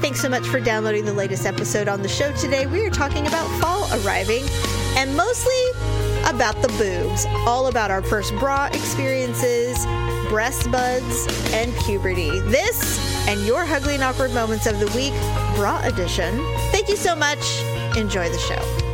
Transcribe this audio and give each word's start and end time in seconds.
thanks 0.00 0.20
so 0.20 0.28
much 0.28 0.46
for 0.46 0.60
downloading 0.60 1.04
the 1.04 1.12
latest 1.12 1.46
episode 1.46 1.88
on 1.88 2.02
the 2.02 2.08
show 2.08 2.32
today. 2.32 2.66
We 2.66 2.86
are 2.86 2.90
talking 2.90 3.26
about 3.26 3.46
fall 3.60 3.88
arriving 4.00 4.44
and 4.96 5.16
mostly 5.16 5.54
about 6.26 6.60
the 6.62 6.68
boobs, 6.78 7.26
all 7.46 7.66
about 7.66 7.90
our 7.90 8.02
first 8.02 8.34
bra 8.36 8.66
experiences, 8.66 9.84
breast 10.28 10.70
buds, 10.70 11.26
and 11.52 11.74
puberty. 11.84 12.30
This 12.40 13.28
and 13.28 13.44
your 13.46 13.64
ugly 13.64 13.94
and 13.94 14.02
awkward 14.02 14.32
moments 14.32 14.66
of 14.66 14.78
the 14.78 14.86
week, 14.88 15.14
bra 15.56 15.80
edition. 15.84 16.38
Thank 16.70 16.88
you 16.88 16.96
so 16.96 17.14
much. 17.14 17.62
Enjoy 17.96 18.28
the 18.28 18.38
show. 18.38 18.87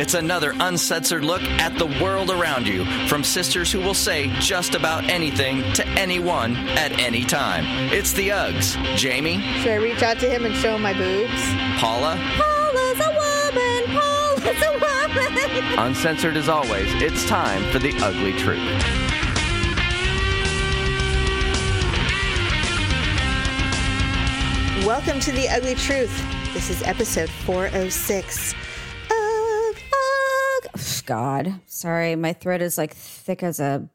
It's 0.00 0.14
another 0.14 0.54
uncensored 0.58 1.26
look 1.26 1.42
at 1.42 1.76
the 1.78 1.84
world 2.02 2.30
around 2.30 2.66
you 2.66 2.86
from 3.06 3.22
sisters 3.22 3.70
who 3.70 3.80
will 3.80 3.92
say 3.92 4.28
just 4.40 4.74
about 4.74 5.04
anything 5.10 5.62
to 5.74 5.86
anyone 5.88 6.56
at 6.56 6.92
any 6.92 7.22
time. 7.22 7.66
It's 7.92 8.14
the 8.14 8.30
Uggs. 8.30 8.96
Jamie, 8.96 9.42
Should 9.60 9.72
I 9.72 9.74
reach 9.74 10.02
out 10.02 10.18
to 10.20 10.30
him 10.30 10.46
and 10.46 10.56
show 10.56 10.76
him 10.76 10.80
my 10.80 10.94
boobs? 10.94 11.42
Paula, 11.78 12.16
Paula's 12.38 12.98
a 12.98 13.12
woman. 13.12 13.84
Paula's 13.88 14.62
a 14.62 14.72
woman. 14.72 15.78
uncensored 15.78 16.38
as 16.38 16.48
always, 16.48 16.88
it's 17.02 17.26
time 17.26 17.62
for 17.70 17.78
the 17.78 17.92
ugly 18.00 18.32
truth. 18.38 18.58
Welcome 24.86 25.20
to 25.20 25.32
the 25.32 25.46
Ugly 25.50 25.74
Truth. 25.74 26.24
This 26.54 26.70
is 26.70 26.82
episode 26.84 27.28
406. 27.28 28.54
God, 31.10 31.54
sorry, 31.66 32.14
my 32.14 32.32
throat 32.32 32.62
is 32.62 32.78
like 32.78 32.94
thick 32.94 33.42
as 33.42 33.58
a, 33.58 33.88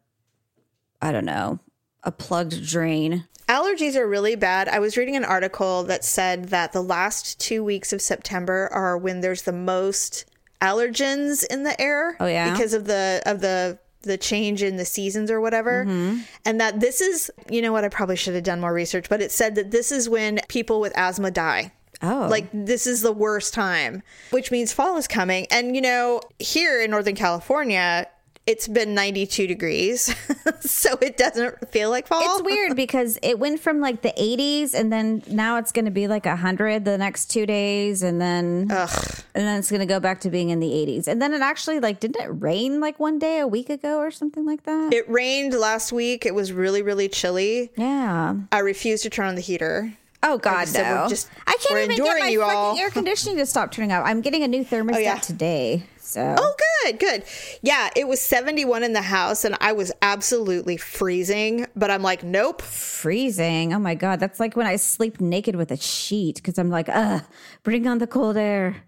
I 1.02 1.14
don't 1.14 1.24
know, 1.24 1.60
a 2.04 2.12
plugged 2.12 2.68
drain. 2.68 3.24
Allergies 3.48 3.96
are 3.96 4.05
really 4.05 4.36
bad. 4.36 4.68
I 4.68 4.80
was 4.80 4.98
reading 4.98 5.16
an 5.16 5.24
article 5.24 5.84
that 5.84 6.04
said 6.04 6.50
that 6.50 6.74
the 6.74 6.82
last 6.84 7.40
two 7.40 7.64
weeks 7.64 7.94
of 7.94 8.02
September 8.02 8.68
are 8.74 8.98
when 8.98 9.22
there's 9.22 9.44
the 9.44 9.54
most 9.54 10.26
allergens 10.62 11.46
in 11.49 11.63
the 11.63 11.80
air. 11.80 12.18
Oh, 12.20 12.26
yeah? 12.26 12.52
because 12.52 12.74
of 12.74 12.84
the 12.84 13.21
of 13.26 13.40
the 13.40 13.80
the 14.02 14.18
change 14.18 14.62
in 14.62 14.76
the 14.76 14.84
seasons 14.86 15.32
or 15.32 15.40
whatever, 15.40 15.86
Mm-hmm. 15.86 16.20
and 16.43 16.60
that 16.60 16.82
this 16.82 16.99
is 16.99 17.32
you 17.49 17.62
know 17.62 17.71
what 17.71 17.86
I 17.86 17.90
probably 17.90 18.18
should 18.18 18.36
have 18.36 18.43
done 18.43 18.60
more 18.60 18.74
research, 18.74 19.08
but 19.08 19.21
it 19.21 19.32
said 19.32 19.55
that 19.55 19.71
this 19.71 19.90
is 19.91 20.10
when 20.10 20.41
people 20.49 20.82
with 20.82 20.91
asthma 20.98 21.32
die. 21.32 21.71
Oh, 22.06 22.28
Like 22.30 22.48
this 22.54 22.86
is 22.88 23.02
the 23.02 23.12
worst 23.12 23.54
time, 23.54 24.04
which 24.32 24.52
means 24.52 24.72
fall 24.74 24.98
is 24.98 25.08
coming. 25.08 25.48
And 25.52 25.76
you 25.76 25.82
know, 25.82 26.22
here 26.40 26.82
in 26.82 26.92
Northern 26.92 27.16
California, 27.16 28.08
it's 28.48 28.68
been 28.68 28.94
92 28.94 29.48
degrees. 29.48 30.14
so 30.60 30.98
it 31.02 31.18
doesn't 31.18 31.68
feel 31.72 31.90
like 31.90 32.06
fall. 32.06 32.22
it's 32.24 32.44
weird 32.44 32.76
because 32.86 33.18
it 33.24 33.40
went 33.40 33.60
from 33.60 33.82
like 33.82 34.04
the 34.04 34.14
80s 34.16 34.76
and 34.76 34.94
then 34.94 35.24
now 35.28 35.58
it's 35.58 35.72
going 35.72 35.86
to 35.86 35.92
be 35.92 36.08
like 36.08 36.26
100 36.26 36.86
the 36.86 36.96
next 36.98 37.32
two 37.32 37.48
days 37.48 38.04
and 38.04 38.22
then 38.22 38.68
and 38.70 39.10
then 39.34 39.58
it's 39.60 39.72
going 39.72 39.80
to 39.80 39.88
go 39.88 40.00
back 40.00 40.22
to 40.22 40.30
being 40.30 40.50
in 40.52 40.60
the 40.60 40.70
80s 40.70 41.08
and 41.08 41.20
then 41.20 41.34
it 41.34 41.42
actually 41.42 41.80
like 41.80 42.00
didn't 42.00 42.22
it 42.22 42.28
rain 42.30 42.80
like 42.80 43.00
one 43.00 43.18
day 43.18 43.40
a 43.40 43.48
week 43.48 43.72
ago 43.72 43.98
or 43.98 44.12
something 44.12 44.46
like 44.46 44.62
that 44.64 44.94
It 44.94 45.10
rained 45.10 45.54
last 45.56 45.92
week. 45.92 46.24
It 46.26 46.36
was 46.36 46.54
really, 46.54 46.84
really 46.84 47.10
chilly. 47.10 47.72
yeah 47.76 48.36
I 48.52 48.60
refused 48.60 49.02
to 49.04 49.10
turn 49.10 49.26
on 49.28 49.34
the 49.36 49.42
heater. 49.42 49.92
Oh 50.26 50.37
god 50.37 50.68
we're 50.73 50.84
no 50.84 51.07
just- 51.07 51.29
i 51.48 51.57
can't 51.62 51.91
even 51.91 51.98
get 51.98 52.20
my 52.20 52.35
fucking 52.35 52.41
all. 52.41 52.77
air 52.77 52.90
conditioning 52.91 53.37
to 53.37 53.45
stop 53.45 53.71
turning 53.71 53.91
off 53.91 54.05
i'm 54.05 54.21
getting 54.21 54.43
a 54.43 54.48
new 54.48 54.65
thermostat 54.65 54.95
oh, 54.95 54.99
yeah. 54.99 55.20
today 55.20 55.84
so 56.05 56.35
Oh, 56.37 56.55
good, 56.84 56.99
good. 56.99 57.23
Yeah, 57.63 57.90
it 57.95 58.07
was 58.07 58.21
71 58.21 58.84
in 58.84 58.93
the 58.93 59.01
house 59.01 59.43
and 59.43 59.57
I 59.59 59.71
was 59.71 59.91
absolutely 60.03 60.77
freezing, 60.77 61.65
but 61.76 61.90
I'm 61.90 62.03
like, 62.03 62.23
nope. 62.23 62.62
freezing. 62.62 63.73
Oh 63.73 63.79
my 63.79 63.96
god, 63.96 64.19
that's 64.19 64.40
like 64.40 64.56
when 64.56 64.68
I 64.68 64.75
sleep 64.75 65.19
naked 65.19 65.56
with 65.56 65.72
a 65.72 65.78
sheet 65.78 66.35
because 66.35 66.59
I'm 66.59 66.69
like, 66.69 66.90
ugh, 66.90 67.23
bring 67.63 67.88
on 67.88 67.97
the 67.97 68.07
cold 68.07 68.38
air. 68.38 68.84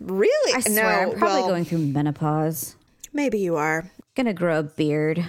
Really? 0.00 0.54
I 0.54 0.60
swear, 0.60 1.02
I'm 1.02 1.18
probably 1.18 1.40
well, 1.42 1.48
going 1.48 1.64
through 1.66 1.78
menopause. 1.78 2.76
Maybe 3.12 3.38
you 3.38 3.56
are. 3.56 3.90
Gonna 4.14 4.32
grow 4.34 4.60
a 4.60 4.62
beard. 4.62 5.24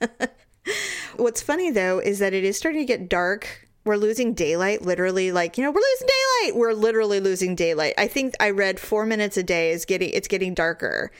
What's 1.16 1.40
funny 1.40 1.70
though 1.70 2.00
is 2.00 2.18
that 2.18 2.34
it 2.34 2.42
is 2.42 2.58
starting 2.58 2.82
to 2.82 2.86
get 2.86 3.08
dark. 3.08 3.63
We're 3.84 3.96
losing 3.96 4.34
daylight, 4.34 4.82
literally. 4.82 5.32
Like 5.32 5.58
you 5.58 5.64
know, 5.64 5.70
we're 5.70 5.80
losing 5.80 6.08
daylight. 6.08 6.58
We're 6.58 6.72
literally 6.72 7.20
losing 7.20 7.54
daylight. 7.54 7.94
I 7.98 8.08
think 8.08 8.34
I 8.40 8.50
read 8.50 8.80
four 8.80 9.04
minutes 9.06 9.36
a 9.36 9.42
day 9.42 9.70
is 9.70 9.84
getting 9.84 10.10
it's 10.10 10.28
getting 10.28 10.54
darker, 10.54 11.10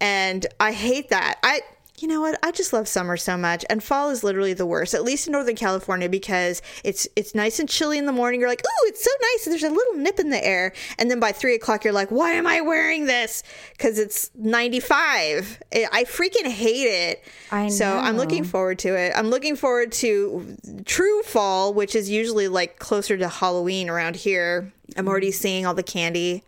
and 0.00 0.46
I 0.58 0.72
hate 0.72 1.10
that. 1.10 1.38
I 1.42 1.60
you 2.00 2.08
know 2.08 2.20
what? 2.20 2.38
I 2.42 2.50
just 2.50 2.72
love 2.72 2.88
summer 2.88 3.16
so 3.16 3.36
much, 3.36 3.64
and 3.68 3.82
fall 3.82 4.10
is 4.10 4.24
literally 4.24 4.54
the 4.54 4.66
worst. 4.66 4.94
At 4.94 5.04
least 5.04 5.26
in 5.26 5.32
Northern 5.32 5.56
California 5.56 6.08
because 6.08 6.62
it's 6.82 7.06
it's 7.16 7.34
nice 7.34 7.58
and 7.58 7.68
chilly 7.68 7.98
in 7.98 8.06
the 8.06 8.12
morning. 8.12 8.40
You're 8.40 8.48
like, 8.48 8.62
oh, 8.66 8.86
it's 8.86 9.04
so 9.04 9.10
nice. 9.20 9.44
There's 9.44 9.70
a 9.70 9.74
little 9.74 9.94
nip 9.94 10.18
in 10.18 10.30
the 10.30 10.44
air, 10.44 10.72
and 10.98 11.10
then 11.10 11.20
by 11.20 11.32
three 11.32 11.54
o'clock, 11.54 11.84
you're 11.84 11.92
like, 11.92 12.10
why 12.10 12.32
am 12.32 12.46
I 12.46 12.60
wearing 12.60 13.06
this? 13.06 13.42
Because 13.72 13.98
it's 13.98 14.30
95. 14.34 15.60
I 15.74 15.86
I 15.92 16.04
freaking 16.04 16.46
hate 16.46 16.86
it. 16.86 17.24
I 17.50 17.64
know. 17.64 17.68
So 17.68 17.86
I'm 17.86 18.16
looking 18.16 18.44
forward 18.44 18.78
to 18.80 18.96
it. 18.96 19.12
I'm 19.14 19.28
looking 19.28 19.56
forward 19.56 19.92
to 19.92 20.56
true 20.84 21.22
fall, 21.22 21.74
which 21.74 21.94
is 21.94 22.08
usually 22.08 22.48
like 22.48 22.78
closer 22.78 23.16
to 23.16 23.28
Halloween 23.28 23.90
around 23.90 24.16
here. 24.16 24.72
I'm 24.96 25.08
already 25.08 25.28
mm-hmm. 25.28 25.34
seeing 25.34 25.66
all 25.66 25.74
the 25.74 25.82
candy. 25.82 26.44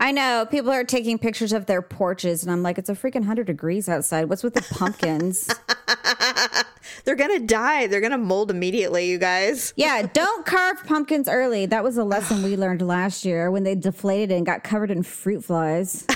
I 0.00 0.12
know 0.12 0.46
people 0.50 0.70
are 0.70 0.82
taking 0.82 1.18
pictures 1.18 1.52
of 1.52 1.66
their 1.66 1.82
porches, 1.82 2.42
and 2.42 2.50
I'm 2.50 2.62
like, 2.62 2.78
it's 2.78 2.88
a 2.88 2.94
freaking 2.94 3.22
hundred 3.24 3.46
degrees 3.46 3.86
outside. 3.86 4.30
What's 4.30 4.42
with 4.42 4.54
the 4.54 4.62
pumpkins? 4.62 5.46
They're 7.04 7.16
gonna 7.16 7.40
die. 7.40 7.86
They're 7.86 8.00
gonna 8.00 8.16
mold 8.16 8.50
immediately, 8.50 9.10
you 9.10 9.18
guys. 9.18 9.74
yeah, 9.76 10.06
don't 10.10 10.46
carve 10.46 10.82
pumpkins 10.86 11.28
early. 11.28 11.66
That 11.66 11.84
was 11.84 11.98
a 11.98 12.04
lesson 12.04 12.42
we 12.42 12.56
learned 12.56 12.80
last 12.80 13.26
year 13.26 13.50
when 13.50 13.62
they 13.62 13.74
deflated 13.74 14.32
and 14.32 14.46
got 14.46 14.64
covered 14.64 14.90
in 14.90 15.02
fruit 15.02 15.44
flies. 15.44 16.06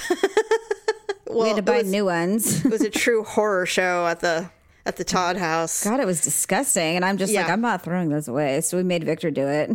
Well, 1.26 1.40
we 1.42 1.48
had 1.48 1.56
to 1.56 1.62
buy 1.62 1.78
was, 1.78 1.90
new 1.90 2.06
ones. 2.06 2.64
it 2.64 2.70
was 2.70 2.80
a 2.80 2.90
true 2.90 3.22
horror 3.22 3.66
show 3.66 4.06
at 4.06 4.20
the 4.20 4.50
at 4.86 4.96
the 4.96 5.04
Todd 5.04 5.36
house. 5.36 5.82
God, 5.82 6.00
it 6.00 6.06
was 6.06 6.20
disgusting, 6.20 6.96
and 6.96 7.04
I'm 7.04 7.16
just 7.16 7.32
like, 7.32 7.48
I'm 7.48 7.60
not 7.60 7.82
throwing 7.82 8.10
those 8.10 8.28
away. 8.28 8.60
So 8.60 8.76
we 8.76 8.82
made 8.82 9.04
Victor 9.04 9.30
do 9.30 9.46
it. 9.48 9.70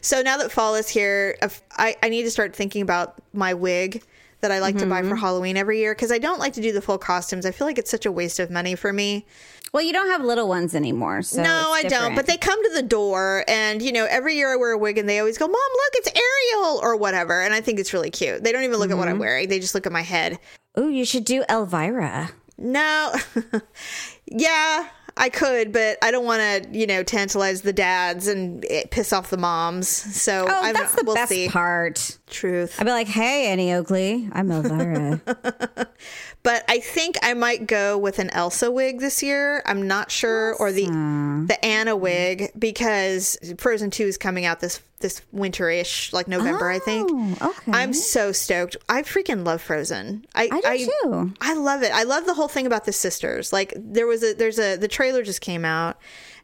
So 0.00 0.22
now 0.22 0.36
that 0.38 0.52
fall 0.52 0.74
is 0.74 0.88
here, 0.88 1.36
I, 1.76 1.96
I 2.02 2.08
need 2.08 2.22
to 2.22 2.30
start 2.30 2.54
thinking 2.54 2.82
about 2.82 3.20
my 3.32 3.54
wig 3.54 4.02
that 4.40 4.52
I 4.52 4.60
like 4.60 4.78
to 4.78 4.86
buy 4.86 5.02
for 5.02 5.08
mm-hmm. 5.08 5.16
Halloween 5.16 5.56
every 5.56 5.80
year 5.80 5.94
because 5.94 6.12
I 6.12 6.18
don't 6.18 6.38
like 6.38 6.52
to 6.54 6.60
do 6.60 6.72
the 6.72 6.80
full 6.80 6.98
costumes. 6.98 7.44
I 7.44 7.50
feel 7.50 7.66
like 7.66 7.78
it's 7.78 7.90
such 7.90 8.06
a 8.06 8.12
waste 8.12 8.38
of 8.38 8.50
money 8.50 8.76
for 8.76 8.92
me. 8.92 9.26
Well, 9.72 9.82
you 9.82 9.92
don't 9.92 10.08
have 10.08 10.22
little 10.22 10.48
ones 10.48 10.74
anymore. 10.74 11.22
So 11.22 11.42
No, 11.42 11.72
I 11.72 11.82
don't. 11.82 12.14
But 12.14 12.26
they 12.26 12.36
come 12.36 12.62
to 12.62 12.70
the 12.74 12.82
door, 12.82 13.44
and 13.48 13.82
you 13.82 13.92
know, 13.92 14.06
every 14.08 14.36
year 14.36 14.52
I 14.52 14.56
wear 14.56 14.72
a 14.72 14.78
wig, 14.78 14.96
and 14.96 15.08
they 15.08 15.18
always 15.18 15.36
go, 15.36 15.46
"Mom, 15.46 15.54
look, 15.54 15.92
it's 15.94 16.08
Ariel" 16.08 16.80
or 16.82 16.96
whatever, 16.96 17.42
and 17.42 17.52
I 17.52 17.60
think 17.60 17.78
it's 17.78 17.92
really 17.92 18.10
cute. 18.10 18.42
They 18.42 18.52
don't 18.52 18.64
even 18.64 18.78
look 18.78 18.90
at 18.90 18.96
what 18.96 19.08
I'm 19.08 19.14
mm-hmm. 19.14 19.20
wearing; 19.20 19.48
they 19.48 19.60
just 19.60 19.74
look 19.74 19.86
at 19.86 19.92
my 19.92 20.02
head. 20.02 20.38
Oh, 20.74 20.88
you 20.88 21.04
should 21.04 21.24
do 21.24 21.44
Elvira. 21.50 22.30
No, 22.56 23.14
yeah, 24.32 24.88
I 25.16 25.28
could, 25.30 25.72
but 25.72 25.98
I 26.02 26.10
don't 26.10 26.24
want 26.24 26.40
to, 26.64 26.78
you 26.78 26.86
know, 26.86 27.02
tantalize 27.02 27.62
the 27.62 27.72
dads 27.72 28.28
and 28.28 28.64
eh, 28.70 28.84
piss 28.90 29.12
off 29.12 29.30
the 29.30 29.36
moms. 29.36 29.88
So 29.88 30.46
Oh, 30.48 30.60
I'm, 30.62 30.74
that's 30.74 30.94
the 30.94 31.02
we'll 31.04 31.14
best 31.16 31.30
see. 31.30 31.48
part. 31.48 32.18
Truth. 32.30 32.76
I'd 32.78 32.84
be 32.84 32.90
like, 32.90 33.08
"Hey, 33.08 33.46
Annie 33.48 33.72
Oakley, 33.72 34.28
I'm 34.32 34.50
Elvira." 34.50 35.20
But 36.48 36.64
I 36.66 36.80
think 36.80 37.18
I 37.22 37.34
might 37.34 37.66
go 37.66 37.98
with 37.98 38.18
an 38.18 38.30
Elsa 38.30 38.70
wig 38.70 39.00
this 39.00 39.22
year. 39.22 39.62
I'm 39.66 39.86
not 39.86 40.10
sure, 40.10 40.54
or 40.54 40.72
the 40.72 40.86
the 41.46 41.58
Anna 41.62 41.94
wig 41.94 42.52
because 42.58 43.36
Frozen 43.58 43.90
Two 43.90 44.04
is 44.04 44.16
coming 44.16 44.46
out 44.46 44.60
this 44.60 44.80
this 45.00 45.20
winterish, 45.34 46.10
like 46.10 46.26
November, 46.26 46.70
I 46.70 46.78
think. 46.78 47.10
Oh, 47.12 47.50
okay. 47.50 47.72
I'm 47.72 47.92
so 47.92 48.32
stoked. 48.32 48.78
I 48.88 49.02
freaking 49.02 49.44
love 49.44 49.60
Frozen. 49.60 50.24
I 50.34 50.48
I 50.64 50.78
do 50.78 50.92
too. 51.02 51.34
I 51.42 51.52
love 51.52 51.82
it. 51.82 51.92
I 51.92 52.04
love 52.04 52.24
the 52.24 52.32
whole 52.32 52.48
thing 52.48 52.66
about 52.66 52.86
the 52.86 52.94
sisters. 52.94 53.52
Like 53.52 53.74
there 53.76 54.06
was 54.06 54.22
a 54.22 54.32
there's 54.32 54.58
a 54.58 54.76
the 54.76 54.88
trailer 54.88 55.22
just 55.22 55.42
came 55.42 55.66
out 55.66 55.98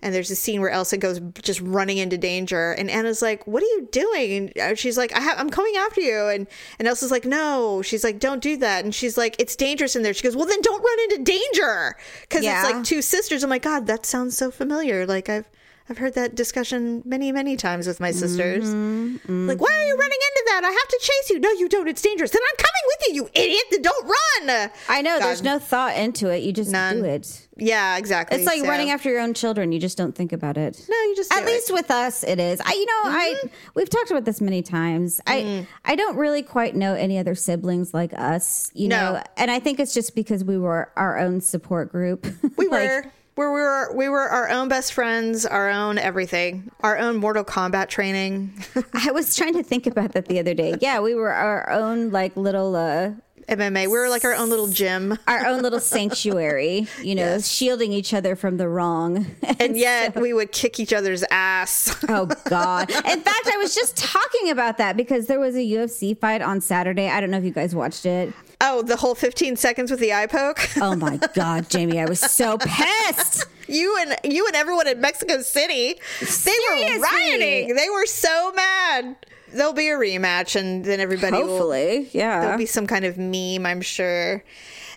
and 0.04 0.14
there's 0.14 0.30
a 0.30 0.36
scene 0.36 0.60
where 0.60 0.70
Elsa 0.70 0.96
goes 0.98 1.20
just 1.42 1.60
running 1.60 1.98
into 1.98 2.16
danger 2.18 2.72
and 2.72 2.90
Anna's 2.90 3.22
like, 3.22 3.46
"What 3.46 3.62
are 3.62 3.66
you 3.66 3.88
doing?" 3.90 4.52
And 4.54 4.78
she's 4.78 4.96
like, 4.96 5.12
"I 5.16 5.20
have 5.20 5.38
I'm 5.38 5.50
coming 5.50 5.74
after 5.76 6.00
you." 6.00 6.28
And 6.28 6.46
and 6.78 6.86
Elsa's 6.86 7.10
like, 7.10 7.24
"No." 7.24 7.82
She's 7.82 8.04
like, 8.04 8.18
"Don't 8.20 8.42
do 8.42 8.56
that." 8.58 8.84
And 8.84 8.94
she's 8.94 9.16
like, 9.16 9.34
"It's 9.38 9.56
dangerous 9.56 9.96
in 9.96 10.02
there." 10.02 10.14
She 10.14 10.22
goes, 10.22 10.36
"Well, 10.36 10.46
then 10.46 10.60
don't 10.60 10.82
run 10.82 10.98
into 11.10 11.24
danger." 11.24 11.96
Cuz 12.30 12.44
Yeah. 12.44 12.62
it's 12.62 12.72
like 12.72 12.84
two 12.84 13.02
sisters. 13.02 13.42
I'm 13.42 13.50
like, 13.50 13.62
"God, 13.62 13.86
that 13.86 14.06
sounds 14.06 14.36
so 14.36 14.50
familiar." 14.50 15.06
Like 15.06 15.28
I've 15.28 15.48
I've 15.88 15.98
heard 15.98 16.14
that 16.14 16.34
discussion 16.34 17.02
many, 17.04 17.30
many 17.30 17.56
times 17.56 17.86
with 17.86 18.00
my 18.00 18.10
sisters. 18.10 18.64
Mm-hmm, 18.64 19.16
mm-hmm, 19.16 19.48
Like, 19.48 19.60
why 19.60 19.68
are 19.70 19.84
you 19.86 19.94
running 19.96 20.18
into 20.18 20.42
that? 20.46 20.62
I 20.64 20.70
have 20.70 20.88
to 20.88 20.98
chase 21.00 21.30
you. 21.30 21.40
No, 21.40 21.50
you 21.50 21.68
don't. 21.68 21.86
It's 21.88 22.00
dangerous. 22.00 22.30
Then 22.30 22.40
I'm 22.42 22.56
coming 22.56 22.82
with 22.86 23.08
you, 23.08 23.14
you 23.14 23.30
idiot. 23.34 23.64
Then 23.70 23.82
don't 23.82 24.04
run. 24.06 24.70
I 24.88 25.02
know 25.02 25.18
God. 25.18 25.26
there's 25.26 25.42
no 25.42 25.58
thought 25.58 25.94
into 25.96 26.30
it. 26.30 26.42
You 26.42 26.54
just 26.54 26.70
None. 26.70 26.96
do 26.96 27.04
it. 27.04 27.46
Yeah, 27.58 27.98
exactly. 27.98 28.38
It's 28.38 28.46
like 28.46 28.60
So- 28.62 28.66
running 28.66 28.90
after 28.90 29.10
your 29.10 29.20
own 29.20 29.34
children. 29.34 29.72
You 29.72 29.78
just 29.78 29.98
don't 29.98 30.14
think 30.14 30.32
about 30.32 30.56
it. 30.56 30.82
No, 30.88 30.96
you 30.96 31.14
just 31.16 31.30
At 31.32 31.40
do 31.40 31.48
it. 31.48 31.52
least 31.52 31.70
with 31.72 31.90
us, 31.90 32.24
it 32.24 32.40
is. 32.40 32.60
I, 32.64 32.72
you 32.72 32.86
know, 32.86 33.10
I 33.10 33.34
mm-hmm. 33.44 33.48
we've 33.74 33.90
talked 33.90 34.10
about 34.10 34.24
this 34.24 34.40
many 34.40 34.62
times. 34.62 35.20
I 35.26 35.40
mm. 35.42 35.66
I 35.84 35.96
don't 35.96 36.16
really 36.16 36.42
quite 36.42 36.74
know 36.74 36.94
any 36.94 37.18
other 37.18 37.34
siblings 37.34 37.92
like 37.92 38.12
us. 38.14 38.70
You 38.74 38.88
No. 38.88 39.12
know, 39.14 39.22
and 39.36 39.50
I 39.50 39.60
think 39.60 39.78
it's 39.80 39.92
just 39.92 40.14
because 40.14 40.42
we 40.44 40.56
were 40.56 40.90
our 40.96 41.18
own 41.18 41.42
support 41.42 41.92
group. 41.92 42.26
We 42.56 42.68
Like, 42.68 42.88
were. 42.88 43.04
Where 43.34 43.52
we 43.52 43.60
were 43.60 43.92
we 43.94 44.08
were 44.08 44.28
our 44.28 44.48
own 44.48 44.68
best 44.68 44.92
friends, 44.92 45.44
our 45.44 45.68
own 45.68 45.98
everything, 45.98 46.70
our 46.80 46.96
own 46.96 47.16
Mortal 47.16 47.44
Kombat 47.44 47.88
training. 47.88 48.52
I 48.94 49.10
was 49.10 49.34
trying 49.34 49.54
to 49.54 49.62
think 49.64 49.88
about 49.88 50.12
that 50.12 50.26
the 50.26 50.38
other 50.38 50.54
day. 50.54 50.76
Yeah, 50.80 51.00
we 51.00 51.16
were 51.16 51.32
our 51.32 51.68
own 51.70 52.10
like 52.10 52.36
little 52.36 52.76
uh 52.76 53.10
MMA. 53.48 53.86
We 53.86 53.88
were 53.88 54.08
like 54.08 54.24
our 54.24 54.34
own 54.34 54.50
little 54.50 54.68
gym. 54.68 55.18
our 55.26 55.46
own 55.46 55.62
little 55.62 55.80
sanctuary, 55.80 56.86
you 57.02 57.14
know, 57.14 57.38
shielding 57.40 57.92
each 57.92 58.14
other 58.14 58.36
from 58.36 58.56
the 58.56 58.68
wrong. 58.68 59.26
And 59.60 59.76
yet 59.76 60.16
we 60.16 60.32
would 60.32 60.50
kick 60.52 60.80
each 60.80 60.92
other's 60.92 61.24
ass. 61.30 61.94
Oh 62.08 62.26
God! 62.46 62.90
In 62.90 63.20
fact, 63.20 63.48
I 63.52 63.56
was 63.56 63.74
just 63.74 63.96
talking 63.96 64.50
about 64.50 64.78
that 64.78 64.96
because 64.96 65.26
there 65.26 65.38
was 65.38 65.54
a 65.54 65.60
UFC 65.60 66.18
fight 66.18 66.42
on 66.42 66.60
Saturday. 66.60 67.08
I 67.08 67.20
don't 67.20 67.30
know 67.30 67.38
if 67.38 67.44
you 67.44 67.50
guys 67.52 67.74
watched 67.74 68.04
it. 68.04 68.32
Oh, 68.66 68.80
the 68.82 68.96
whole 68.96 69.14
15 69.14 69.56
seconds 69.56 69.90
with 69.90 70.00
the 70.00 70.14
eye 70.14 70.26
poke. 70.26 70.58
Oh 70.80 70.96
my 70.96 71.18
God, 71.34 71.68
Jamie! 71.68 72.00
I 72.00 72.06
was 72.06 72.18
so 72.20 72.56
pissed. 72.58 73.44
You 73.68 73.96
and 74.00 74.16
you 74.24 74.46
and 74.46 74.56
everyone 74.56 74.88
in 74.88 75.00
Mexico 75.00 75.40
City, 75.42 76.00
they 76.20 76.26
Seriously. 76.26 76.98
were 76.98 77.02
rioting. 77.02 77.74
They 77.76 77.90
were 77.90 78.06
so 78.06 78.52
mad. 78.52 79.16
There'll 79.52 79.72
be 79.74 79.88
a 79.88 79.94
rematch, 79.96 80.56
and 80.56 80.84
then 80.84 80.98
everybody 80.98 81.36
will 81.36 81.46
Hopefully, 81.48 82.08
yeah. 82.12 82.40
There'll 82.40 82.58
be 82.58 82.66
some 82.66 82.86
kind 82.86 83.04
of 83.04 83.18
meme, 83.18 83.64
I'm 83.66 83.82
sure. 83.82 84.42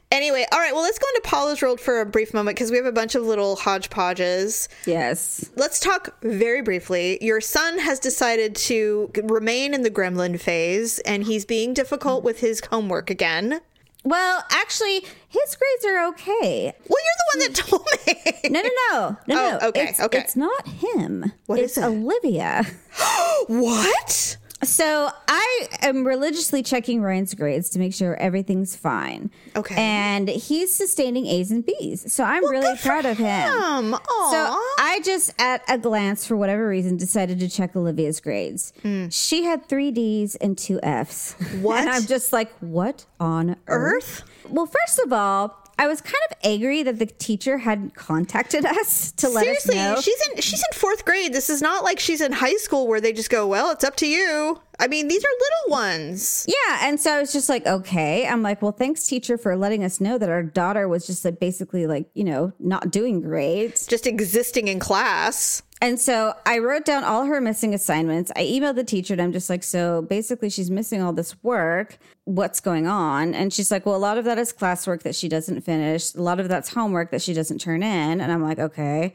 Anyway, 0.10 0.46
all 0.54 0.60
right, 0.60 0.74
well, 0.74 0.84
let's 0.84 0.98
go 1.00 1.06
into 1.16 1.30
Paula's 1.30 1.62
World 1.62 1.82
for 1.82 2.00
a 2.00 2.06
brief 2.06 2.34
moment 2.34 2.56
because 2.56 2.72
we 2.72 2.78
have 2.78 2.86
a 2.86 2.92
bunch 2.94 3.14
of 3.16 3.24
little 3.24 3.58
hodgepodges. 3.58 4.70
yes. 4.86 5.50
Let's 5.56 5.80
talk 5.82 6.16
very 6.22 6.62
briefly. 6.62 7.18
Your 7.22 7.42
son 7.42 7.78
has 7.80 8.00
decided 8.00 8.56
to 8.56 9.12
remain 9.24 9.74
in 9.74 9.82
the 9.84 9.92
gremlin 9.92 10.40
phase 10.40 11.00
and 11.00 11.24
he's 11.26 11.44
being 11.46 11.74
difficult 11.74 12.24
with 12.24 12.40
his 12.40 12.62
homework 12.72 13.10
again. 13.10 13.60
Well, 14.06 14.46
actually, 14.50 15.02
his 15.28 15.58
grades 15.58 15.86
are 15.86 16.08
okay. 16.10 16.74
Well, 16.88 17.00
you're 17.04 17.18
the 17.18 17.28
one 17.34 17.40
that 17.40 17.56
told 17.56 17.88
me. 18.08 18.14
No, 18.50 18.62
no, 18.62 18.70
no, 18.70 19.18
no, 19.28 19.36
Oh, 19.36 19.58
no. 19.62 19.68
okay, 19.68 19.88
it's, 19.90 20.00
okay. 20.00 20.20
It's 20.20 20.38
not 20.38 20.66
him. 20.70 21.34
What 21.48 21.60
it's 21.60 21.74
is 21.78 21.84
it? 21.84 21.86
Olivia. 21.88 22.64
what? 23.48 24.38
So 24.64 25.10
I 25.28 25.68
am 25.82 26.06
religiously 26.06 26.64
checking 26.64 27.02
Ryan's 27.02 27.34
grades 27.36 27.70
to 27.70 27.80
make 27.80 27.94
sure 27.94 28.16
everything's 28.16 28.76
fine. 28.76 29.30
Okay. 29.56 29.76
And 29.78 30.28
he's 30.28 30.74
sustaining 30.74 31.28
A's 31.28 31.52
and 31.52 31.66
B's. 31.66 32.12
So 32.12 32.24
I'm 32.24 32.44
really 32.50 32.66
good 32.66 32.80
for 32.80 32.88
proud 32.88 33.06
of 33.06 33.18
him. 33.18 33.94
Aw. 33.94 34.32
So 34.32 34.84
I 34.84 35.00
just, 35.04 35.34
at 35.40 35.62
a 35.70 35.78
glance, 35.78 36.26
for 36.26 36.36
whatever 36.36 36.68
reason, 36.68 36.98
decided 36.98 37.40
to 37.40 37.50
check 37.50 37.76
Olivia's 37.76 38.20
grades. 38.20 38.74
Hmm. 38.82 39.10
She 39.10 39.44
had 39.44 39.68
three 39.70 39.92
D's 39.92 40.36
and 40.36 40.58
two 40.58 40.80
F's. 40.82 41.34
What? 41.62 41.78
And 41.88 41.90
I'm 41.90 42.06
just 42.08 42.34
like, 42.34 42.52
what 42.60 43.06
on 43.20 43.52
earth? 43.68 44.24
Earth? 44.24 44.24
Well, 44.50 44.66
first 44.66 45.00
of 45.00 45.14
all, 45.14 45.64
I 45.80 45.88
was 45.88 46.02
kind 46.02 46.16
of 46.32 46.38
angry 46.44 46.82
that 46.84 46.98
the 47.00 47.06
teacher 47.06 47.60
hadn't 47.60 47.96
contacted 47.96 48.66
us 48.66 49.12
to 49.14 49.30
let 49.30 49.44
Seriously, 49.44 49.78
us 49.80 49.96
know. 49.96 50.02
she's 50.02 50.28
in 50.28 50.42
she's 50.42 50.60
in 50.72 50.78
fourth 50.80 51.06
grade. 51.06 51.34
This 51.34 51.50
is 51.50 51.62
not 51.62 51.84
like 51.84 52.00
she's 52.00 52.22
in 52.22 52.32
high 52.32 52.56
school 52.56 52.88
where 52.88 53.00
they 53.00 53.14
just 53.14 53.30
go, 53.30 53.46
"Well, 53.48 53.72
it's 53.72 53.84
up 53.84 53.96
to 53.98 54.08
you." 54.08 54.60
I 54.80 54.88
mean, 54.88 55.08
these 55.08 55.24
are 55.24 55.28
little 55.28 55.80
ones. 55.80 56.46
Yeah, 56.48 56.80
and 56.88 57.00
so 57.00 57.12
I 57.12 57.20
was 57.20 57.34
just 57.34 57.50
like, 57.50 57.66
okay. 57.66 58.28
I'm 58.28 58.44
like, 58.44 58.62
well, 58.62 58.72
thanks, 58.72 59.08
teacher, 59.08 59.36
for 59.36 59.56
letting 59.56 59.84
us 59.84 60.00
know 60.00 60.20
that 60.20 60.30
our 60.30 60.44
daughter 60.44 60.88
was 60.88 61.08
just 61.08 61.26
like 61.26 61.40
basically 61.40 61.88
like, 61.88 62.08
you 62.14 62.24
know, 62.24 62.54
not 62.60 62.92
doing 62.92 63.22
great. 63.22 63.84
Just 63.90 64.06
existing 64.06 64.68
in 64.68 64.80
class. 64.80 65.64
And 65.80 66.00
so 66.00 66.34
I 66.46 66.58
wrote 66.58 66.86
down 66.86 67.04
all 67.04 67.26
her 67.26 67.40
missing 67.40 67.74
assignments. 67.74 68.32
I 68.36 68.44
emailed 68.44 68.76
the 68.76 68.84
teacher 68.84 69.14
and 69.14 69.22
I'm 69.22 69.32
just 69.32 69.50
like, 69.50 69.64
so 69.64 70.02
basically 70.02 70.50
she's 70.50 70.72
missing 70.72 71.02
all 71.02 71.14
this 71.14 71.42
work. 71.44 72.00
What's 72.24 72.60
going 72.60 72.88
on? 72.88 73.36
And 73.36 73.54
she's 73.54 73.70
like, 73.70 73.86
well, 73.86 73.96
a 73.96 73.98
lot 73.98 74.18
of 74.18 74.26
that 74.26 74.40
is 74.40 74.52
classwork 74.52 75.04
that 75.04 75.14
she 75.14 75.30
doesn't 75.30 75.62
finish. 75.62 76.16
A 76.16 76.22
lot 76.22 76.40
of 76.40 76.50
that's 76.50 76.74
homework 76.74 77.12
that 77.12 77.22
she 77.22 77.34
doesn't 77.34 77.60
turn 77.60 77.84
in. 77.84 78.20
And 78.20 78.32
I'm 78.32 78.42
like, 78.42 78.58
okay. 78.58 79.14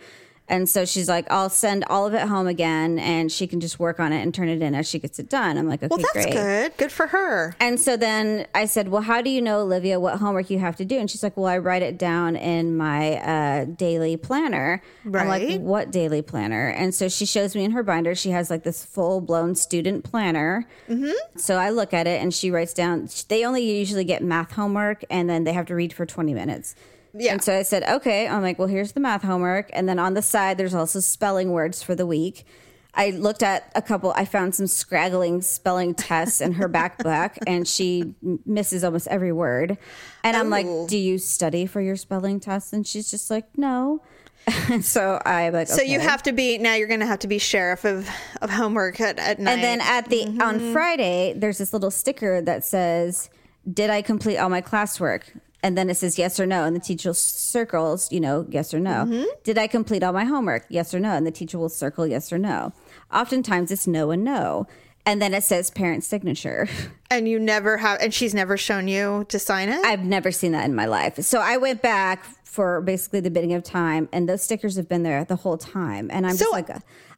And 0.52 0.68
so 0.68 0.84
she's 0.84 1.08
like, 1.08 1.26
I'll 1.30 1.48
send 1.48 1.82
all 1.86 2.06
of 2.06 2.12
it 2.12 2.28
home 2.28 2.46
again 2.46 2.98
and 2.98 3.32
she 3.32 3.46
can 3.46 3.58
just 3.58 3.80
work 3.80 3.98
on 3.98 4.12
it 4.12 4.20
and 4.20 4.34
turn 4.34 4.50
it 4.50 4.60
in 4.60 4.74
as 4.74 4.86
she 4.86 4.98
gets 4.98 5.18
it 5.18 5.30
done. 5.30 5.56
I'm 5.56 5.66
like, 5.66 5.82
okay, 5.82 5.88
Well, 5.88 5.98
that's 6.12 6.26
great. 6.26 6.32
good. 6.34 6.76
Good 6.76 6.92
for 6.92 7.06
her. 7.06 7.56
And 7.58 7.80
so 7.80 7.96
then 7.96 8.46
I 8.54 8.66
said, 8.66 8.88
Well, 8.88 9.00
how 9.00 9.22
do 9.22 9.30
you 9.30 9.40
know, 9.40 9.60
Olivia, 9.60 9.98
what 9.98 10.18
homework 10.18 10.50
you 10.50 10.58
have 10.58 10.76
to 10.76 10.84
do? 10.84 10.98
And 10.98 11.10
she's 11.10 11.22
like, 11.22 11.38
Well, 11.38 11.46
I 11.46 11.56
write 11.56 11.80
it 11.80 11.96
down 11.96 12.36
in 12.36 12.76
my 12.76 13.16
uh, 13.16 13.64
daily 13.64 14.18
planner. 14.18 14.82
Right. 15.06 15.22
I'm 15.22 15.28
like, 15.28 15.60
What 15.62 15.90
daily 15.90 16.20
planner? 16.20 16.68
And 16.68 16.94
so 16.94 17.08
she 17.08 17.24
shows 17.24 17.56
me 17.56 17.64
in 17.64 17.70
her 17.70 17.82
binder, 17.82 18.14
she 18.14 18.28
has 18.28 18.50
like 18.50 18.62
this 18.62 18.84
full 18.84 19.22
blown 19.22 19.54
student 19.54 20.04
planner. 20.04 20.68
Mm-hmm. 20.86 21.12
So 21.38 21.56
I 21.56 21.70
look 21.70 21.94
at 21.94 22.06
it 22.06 22.20
and 22.20 22.34
she 22.34 22.50
writes 22.50 22.74
down, 22.74 23.08
they 23.28 23.46
only 23.46 23.62
usually 23.78 24.04
get 24.04 24.22
math 24.22 24.52
homework 24.52 25.02
and 25.08 25.30
then 25.30 25.44
they 25.44 25.54
have 25.54 25.64
to 25.68 25.74
read 25.74 25.94
for 25.94 26.04
20 26.04 26.34
minutes. 26.34 26.74
Yeah. 27.14 27.32
And 27.32 27.42
so 27.42 27.58
I 27.58 27.62
said, 27.62 27.82
okay. 27.84 28.26
I'm 28.26 28.42
like, 28.42 28.58
well, 28.58 28.68
here's 28.68 28.92
the 28.92 29.00
math 29.00 29.22
homework. 29.22 29.70
And 29.72 29.88
then 29.88 29.98
on 29.98 30.14
the 30.14 30.22
side, 30.22 30.58
there's 30.58 30.74
also 30.74 31.00
spelling 31.00 31.50
words 31.50 31.82
for 31.82 31.94
the 31.94 32.06
week. 32.06 32.46
I 32.94 33.10
looked 33.10 33.42
at 33.42 33.72
a 33.74 33.80
couple, 33.80 34.12
I 34.16 34.26
found 34.26 34.54
some 34.54 34.66
scraggling 34.66 35.40
spelling 35.40 35.94
tests 35.94 36.40
in 36.40 36.52
her 36.52 36.68
backpack, 36.68 37.38
and 37.46 37.66
she 37.66 38.14
misses 38.44 38.84
almost 38.84 39.08
every 39.08 39.32
word. 39.32 39.78
And 40.22 40.36
I'm 40.36 40.50
like, 40.50 40.66
Oh. 40.68 40.86
do 40.86 40.98
you 40.98 41.18
study 41.18 41.66
for 41.66 41.80
your 41.80 41.96
spelling 41.96 42.38
tests? 42.38 42.72
And 42.72 42.86
she's 42.86 43.10
just 43.10 43.30
like, 43.30 43.46
no. 43.56 44.02
so 44.82 45.22
I'm 45.24 45.52
like, 45.52 45.68
So 45.68 45.82
you 45.82 46.00
have 46.00 46.22
to 46.24 46.32
be 46.32 46.58
now. 46.58 46.74
You're 46.74 46.88
going 46.88 47.00
to 47.00 47.06
have 47.06 47.20
to 47.20 47.28
be 47.28 47.38
sheriff 47.38 47.84
of 47.84 48.08
of 48.40 48.50
homework 48.50 49.00
at, 49.00 49.18
at 49.18 49.38
night. 49.38 49.52
And 49.52 49.62
then 49.62 49.80
at 49.80 50.08
the 50.08 50.24
on 50.24 50.58
mm-hmm. 50.58 50.72
Friday, 50.72 51.32
there's 51.36 51.58
this 51.58 51.72
little 51.72 51.92
sticker 51.92 52.42
that 52.42 52.64
says, 52.64 53.30
"Did 53.72 53.88
I 53.88 54.02
complete 54.02 54.38
all 54.38 54.48
my 54.48 54.60
classwork?" 54.60 55.22
And 55.62 55.78
then 55.78 55.88
it 55.90 55.96
says 55.96 56.18
yes 56.18 56.40
or 56.40 56.46
no, 56.46 56.64
and 56.64 56.74
the 56.74 56.80
teacher 56.80 57.14
circles, 57.14 58.10
you 58.10 58.18
know, 58.20 58.46
yes 58.50 58.74
or 58.74 58.80
no. 58.80 59.04
Mm-hmm. 59.06 59.24
Did 59.44 59.58
I 59.58 59.66
complete 59.68 60.02
all 60.02 60.12
my 60.12 60.24
homework? 60.24 60.66
Yes 60.68 60.92
or 60.92 60.98
no, 61.00 61.10
and 61.10 61.26
the 61.26 61.30
teacher 61.30 61.58
will 61.58 61.68
circle 61.68 62.06
yes 62.06 62.32
or 62.32 62.38
no. 62.38 62.72
Oftentimes 63.12 63.70
it's 63.70 63.86
no 63.86 64.10
and 64.10 64.24
no, 64.24 64.66
and 65.06 65.20
then 65.22 65.34
it 65.34 65.44
says 65.44 65.70
parent 65.70 66.02
signature. 66.04 66.68
and 67.10 67.28
you 67.28 67.38
never 67.38 67.76
have, 67.78 68.00
and 68.00 68.12
she's 68.12 68.34
never 68.34 68.56
shown 68.56 68.88
you 68.88 69.24
to 69.28 69.38
sign 69.38 69.68
it. 69.68 69.84
I've 69.84 70.04
never 70.04 70.32
seen 70.32 70.52
that 70.52 70.64
in 70.64 70.74
my 70.74 70.86
life. 70.86 71.20
So 71.20 71.40
I 71.40 71.56
went 71.58 71.80
back 71.82 72.24
for 72.44 72.80
basically 72.80 73.20
the 73.20 73.30
bidding 73.30 73.54
of 73.54 73.62
time, 73.62 74.08
and 74.12 74.28
those 74.28 74.42
stickers 74.42 74.76
have 74.76 74.88
been 74.88 75.04
there 75.04 75.24
the 75.24 75.36
whole 75.36 75.58
time. 75.58 76.10
And 76.12 76.26
I'm 76.26 76.36
So- 76.36 76.46
just 76.46 76.52
like, 76.52 76.70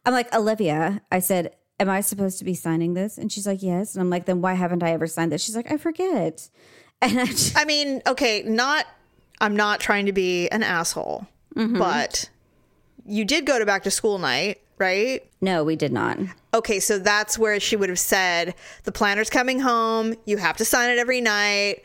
I'm 0.06 0.12
like 0.12 0.34
Olivia. 0.34 1.00
I 1.10 1.20
said, 1.20 1.54
"Am 1.80 1.88
I 1.88 2.02
supposed 2.02 2.38
to 2.40 2.44
be 2.44 2.54
signing 2.54 2.92
this?" 2.94 3.16
And 3.16 3.32
she's 3.32 3.46
like, 3.46 3.62
"Yes." 3.62 3.94
And 3.94 4.02
I'm 4.02 4.10
like, 4.10 4.26
"Then 4.26 4.42
why 4.42 4.52
haven't 4.52 4.82
I 4.82 4.90
ever 4.92 5.06
signed 5.06 5.32
this?" 5.32 5.42
She's 5.42 5.56
like, 5.56 5.72
"I 5.72 5.78
forget." 5.78 6.48
And 7.02 7.20
I 7.20 7.26
just, 7.26 7.56
I 7.58 7.64
mean, 7.64 8.02
okay, 8.06 8.42
not. 8.42 8.86
I'm 9.40 9.56
not 9.56 9.80
trying 9.80 10.06
to 10.06 10.12
be 10.12 10.48
an 10.48 10.62
asshole, 10.62 11.26
Mm-hmm. 11.56 11.78
but 11.78 12.30
you 13.06 13.24
did 13.24 13.44
go 13.46 13.58
to 13.58 13.66
back 13.66 13.82
to 13.84 13.90
school 13.90 14.18
night, 14.18 14.60
right? 14.78 15.22
no, 15.40 15.62
we 15.64 15.76
did 15.76 15.92
not. 15.92 16.18
Okay, 16.54 16.80
so 16.80 16.98
that's 16.98 17.38
where 17.38 17.60
she 17.60 17.76
would 17.76 17.88
have 17.90 17.98
said 17.98 18.54
the 18.84 18.92
planner's 18.92 19.28
coming 19.28 19.60
home. 19.60 20.14
You 20.24 20.38
have 20.38 20.56
to 20.56 20.64
sign 20.64 20.88
it 20.90 20.98
every 20.98 21.20
night. 21.20 21.82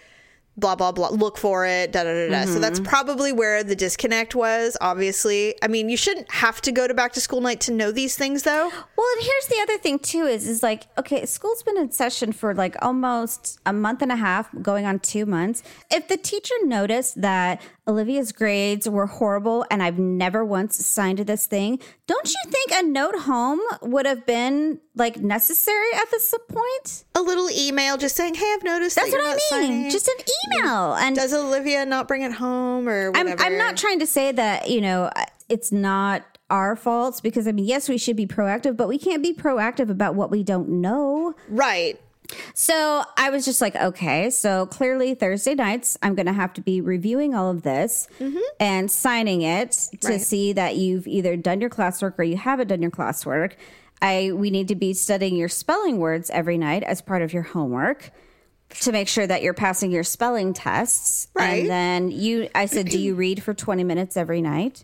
Blah 0.60 0.76
blah 0.76 0.92
blah. 0.92 1.10
Look 1.10 1.38
for 1.38 1.66
it. 1.66 1.92
Da 1.92 2.04
da 2.04 2.14
da 2.14 2.30
da. 2.30 2.42
So 2.46 2.50
Mm-hmm. 2.52 2.62
that's 2.62 2.80
probably 2.80 3.32
where 3.32 3.64
the 3.64 3.76
disconnect 3.76 4.36
was. 4.36 4.76
Obviously, 4.82 5.56
I 5.64 5.68
mean, 5.68 5.88
you 5.90 5.96
shouldn't 5.98 6.30
have 6.32 6.60
to 6.62 6.72
go 6.72 6.88
to 6.88 6.94
back 6.94 7.14
to 7.14 7.22
school 7.22 7.42
night 7.42 7.62
to 7.62 7.72
know 7.72 7.92
these 7.92 8.18
things, 8.18 8.44
though. 8.44 8.70
Well, 8.98 9.08
and 9.16 9.22
here's 9.24 9.48
the 9.48 9.60
other 9.62 9.78
thing 9.78 10.00
too 10.00 10.24
is 10.26 10.48
is 10.48 10.62
like 10.62 10.88
okay, 10.98 11.26
school's 11.26 11.64
been 11.64 11.78
in 11.78 11.92
session 11.92 12.32
for 12.34 12.54
like 12.54 12.76
almost 12.82 13.60
a 13.66 13.74
month 13.74 14.02
and 14.02 14.12
a 14.12 14.16
half, 14.18 14.50
going 14.62 14.86
on 14.86 15.00
2 15.00 15.26
months. 15.26 15.64
If 15.90 16.08
the 16.08 16.18
teacher 16.18 16.56
noticed 16.64 17.22
that 17.22 17.62
Olivia's 17.90 18.32
grades 18.32 18.88
were 18.88 19.08
horrible 19.08 19.66
and 19.72 19.82
I've 19.82 19.98
never 19.98 20.46
once 20.46 20.86
signed 20.86 21.20
this 21.20 21.48
thing, 21.48 21.80
don't 22.06 22.30
you 22.30 22.52
think 22.52 22.72
a 22.72 22.84
note 22.84 23.16
home 23.22 23.60
would 23.82 24.06
have 24.06 24.26
been 24.26 24.80
like 24.96 25.18
necessary 25.18 25.92
at 25.96 26.10
this 26.12 26.34
point? 26.48 27.04
A 27.16 27.22
little 27.22 27.50
email 27.50 27.98
just 27.98 28.16
saying, 28.16 28.36
"Hey, 28.36 28.54
I've 28.54 28.64
noticed 28.64 28.96
That's 28.96 29.12
that 29.12 29.18
what 29.18 29.26
I 29.26 29.30
mean. 29.32 29.40
signing." 29.50 29.90
Just 29.90 30.08
an 30.08 30.16
email. 30.56 30.94
And 30.94 31.16
Does 31.16 31.34
Olivia 31.34 31.86
not 31.86 32.08
bring 32.08 32.22
it 32.22 32.34
home 32.34 32.88
or 32.88 33.08
I'm, 33.16 33.26
whatever? 33.26 33.44
I'm 33.44 33.58
not 33.58 33.76
trying 33.76 34.00
to 34.00 34.08
say 34.08 34.32
that, 34.32 34.70
you 34.70 34.82
know, 34.82 35.10
it's 35.50 35.72
not 35.72 36.24
our 36.50 36.76
faults 36.76 37.22
because 37.22 37.48
I 37.48 37.52
mean, 37.52 37.66
yes, 37.66 37.90
we 37.90 37.98
should 37.98 38.16
be 38.16 38.28
proactive, 38.28 38.78
but 38.78 38.88
we 38.88 38.98
can't 39.00 39.24
be 39.24 39.34
proactive 39.34 39.90
about 39.90 40.16
what 40.16 40.30
we 40.32 40.44
don't 40.44 40.70
know. 40.70 41.34
right. 41.50 42.00
So 42.54 43.04
I 43.18 43.30
was 43.30 43.46
just 43.46 43.62
like, 43.62 43.76
okay, 43.76 44.30
so 44.30 44.66
clearly 44.68 45.16
Thursday 45.16 45.56
nights, 45.56 45.98
I'm 46.04 46.14
going 46.16 46.26
to 46.28 46.34
have 46.34 46.54
to 46.54 46.62
be 46.62 46.82
reviewing 46.82 47.34
all 47.34 47.50
of 47.50 47.64
this 47.64 48.08
and 48.60 48.90
signing 48.92 49.42
it 49.42 49.72
to 49.72 49.98
Mm-hmm. 49.98 50.08
Right. 50.08 50.22
see 50.22 50.54
that 50.54 50.76
you've 50.76 51.08
either 51.08 51.36
done 51.36 51.62
your 51.62 51.70
classwork 51.70 52.18
or 52.20 52.24
you 52.24 52.38
haven't 52.38 52.68
done 52.68 52.82
your 52.82 52.92
classwork. 52.92 53.54
I 54.02 54.32
we 54.34 54.50
need 54.50 54.68
to 54.70 54.76
be 54.76 54.94
studying 54.94 55.36
your 55.36 55.50
spelling 55.50 55.98
words 55.98 56.30
every 56.30 56.58
night 56.58 56.84
as 56.84 57.02
part 57.02 57.22
of 57.22 57.34
your 57.34 57.44
homework 57.44 58.12
to 58.82 58.92
make 58.92 59.08
sure 59.08 59.26
that 59.28 59.42
you're 59.42 59.54
passing 59.54 59.92
your 59.92 60.04
spelling 60.04 60.54
tests. 60.54 61.28
Right. 61.34 61.62
And 61.62 61.70
then 61.70 62.12
you 62.12 62.50
I 62.56 62.66
said, 62.68 62.88
"Do 62.88 62.98
you 63.00 63.16
read 63.26 63.44
for 63.44 63.54
20 63.54 63.84
minutes 63.84 64.16
every 64.16 64.42
night?" 64.42 64.84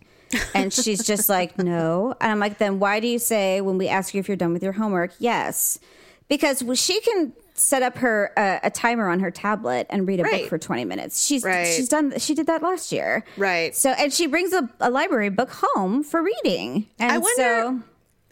And 0.54 0.72
she's 0.72 1.06
just 1.06 1.28
like, 1.28 1.56
"No." 1.56 2.14
And 2.20 2.30
I'm 2.32 2.40
like, 2.40 2.58
"Then 2.58 2.78
why 2.78 3.00
do 3.00 3.06
you 3.06 3.18
say 3.18 3.60
when 3.60 3.78
we 3.78 3.88
ask 3.88 4.12
you 4.12 4.20
if 4.20 4.28
you're 4.28 4.36
done 4.36 4.52
with 4.52 4.62
your 4.62 4.72
homework, 4.72 5.12
yes?" 5.18 5.78
Because 6.28 6.62
she 6.74 7.00
can 7.00 7.32
set 7.54 7.82
up 7.82 7.96
her 7.98 8.32
uh, 8.36 8.58
a 8.62 8.70
timer 8.70 9.08
on 9.08 9.20
her 9.20 9.30
tablet 9.30 9.86
and 9.88 10.06
read 10.06 10.20
a 10.20 10.24
Right. 10.24 10.42
book 10.42 10.48
for 10.50 10.58
20 10.58 10.84
minutes. 10.84 11.24
She's 11.24 11.42
Right. 11.42 11.66
she's 11.66 11.88
done 11.88 12.18
she 12.18 12.34
did 12.34 12.46
that 12.48 12.62
last 12.62 12.92
year. 12.92 13.24
Right. 13.36 13.74
So 13.74 13.90
and 13.90 14.12
she 14.12 14.26
brings 14.26 14.52
a, 14.52 14.68
a 14.80 14.90
library 14.90 15.30
book 15.30 15.50
home 15.52 16.02
for 16.02 16.22
reading. 16.22 16.86
And 16.98 17.12
I 17.12 17.18
wonder- 17.18 17.82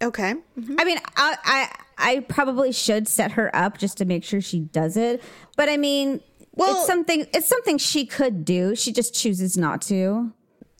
Okay. 0.02 0.34
so 0.34 0.74
I 0.78 0.84
mean, 0.84 0.98
I, 1.16 1.36
I 1.44 1.76
I 1.96 2.20
probably 2.28 2.72
should 2.72 3.06
set 3.08 3.32
her 3.32 3.54
up 3.56 3.78
just 3.78 3.96
to 3.98 4.04
make 4.04 4.24
sure 4.24 4.40
she 4.40 4.60
does 4.60 4.96
it. 4.96 5.22
But 5.56 5.68
I 5.70 5.76
mean, 5.78 6.20
Well- 6.52 6.76
it's 6.76 6.86
something 6.86 7.26
it's 7.32 7.46
something 7.46 7.78
she 7.78 8.04
could 8.04 8.44
do. 8.44 8.74
She 8.74 8.92
just 8.92 9.14
chooses 9.14 9.56
not 9.56 9.80
to. 9.82 10.32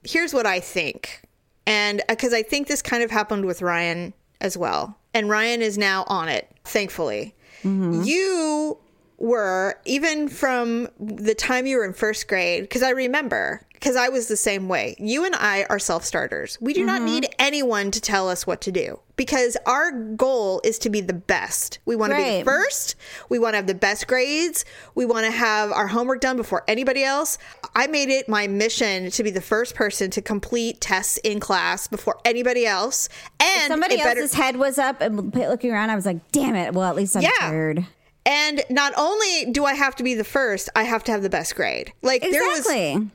here's 0.04 0.34
what 0.34 0.44
I 0.44 0.60
think. 0.60 1.22
And 1.66 2.02
because 2.10 2.34
I 2.34 2.42
think 2.42 2.66
this 2.68 2.82
kind 2.82 3.02
of 3.02 3.10
happened 3.10 3.46
with 3.46 3.62
Ryan 3.62 4.12
as 4.42 4.54
well. 4.58 4.98
And 5.14 5.30
Ryan 5.30 5.62
is 5.62 5.78
now 5.78 6.04
on 6.08 6.28
it, 6.28 6.46
thankfully. 6.64 7.34
Mm-hmm. 7.62 8.02
You 8.04 8.78
were, 9.18 9.78
even 9.84 10.28
from 10.28 10.88
the 10.98 11.34
time 11.34 11.66
you 11.66 11.76
were 11.78 11.84
in 11.84 11.92
first 11.92 12.28
grade, 12.28 12.64
because 12.64 12.82
I 12.82 12.90
remember, 12.90 13.66
because 13.84 13.96
I 13.96 14.08
was 14.08 14.28
the 14.28 14.36
same 14.36 14.66
way. 14.66 14.96
You 14.98 15.26
and 15.26 15.34
I 15.34 15.66
are 15.68 15.78
self 15.78 16.06
starters. 16.06 16.56
We 16.58 16.72
do 16.72 16.86
not 16.86 17.02
mm-hmm. 17.02 17.06
need 17.06 17.26
anyone 17.38 17.90
to 17.90 18.00
tell 18.00 18.30
us 18.30 18.46
what 18.46 18.62
to 18.62 18.72
do 18.72 18.98
because 19.16 19.58
our 19.66 19.92
goal 19.92 20.62
is 20.64 20.78
to 20.80 20.90
be 20.90 21.02
the 21.02 21.12
best. 21.12 21.80
We 21.84 21.94
want 21.94 22.12
to 22.12 22.16
be 22.16 22.38
the 22.38 22.44
first. 22.46 22.94
We 23.28 23.38
want 23.38 23.52
to 23.52 23.56
have 23.56 23.66
the 23.66 23.74
best 23.74 24.06
grades. 24.06 24.64
We 24.94 25.04
want 25.04 25.26
to 25.26 25.30
have 25.30 25.70
our 25.70 25.86
homework 25.86 26.22
done 26.22 26.38
before 26.38 26.64
anybody 26.66 27.04
else. 27.04 27.36
I 27.76 27.86
made 27.86 28.08
it 28.08 28.26
my 28.26 28.46
mission 28.46 29.10
to 29.10 29.22
be 29.22 29.30
the 29.30 29.42
first 29.42 29.74
person 29.74 30.10
to 30.12 30.22
complete 30.22 30.80
tests 30.80 31.18
in 31.18 31.38
class 31.38 31.86
before 31.86 32.18
anybody 32.24 32.64
else. 32.64 33.10
And 33.38 33.68
Somebody 33.68 33.96
it 33.96 33.98
better- 33.98 34.20
else's 34.20 34.34
head 34.34 34.56
was 34.56 34.78
up 34.78 35.02
and 35.02 35.34
looking 35.34 35.72
around. 35.72 35.90
I 35.90 35.94
was 35.94 36.06
like, 36.06 36.32
"Damn 36.32 36.54
it!" 36.54 36.72
Well, 36.72 36.88
at 36.88 36.96
least 36.96 37.16
I'm 37.16 37.22
Yeah. 37.22 37.50
third. 37.50 37.86
And 38.26 38.62
not 38.70 38.94
only 38.96 39.52
do 39.52 39.66
I 39.66 39.74
have 39.74 39.96
to 39.96 40.02
be 40.02 40.14
the 40.14 40.24
first, 40.24 40.70
I 40.74 40.84
have 40.84 41.04
to 41.04 41.12
have 41.12 41.22
the 41.22 41.28
best 41.28 41.54
grade. 41.54 41.92
Like 42.00 42.22
there 42.22 42.42
was 42.42 42.66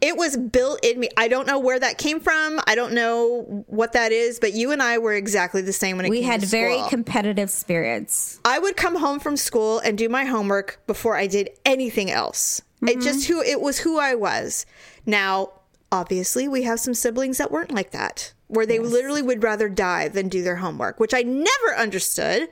it 0.01 0.17
was 0.17 0.37
built 0.37 0.85
in 0.85 0.99
me. 0.99 1.09
I 1.17 1.27
don't 1.27 1.47
know 1.47 1.57
where 1.57 1.79
that 1.79 1.97
came 1.97 2.19
from. 2.19 2.59
I 2.67 2.75
don't 2.75 2.93
know 2.93 3.63
what 3.67 3.93
that 3.93 4.11
is, 4.11 4.39
but 4.39 4.53
you 4.53 4.71
and 4.71 4.83
I 4.83 4.99
were 4.99 5.13
exactly 5.13 5.61
the 5.61 5.73
same 5.73 5.97
when 5.97 6.05
it 6.05 6.09
We 6.09 6.21
had 6.21 6.43
very 6.43 6.79
competitive 6.89 7.49
spirits. 7.49 8.39
I 8.45 8.59
would 8.59 8.77
come 8.77 8.97
home 8.97 9.19
from 9.19 9.35
school 9.35 9.79
and 9.79 9.97
do 9.97 10.09
my 10.09 10.25
homework 10.25 10.79
before 10.85 11.15
I 11.15 11.25
did 11.25 11.49
anything 11.65 12.11
else. 12.11 12.61
It 12.81 12.85
mm-hmm. 12.85 13.01
just 13.01 13.27
who 13.27 13.41
it 13.41 13.59
was 13.61 13.79
who 13.79 13.99
I 13.99 14.15
was. 14.15 14.65
Now, 15.05 15.53
obviously, 15.91 16.47
we 16.47 16.63
have 16.63 16.79
some 16.79 16.93
siblings 16.93 17.39
that 17.39 17.51
weren't 17.51 17.71
like 17.71 17.91
that, 17.91 18.33
where 18.47 18.65
they 18.65 18.79
literally 18.79 19.21
would 19.21 19.43
rather 19.43 19.67
die 19.67 20.07
than 20.07 20.29
do 20.29 20.43
their 20.43 20.57
homework, 20.57 20.99
which 20.99 21.13
I 21.13 21.23
never 21.23 21.75
understood. 21.77 22.47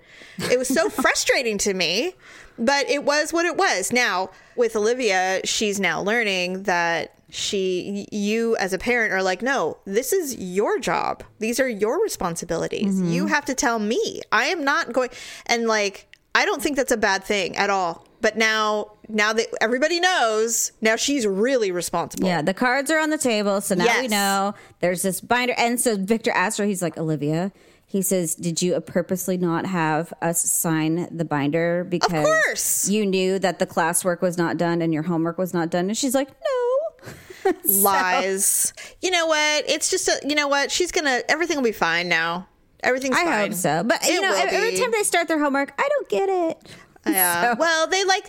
It 0.52 0.58
was 0.58 0.68
so 0.68 0.90
frustrating 0.90 1.58
to 1.60 1.74
me, 1.74 2.14
but 2.58 2.90
it 2.90 3.04
was 3.04 3.34
what 3.34 3.46
it 3.46 3.58
was. 3.58 3.92
Now, 3.92 4.30
with 4.56 4.76
Olivia, 4.76 5.42
she's 5.46 5.80
now 5.80 6.02
learning 6.02 6.64
that 6.64 7.14
she 7.30 8.08
you 8.12 8.56
as 8.56 8.72
a 8.72 8.78
parent 8.78 9.12
are 9.12 9.22
like 9.22 9.42
no 9.42 9.78
this 9.86 10.14
is 10.14 10.38
your 10.38 10.80
job. 10.80 11.24
These 11.40 11.60
are 11.60 11.68
your 11.68 12.02
responsibilities. 12.02 12.96
Mm-hmm. 12.96 13.12
You 13.12 13.28
have 13.28 13.46
to 13.46 13.54
tell 13.54 13.80
me. 13.80 14.22
I 14.32 14.46
am 14.46 14.64
not 14.64 14.94
going 14.94 15.10
and 15.46 15.68
like 15.68 16.08
i 16.36 16.46
don't 16.46 16.62
think 16.62 16.76
that's 16.78 16.92
a 16.92 16.98
bad 16.98 17.24
thing 17.24 17.58
at 17.58 17.70
all. 17.70 18.08
But 18.22 18.38
now 18.38 18.94
now 19.10 19.34
that 19.34 19.48
everybody 19.62 20.00
knows 20.00 20.72
now 20.82 20.96
she's 20.96 21.28
really 21.28 21.72
responsible. 21.72 22.28
Yeah, 22.28 22.42
the 22.42 22.54
cards 22.54 22.90
are 22.92 23.00
on 23.00 23.10
the 23.10 23.18
table, 23.18 23.62
so 23.62 23.76
now 23.76 24.02
we 24.02 24.08
know. 24.08 24.54
There's 24.80 25.02
this 25.02 25.22
binder. 25.22 25.54
And 25.58 25.80
so 25.80 25.96
Victor 25.98 26.32
asked 26.32 26.58
her, 26.58 26.66
he's 26.66 26.82
like, 26.82 26.98
Olivia, 26.98 27.52
he 27.90 28.02
says, 28.02 28.36
Did 28.36 28.62
you 28.62 28.80
purposely 28.82 29.38
not 29.38 29.66
have 29.66 30.14
us 30.22 30.42
sign 30.42 31.08
the 31.16 31.26
binder 31.26 31.84
because 31.84 32.12
course. 32.26 32.90
you 32.90 33.06
knew 33.06 33.40
that 33.40 33.58
the 33.60 33.66
classwork 33.66 34.22
was 34.22 34.38
not 34.38 34.58
done 34.58 34.82
and 34.82 34.94
your 34.94 35.04
homework 35.04 35.38
was 35.38 35.54
not 35.54 35.72
done? 35.72 35.88
And 35.88 35.98
she's 35.98 36.14
like, 36.14 36.30
No. 36.30 37.54
lies 37.66 38.74
you 39.02 39.10
know 39.10 39.26
what 39.28 39.64
it's 39.70 39.90
just 39.90 40.10
a 40.10 40.20
you 40.28 40.36
know 40.36 40.50
what 40.50 40.70
she's 40.70 40.92
gonna 40.92 41.22
everything 41.30 41.56
will 41.56 41.64
be 41.64 41.72
fine 41.72 42.10
now 42.10 42.46
everything's 42.84 43.16
I 43.16 43.24
fine 43.24 43.52
hope 43.52 43.54
so. 43.54 43.84
But 43.84 44.06
you 44.06 44.22
know, 44.22 44.34
every 44.34 44.72
be. 44.72 44.80
time 44.80 44.92
they 44.92 45.04
start 45.04 45.28
their 45.28 45.40
homework, 45.40 45.74
I 45.78 45.88
don't 45.90 46.10
get 46.10 46.30
it. 46.30 46.58
Yeah. 47.06 47.54
So- 47.54 47.60
Well, 47.60 47.88
they 47.88 48.04
like, 48.04 48.26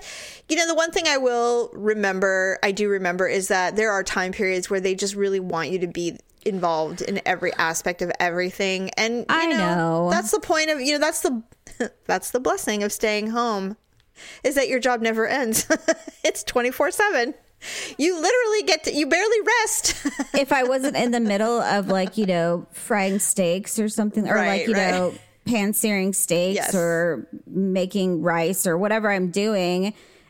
you 0.49 0.57
know, 0.57 0.67
the 0.67 0.75
one 0.75 0.93
thing 0.93 1.07
I 1.09 1.17
will 1.19 1.71
remember, 1.73 2.59
I 2.63 2.73
do 2.73 2.89
remember, 2.89 3.27
is 3.27 3.49
that 3.49 3.77
there 3.77 3.91
are 3.91 4.03
time 4.05 4.33
periods 4.33 4.71
where 4.71 4.81
they 4.81 4.95
just 4.95 5.15
really 5.15 5.41
want 5.41 5.71
you 5.71 5.81
to 5.81 5.87
be 5.89 6.17
involved 6.49 7.03
in 7.03 7.21
every 7.27 7.53
aspect 7.55 8.03
of 8.03 8.11
everything. 8.19 8.91
And 8.97 9.19
you 9.19 9.25
I 9.29 9.47
know. 9.47 10.09
that's 10.11 10.31
the 10.31 10.41
point 10.41 10.71
of, 10.71 10.81
you 10.81 10.93
know, 10.93 10.99
that's 10.99 11.21
the 11.21 11.43
that's 12.07 12.31
the 12.31 12.41
blessing 12.41 12.83
of 12.83 12.93
staying 12.93 13.29
home, 13.31 13.77
is 14.43 14.55
that 14.57 14.69
your 14.69 14.81
job 14.81 15.01
never 15.01 15.27
ends. 15.27 15.67
it's 16.25 16.43
twenty 16.43 16.71
four 16.71 16.91
seven. 16.91 17.35
You 17.99 18.15
literally 18.15 18.63
get 18.67 18.85
to, 18.85 18.93
you 18.95 19.07
barely 19.09 19.37
rest. 19.63 20.07
if 20.35 20.53
I 20.53 20.63
wasn't 20.63 20.97
in 20.97 21.11
the 21.11 21.19
middle 21.19 21.61
of 21.61 21.89
like, 21.89 22.17
you 22.17 22.25
know, 22.25 22.67
frying 22.73 23.19
steaks 23.19 23.81
or 23.81 23.89
something, 23.89 24.29
or 24.29 24.35
Right, 24.37 24.61
like, 24.61 24.69
you 24.69 24.75
right. 24.75 24.91
know, 24.93 25.15
pan 25.45 25.73
searing 25.73 26.13
steaks 26.13 26.55
Yes. 26.55 26.75
or 26.77 27.27
making 27.49 28.23
rice 28.23 28.65
or 28.65 28.79
whatever 28.79 29.11
I'm 29.11 29.31
doing. 29.33 29.87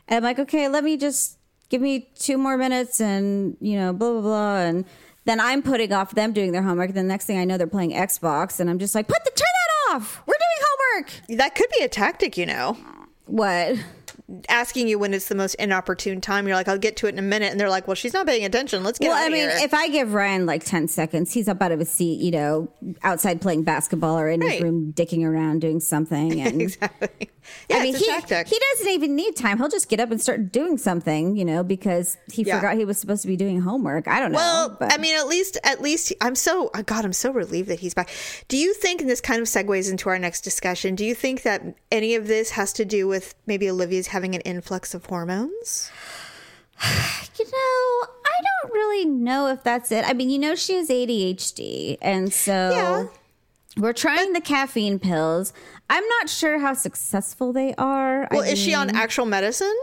And 0.07 0.17
I'm 0.17 0.23
like, 0.23 0.39
okay, 0.39 0.69
let 0.69 0.83
me 0.83 0.97
just 0.97 1.37
give 1.69 1.81
me 1.83 2.09
two 2.17 2.39
more 2.39 2.57
minutes 2.57 2.99
and, 2.99 3.55
you 3.61 3.77
know, 3.77 3.93
blah, 3.93 4.11
blah, 4.13 4.21
blah. 4.21 4.57
And 4.61 4.85
then 5.25 5.39
I'm 5.39 5.61
putting 5.61 5.93
off 5.93 6.15
them 6.15 6.33
doing 6.33 6.51
their 6.51 6.63
homework. 6.63 6.93
The 6.93 7.03
next 7.03 7.25
thing 7.25 7.37
I 7.37 7.45
know, 7.45 7.57
they're 7.57 7.67
playing 7.67 7.91
Xbox. 7.91 8.59
And 8.59 8.69
I'm 8.69 8.79
just 8.79 8.95
like, 8.95 9.07
put 9.07 9.23
the, 9.23 9.31
turn 9.31 9.45
that 9.89 9.95
off. 9.95 10.21
We're 10.25 10.33
doing 10.33 10.67
homework. 10.97 11.37
that 11.37 11.55
could 11.55 11.67
be 11.77 11.83
a 11.83 11.89
tactic, 11.89 12.37
you 12.37 12.45
know. 12.45 12.77
What? 13.25 13.77
Asking 14.47 14.87
you 14.87 14.99
when 14.99 15.13
it's 15.13 15.27
the 15.27 15.33
most 15.35 15.55
inopportune 15.55 16.21
time. 16.21 16.47
You're 16.47 16.55
like, 16.55 16.67
I'll 16.67 16.77
get 16.77 16.97
to 16.97 17.07
it 17.07 17.09
in 17.13 17.19
a 17.19 17.23
minute. 17.23 17.51
And 17.51 17.59
they're 17.59 17.69
like, 17.69 17.87
well, 17.87 17.95
she's 17.95 18.13
not 18.13 18.27
paying 18.27 18.45
attention. 18.45 18.83
Let's 18.83 18.99
get 18.99 19.07
it. 19.07 19.09
Well, 19.09 19.17
I 19.25 19.29
mean, 19.29 19.49
here. 19.49 19.57
if 19.61 19.73
I 19.73 19.87
give 19.89 20.13
Ryan 20.13 20.45
like 20.45 20.63
10 20.63 20.87
seconds, 20.87 21.33
he's 21.33 21.47
up 21.47 21.61
out 21.61 21.71
of 21.71 21.79
his 21.79 21.89
seat, 21.91 22.19
you 22.21 22.31
know, 22.31 22.71
outside 23.01 23.41
playing 23.41 23.63
basketball 23.63 24.17
or 24.19 24.29
in 24.29 24.39
Right. 24.41 24.51
his 24.53 24.61
room 24.61 24.93
dicking 24.95 25.25
around 25.25 25.61
doing 25.61 25.79
something. 25.79 26.39
And 26.41 26.61
exactly. 26.61 27.29
Yeah, 27.69 27.77
I 27.77 27.83
mean, 27.83 27.95
he, 27.95 28.05
tactic. 28.05 28.47
he 28.47 28.59
doesn't 28.71 28.91
even 28.93 29.15
need 29.15 29.35
time. 29.35 29.57
He'll 29.57 29.69
just 29.69 29.89
get 29.89 29.99
up 29.99 30.11
and 30.11 30.19
start 30.19 30.51
doing 30.51 30.77
something, 30.77 31.35
you 31.35 31.45
know, 31.45 31.63
because 31.63 32.17
he 32.31 32.43
Yeah. 32.43 32.57
forgot 32.59 32.77
he 32.77 32.85
was 32.85 32.97
supposed 32.97 33.21
to 33.21 33.27
be 33.27 33.35
doing 33.37 33.61
homework. 33.61 34.07
I 34.07 34.19
don't 34.19 34.31
know. 34.31 34.37
Well, 34.37 34.77
but 34.79 34.93
I 34.93 34.97
mean, 34.97 35.15
at 35.17 35.27
least, 35.27 35.57
at 35.63 35.81
least, 35.81 36.13
I'm 36.21 36.35
so, 36.35 36.71
oh 36.73 36.81
God, 36.83 37.05
I'm 37.05 37.13
so 37.13 37.31
relieved 37.31 37.69
that 37.69 37.79
he's 37.79 37.93
back. 37.93 38.09
Do 38.47 38.57
you 38.57 38.73
think, 38.73 39.01
and 39.01 39.09
this 39.09 39.21
kind 39.21 39.41
of 39.41 39.47
segues 39.47 39.89
into 39.91 40.09
our 40.09 40.17
next 40.19 40.41
discussion, 40.41 40.95
do 40.95 41.05
you 41.05 41.13
think 41.15 41.43
that 41.43 41.61
any 41.91 42.15
of 42.15 42.27
this 42.27 42.51
has 42.51 42.73
to 42.73 42.85
do 42.85 43.07
with 43.07 43.35
maybe 43.45 43.69
Olivia's 43.69 44.07
having 44.07 44.35
an 44.35 44.41
influx 44.41 44.93
of 44.93 45.05
hormones? 45.05 45.91
you 47.37 47.45
know, 47.45 47.51
I 47.51 48.37
don't 48.63 48.73
really 48.73 49.05
know 49.05 49.47
if 49.47 49.63
that's 49.63 49.91
it. 49.91 50.05
I 50.07 50.13
mean, 50.13 50.29
you 50.29 50.39
know, 50.39 50.55
she 50.55 50.75
has 50.75 50.89
ADHD. 50.89 51.97
And 52.01 52.33
so 52.33 52.51
Yeah. 52.71 53.05
We're 53.79 53.93
trying 53.93 54.33
the 54.33 54.41
caffeine 54.41 54.99
pills. 54.99 55.53
I'm 55.89 56.03
not 56.19 56.29
sure 56.29 56.59
how 56.59 56.73
successful 56.73 57.53
they 57.53 57.73
are. 57.75 58.23
I 58.23 58.27
Well, 58.31 58.41
is 58.43 58.59
she 58.59 58.73
on 58.73 58.95
actual 58.95 59.25
medicine? 59.25 59.75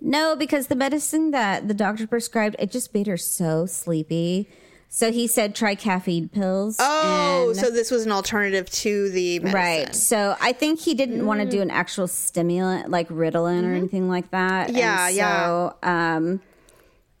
No, 0.00 0.36
because 0.36 0.66
the 0.66 0.76
medicine 0.76 1.30
that 1.30 1.68
the 1.68 1.74
doctor 1.74 2.06
prescribed, 2.06 2.56
it 2.58 2.70
just 2.70 2.92
made 2.92 3.06
her 3.06 3.16
so 3.16 3.64
sleepy. 3.64 4.48
So 4.90 5.10
he 5.10 5.26
said 5.26 5.54
try 5.54 5.74
caffeine 5.74 6.28
pills. 6.28 6.76
Oh, 6.78 7.46
and- 7.48 7.56
so 7.58 7.70
this 7.70 7.90
was 7.90 8.04
an 8.06 8.12
alternative 8.12 8.70
to 8.70 9.08
the 9.10 9.38
medicine. 9.40 9.54
right. 9.54 9.94
So 9.94 10.36
I 10.40 10.52
think 10.52 10.78
he 10.80 10.94
didn't 10.94 11.24
want 11.26 11.40
to 11.40 11.46
do 11.48 11.60
an 11.62 11.70
actual 11.70 12.06
stimulant 12.06 12.90
like 12.90 13.08
Ritalin 13.08 13.64
or 13.64 13.74
anything 13.74 14.08
like 14.08 14.30
that. 14.30 14.68
Mm-hmm. 14.68 14.76
Yeah, 14.76 15.06
and 15.08 15.16
yeah. 15.16 15.46
so, 15.46 15.76
Um, 15.82 16.40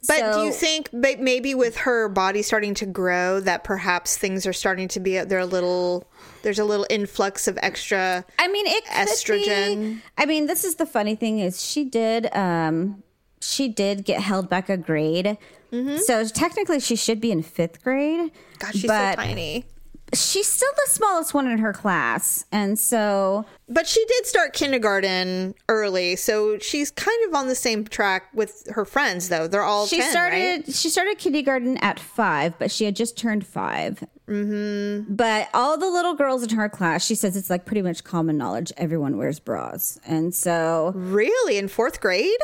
But 0.06 0.34
do 0.34 0.40
you 0.40 0.52
think 0.52 0.92
may- 0.92 1.16
maybe 1.16 1.54
with 1.54 1.76
her 1.78 2.08
body 2.08 2.42
starting 2.42 2.74
to 2.74 2.86
grow 2.86 3.40
that 3.40 3.64
perhaps 3.64 4.16
things 4.16 4.46
are 4.46 4.52
starting 4.52 4.88
to 4.88 5.00
be 5.00 5.18
they're 5.20 5.38
a 5.38 5.46
little 5.46 6.06
there's 6.42 6.58
a 6.58 6.64
little 6.64 6.86
influx 6.90 7.48
of 7.48 7.58
extra 7.62 8.24
I 8.38 8.48
mean, 8.48 8.66
it 8.66 8.84
Estrogen. 8.86 9.94
Be, 9.94 10.02
I 10.18 10.26
mean, 10.26 10.46
this 10.46 10.64
is 10.64 10.76
the 10.76 10.86
funny 10.86 11.14
thing 11.14 11.38
is 11.40 11.64
she 11.64 11.84
did. 11.84 12.34
Um, 12.34 13.02
she 13.40 13.68
did 13.68 14.04
get 14.04 14.20
held 14.20 14.48
back 14.48 14.68
a 14.68 14.76
grade. 14.76 15.36
Mm-hmm. 15.72 15.98
So 15.98 16.26
technically, 16.28 16.80
she 16.80 16.96
should 16.96 17.20
be 17.20 17.30
in 17.30 17.42
fifth 17.42 17.82
grade. 17.82 18.30
gosh 18.58 18.72
she's 18.72 18.82
so 18.82 19.12
tiny. 19.14 19.66
She's 20.14 20.46
still 20.46 20.70
the 20.84 20.90
smallest 20.90 21.34
one 21.34 21.46
in 21.46 21.58
her 21.58 21.72
class, 21.72 22.44
and 22.52 22.78
so 22.78 23.44
But 23.68 23.86
she 23.86 24.04
did 24.06 24.26
start 24.26 24.52
kindergarten 24.52 25.54
early, 25.68 26.16
so 26.16 26.58
she's 26.58 26.90
kind 26.90 27.28
of 27.28 27.34
on 27.34 27.48
the 27.48 27.54
same 27.54 27.84
track 27.84 28.24
with 28.34 28.66
her 28.70 28.84
friends 28.84 29.28
though. 29.28 29.46
They're 29.46 29.62
all 29.62 29.86
she 29.86 29.98
10, 30.00 30.10
started. 30.10 30.36
right? 30.36 30.72
She 30.74 30.88
started 30.88 31.18
kindergarten 31.18 31.76
at 31.78 31.98
five, 32.00 32.58
but 32.58 32.70
she 32.70 32.84
had 32.84 32.96
just 32.96 33.16
turned 33.18 33.46
5 33.46 34.04
Mm-hmm. 34.26 35.14
But 35.14 35.48
all 35.52 35.76
the 35.76 35.90
little 35.90 36.14
girls 36.14 36.42
in 36.42 36.56
her 36.56 36.68
class, 36.70 37.04
she 37.04 37.14
says 37.14 37.36
it's 37.36 37.50
like 37.50 37.66
pretty 37.66 37.82
much 37.82 38.04
common 38.04 38.38
knowledge. 38.38 38.72
Everyone 38.78 39.18
wears 39.18 39.38
bras, 39.38 40.00
and 40.06 40.34
so 40.34 40.92
Really 40.94 41.58
in 41.58 41.68
4th 41.68 42.00
grade? 42.00 42.40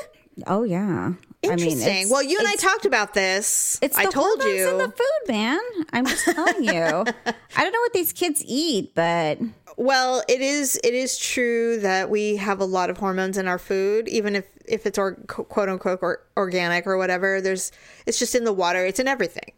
Oh 0.47 0.63
yeah. 0.63 1.13
Interesting. 1.43 1.81
it's- 1.81 2.11
well, 2.11 2.23
you 2.23 2.39
and 2.39 2.47
I 2.47 2.55
talked 2.57 2.85
about 2.85 3.15
this. 3.15 3.79
It's 3.81 3.97
I 3.97 4.07
the 4.07 4.13
told 4.13 4.43
you. 4.43 4.69
in 4.71 4.79
the 4.79 4.89
food, 4.91 5.29
man. 5.33 5.61
I'm 5.93 6.07
just 6.07 6.25
telling 6.25 6.65
you. 6.65 6.71
I 6.75 7.63
don't 7.63 7.73
know 7.73 7.81
what 7.81 7.93
these 7.95 8.13
kids 8.13 8.43
eat, 8.47 8.95
but 8.95 9.39
Well, 9.77 10.23
it 10.29 10.43
is 10.43 10.79
it 10.85 10.93
is 10.93 11.17
true 11.19 11.79
that 11.81 12.11
we 12.11 12.37
have 12.37 12.61
a 12.61 12.65
lot 12.67 12.91
of 12.91 12.99
hormones 12.99 13.39
in 13.39 13.49
our 13.49 13.59
food, 13.59 14.07
even 14.09 14.37
if 14.37 14.45
if 14.67 14.85
it's 14.87 14.99
or, 14.99 15.15
quote 15.27 15.69
unquote 15.71 16.01
or, 16.03 16.21
organic 16.37 16.87
or 16.87 16.99
whatever. 16.99 17.41
There's 17.41 17.73
it's 18.07 18.19
just 18.19 18.35
in 18.35 18.45
the 18.45 18.53
water. 18.53 18.85
It's 18.85 19.01
in 19.01 19.09
everything. 19.09 19.53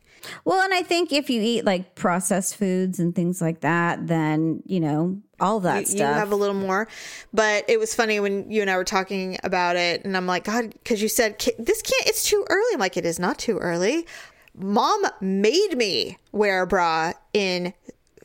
Well, 0.44 0.62
and 0.62 0.72
I 0.72 0.82
think 0.82 1.12
if 1.12 1.28
you 1.30 1.40
eat 1.42 1.64
like 1.64 1.94
processed 1.94 2.56
foods 2.56 2.98
and 2.98 3.14
things 3.14 3.40
like 3.40 3.60
that, 3.60 4.06
then 4.06 4.62
you 4.66 4.80
know 4.80 5.20
all 5.40 5.60
that 5.60 5.80
You 5.80 5.86
stuff. 5.86 6.16
have 6.16 6.30
a 6.32 6.36
little 6.36 6.54
more, 6.54 6.86
but 7.32 7.64
it 7.68 7.78
was 7.80 7.94
funny 7.94 8.20
when 8.20 8.50
you 8.50 8.60
and 8.62 8.70
I 8.70 8.76
were 8.76 8.84
talking 8.84 9.38
about 9.42 9.76
it, 9.76 10.04
and 10.04 10.16
I'm 10.16 10.26
like, 10.26 10.44
God, 10.44 10.72
because 10.72 11.02
you 11.02 11.08
said 11.08 11.38
this 11.58 11.82
can't. 11.82 12.06
It's 12.06 12.22
too 12.24 12.44
early. 12.48 12.74
I'm 12.74 12.80
like, 12.80 12.96
it 12.96 13.04
is 13.06 13.18
not 13.18 13.38
too 13.38 13.58
early. 13.58 14.06
Mom 14.54 15.04
made 15.20 15.76
me 15.76 16.18
wear 16.30 16.62
a 16.62 16.66
bra 16.66 17.12
in 17.32 17.72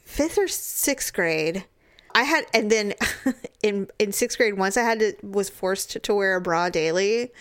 fifth 0.04 0.38
or 0.38 0.48
sixth 0.48 1.14
grade. 1.14 1.66
I 2.14 2.24
had, 2.24 2.46
and 2.54 2.72
then 2.72 2.94
in 3.64 3.88
in 4.00 4.12
sixth 4.12 4.38
grade, 4.38 4.58
once 4.58 4.76
I 4.78 4.82
had 4.84 5.00
to 5.00 5.14
was 5.24 5.50
forced 5.50 6.02
to 6.04 6.14
wear 6.16 6.36
a 6.36 6.42
bra 6.42 6.70
daily, 6.70 7.32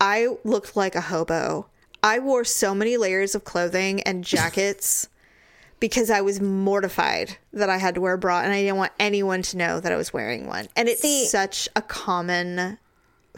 I 0.00 0.28
looked 0.44 0.76
like 0.76 0.94
a 0.94 1.00
hobo. 1.02 1.66
I 2.04 2.18
wore 2.18 2.44
so 2.44 2.74
many 2.74 2.98
layers 2.98 3.34
of 3.34 3.44
clothing 3.44 4.02
and 4.02 4.22
jackets 4.22 5.08
because 5.80 6.10
I 6.10 6.20
was 6.20 6.38
mortified 6.38 7.38
that 7.54 7.70
I 7.70 7.78
had 7.78 7.94
to 7.94 8.02
wear 8.02 8.12
a 8.12 8.18
bra 8.18 8.40
and 8.40 8.52
I 8.52 8.60
didn't 8.60 8.76
want 8.76 8.92
anyone 9.00 9.40
to 9.40 9.56
know 9.56 9.80
that 9.80 9.90
I 9.90 9.96
was 9.96 10.12
wearing 10.12 10.46
one. 10.46 10.68
And 10.76 10.86
it's 10.86 11.00
See- 11.00 11.24
such 11.24 11.66
a 11.74 11.80
common 11.80 12.78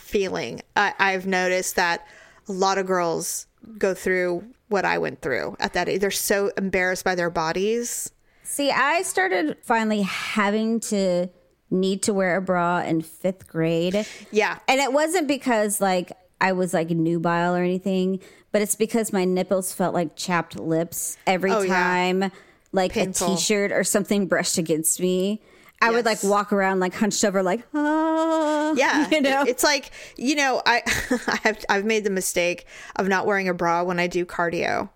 feeling. 0.00 0.62
I, 0.74 0.94
I've 0.98 1.28
noticed 1.28 1.76
that 1.76 2.08
a 2.48 2.52
lot 2.52 2.76
of 2.76 2.86
girls 2.86 3.46
go 3.78 3.94
through 3.94 4.44
what 4.68 4.84
I 4.84 4.98
went 4.98 5.22
through 5.22 5.56
at 5.60 5.74
that 5.74 5.88
age. 5.88 6.00
They're 6.00 6.10
so 6.10 6.50
embarrassed 6.56 7.04
by 7.04 7.14
their 7.14 7.30
bodies. 7.30 8.10
See, 8.42 8.72
I 8.72 9.02
started 9.02 9.58
finally 9.62 10.02
having 10.02 10.80
to 10.80 11.28
need 11.70 12.02
to 12.02 12.12
wear 12.12 12.36
a 12.36 12.42
bra 12.42 12.80
in 12.80 13.02
fifth 13.02 13.46
grade. 13.46 14.06
Yeah. 14.32 14.58
And 14.66 14.80
it 14.80 14.92
wasn't 14.92 15.28
because 15.28 15.80
like 15.80 16.10
I 16.40 16.52
was 16.52 16.74
like 16.74 16.90
nubile 16.90 17.54
or 17.54 17.62
anything, 17.62 18.20
but 18.52 18.62
it's 18.62 18.74
because 18.74 19.12
my 19.12 19.24
nipples 19.24 19.72
felt 19.72 19.94
like 19.94 20.16
chapped 20.16 20.58
lips 20.58 21.16
every 21.26 21.50
Oh, 21.50 21.62
yeah. 21.62 21.74
time 21.74 22.32
like 22.72 22.92
Painful. 22.92 23.32
a 23.34 23.36
t-shirt 23.36 23.72
or 23.72 23.84
something 23.84 24.26
brushed 24.26 24.58
against 24.58 25.00
me. 25.00 25.40
I 25.80 25.90
would 25.90 26.04
like 26.06 26.22
walk 26.22 26.52
around 26.52 26.80
like 26.80 26.94
hunched 26.94 27.22
over 27.24 27.42
like 27.42 27.62
ah 27.74 28.72
Yeah, 28.76 29.08
you 29.10 29.20
know 29.20 29.42
it's 29.46 29.62
like 29.62 29.90
you 30.16 30.34
know, 30.34 30.62
I 30.64 30.82
I 31.26 31.38
have 31.42 31.64
I've 31.68 31.84
made 31.84 32.04
the 32.04 32.10
mistake 32.10 32.66
of 32.96 33.08
not 33.08 33.26
wearing 33.26 33.48
a 33.48 33.54
bra 33.54 33.82
when 33.82 33.98
I 33.98 34.06
do 34.06 34.24
cardio. 34.24 34.88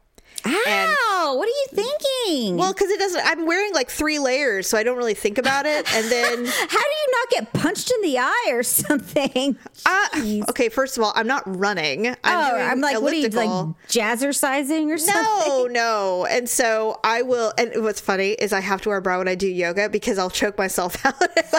Ow, 0.47 1.20
what 1.37 1.49
are 1.49 1.51
you 1.51 1.67
thinking? 1.71 2.57
Well, 2.57 2.73
because 2.73 2.91
it 2.91 2.99
doesn't. 2.99 3.23
I'm 3.25 3.47
wearing 3.47 3.73
like 3.75 3.91
three 3.91 4.19
layers, 4.19 4.69
so 4.69 4.79
I 4.79 4.83
don't 4.83 4.97
really 4.97 5.15
think 5.15 5.39
about 5.39 5.67
it. 5.67 5.93
And 5.95 6.11
then, 6.11 6.45
how 6.47 6.67
do 6.67 6.77
you 6.77 7.13
not 7.13 7.31
get 7.31 7.53
punched 7.53 7.91
in 7.91 8.03
the 8.03 8.19
eye 8.19 8.51
or 8.51 8.63
something? 8.63 9.57
uh, 9.87 10.09
okay, 10.51 10.69
first 10.69 10.97
of 10.97 11.05
all, 11.05 11.13
I'm 11.15 11.27
not 11.27 11.43
running. 11.47 12.09
I'm 12.09 12.17
oh, 12.25 12.57
I'm 12.57 12.81
like, 12.81 13.01
what 13.01 13.13
are 13.13 13.17
you 13.17 13.29
like 13.29 13.49
elliptical. 13.49 13.77
jazzercising 13.89 14.89
or 14.89 14.99
something? 14.99 15.25
No, 15.47 15.67
no. 15.67 16.27
And 16.27 16.49
so 16.49 17.01
I 17.05 17.23
will. 17.23 17.53
And 17.59 17.83
what's 17.83 18.01
funny 18.01 18.31
is 18.31 18.53
I 18.53 18.61
have 18.61 18.83
to 18.83 18.89
wear 18.91 18.99
a 18.99 19.03
bra 19.03 19.19
when 19.19 19.29
I 19.29 19.35
do 19.35 19.49
yoga 19.49 19.89
because 19.89 20.19
I'll 20.19 20.31
choke 20.31 20.59
myself 20.59 21.05
out 21.07 21.15
if 21.37 21.55
I 21.55 21.59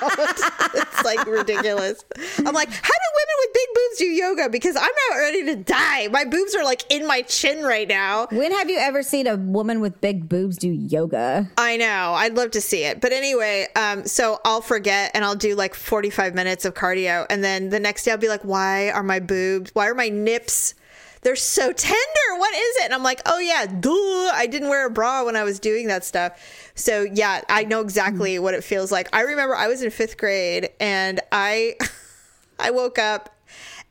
don't. 0.00 0.82
it's 0.82 1.04
like 1.04 1.26
ridiculous. 1.26 2.04
I'm 2.38 2.54
like, 2.54 2.70
how 2.70 2.80
do 2.80 3.08
women 3.14 3.36
with 3.40 3.52
big 3.54 3.68
boobs 3.74 3.98
do 3.98 4.04
yoga? 4.06 4.48
Because 4.48 4.76
I'm 4.76 4.82
not 5.10 5.16
ready 5.18 5.44
to 5.46 5.56
die. 5.56 6.08
My 6.08 6.24
boobs 6.24 6.54
are 6.54 6.64
like 6.64 6.84
in 6.90 7.06
my 7.06 7.22
chin 7.22 7.62
right 7.64 7.88
now. 7.88 8.26
When 8.30 8.52
have 8.52 8.68
you 8.70 8.78
ever 8.78 9.02
seen 9.12 9.26
a 9.26 9.36
woman 9.36 9.80
with 9.80 10.00
big 10.00 10.26
boobs 10.26 10.56
do 10.56 10.68
yoga? 10.68 11.50
I 11.58 11.76
know. 11.76 12.14
I'd 12.14 12.34
love 12.34 12.50
to 12.52 12.62
see 12.62 12.84
it. 12.84 13.02
But 13.02 13.12
anyway, 13.12 13.66
um, 13.76 14.06
so 14.06 14.40
I'll 14.42 14.62
forget 14.62 15.10
and 15.12 15.22
I'll 15.22 15.36
do 15.36 15.54
like 15.54 15.74
45 15.74 16.34
minutes 16.34 16.64
of 16.64 16.72
cardio. 16.72 17.26
And 17.28 17.44
then 17.44 17.68
the 17.68 17.78
next 17.78 18.04
day 18.04 18.10
I'll 18.10 18.16
be 18.16 18.28
like, 18.28 18.40
why 18.40 18.90
are 18.90 19.02
my 19.02 19.20
boobs, 19.20 19.70
why 19.74 19.90
are 19.90 19.94
my 19.94 20.08
nips? 20.08 20.74
They're 21.20 21.36
so 21.36 21.72
tender. 21.72 22.38
What 22.38 22.54
is 22.54 22.76
it? 22.76 22.84
And 22.86 22.94
I'm 22.94 23.02
like, 23.02 23.20
oh 23.26 23.38
yeah, 23.38 23.66
duh. 23.66 23.90
I 24.34 24.48
didn't 24.50 24.70
wear 24.70 24.86
a 24.86 24.90
bra 24.90 25.26
when 25.26 25.36
I 25.36 25.44
was 25.44 25.60
doing 25.60 25.88
that 25.88 26.06
stuff. 26.06 26.72
So 26.74 27.02
yeah, 27.02 27.42
I 27.50 27.64
know 27.64 27.82
exactly 27.82 28.38
what 28.38 28.54
it 28.54 28.64
feels 28.64 28.90
like. 28.90 29.14
I 29.14 29.20
remember 29.20 29.54
I 29.54 29.68
was 29.68 29.82
in 29.82 29.90
fifth 29.90 30.16
grade 30.16 30.70
and 30.80 31.20
I, 31.30 31.76
I 32.58 32.70
woke 32.70 32.98
up 32.98 33.28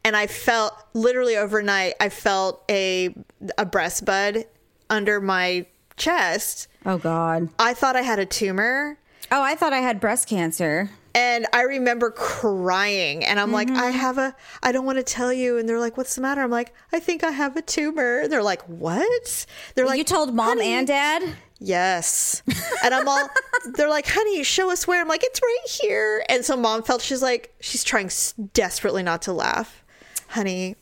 and 0.04 0.16
I 0.16 0.26
felt 0.26 0.74
literally 0.96 1.38
overnight, 1.38 1.94
I 2.00 2.10
felt 2.10 2.64
a, 2.72 3.16
a 3.60 3.68
breast 3.68 4.04
bud 4.04 4.46
under 4.92 5.20
my 5.20 5.66
chest. 5.98 6.68
Oh 6.86 6.98
God. 7.00 7.50
I 7.58 7.74
thought 7.74 7.96
I 7.96 8.02
had 8.02 8.20
a 8.20 8.26
tumor. 8.26 8.98
Oh, 9.32 9.42
I 9.42 9.56
thought 9.56 9.74
I 9.74 9.80
had 9.80 10.00
breast 10.00 10.28
cancer. 10.28 10.92
And 11.14 11.46
I 11.52 11.64
remember 11.64 12.10
crying, 12.12 13.26
and 13.26 13.38
I'm 13.38 13.52
like, 13.52 13.68
Mm-hmm. 13.68 13.78
I 13.82 13.90
have 13.92 14.18
a, 14.18 14.34
I 14.64 14.72
don't 14.72 14.86
want 14.86 14.98
to 14.98 15.04
tell 15.04 15.34
you. 15.34 15.58
And 15.58 15.68
they're 15.68 15.80
like, 15.80 15.98
What's 15.98 16.16
the 16.16 16.22
matter? 16.22 16.42
I'm 16.42 16.52
like, 16.52 16.74
I 16.94 17.00
think 17.00 17.24
I 17.24 17.32
have 17.32 17.58
a 17.58 17.62
tumor. 17.62 18.20
And 18.22 18.32
they're 18.32 18.44
like, 18.44 18.62
What? 18.64 19.46
They're 19.76 19.86
like, 19.86 19.98
you 19.98 20.04
told 20.06 20.34
mom 20.34 20.58
"Honey." 20.60 20.68
and 20.74 20.88
dad? 20.88 21.24
Yes. 21.60 22.44
And 22.84 22.96
I'm 22.96 23.08
all, 23.08 23.30
they're 23.76 23.90
like, 23.92 24.08
honey, 24.08 24.42
show 24.44 24.72
us 24.72 24.88
where. 24.88 25.00
I'm 25.00 25.08
like, 25.08 25.22
it's 25.24 25.40
right 25.40 25.68
here. 25.84 26.26
And 26.30 26.44
so 26.44 26.58
mom 26.58 26.82
felt, 26.82 27.00
she's 27.04 27.22
like, 27.22 27.54
she's 27.60 27.84
trying 27.84 28.10
desperately 28.54 29.04
not 29.04 29.22
to 29.24 29.34
laugh. 29.34 29.84
Honey, 30.30 30.78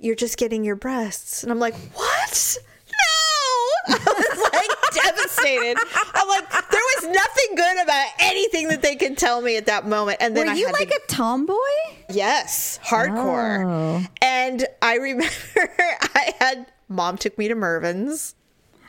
you're 0.00 0.16
just 0.16 0.36
getting 0.36 0.64
your 0.64 0.74
breasts. 0.74 1.44
And 1.44 1.52
I'm 1.52 1.60
like, 1.60 1.76
what? 1.94 2.58
I 3.88 3.94
was 4.30 4.52
like 4.52 5.04
devastated. 5.04 5.76
I'm 6.14 6.28
like, 6.28 6.50
there 6.50 6.80
was 6.96 7.04
nothing 7.14 7.56
good 7.56 7.82
about 7.82 8.06
anything 8.20 8.68
that 8.68 8.82
they 8.82 8.96
could 8.96 9.16
tell 9.18 9.40
me 9.42 9.56
at 9.56 9.66
that 9.66 9.86
moment. 9.86 10.18
And 10.20 10.36
then 10.36 10.46
Were 10.46 10.52
I 10.52 10.56
you 10.56 10.66
like 10.72 10.88
to, 10.90 11.00
a 11.04 11.06
tomboy? 11.08 11.54
yes, 12.10 12.80
hardcore. 12.84 13.64
Oh. 13.66 14.06
And 14.22 14.66
I 14.82 14.96
remember 14.96 15.30
I 16.14 16.32
had, 16.40 16.66
mom 16.88 17.16
took 17.18 17.36
me 17.38 17.48
to 17.48 17.54
Mervyn's. 17.54 18.34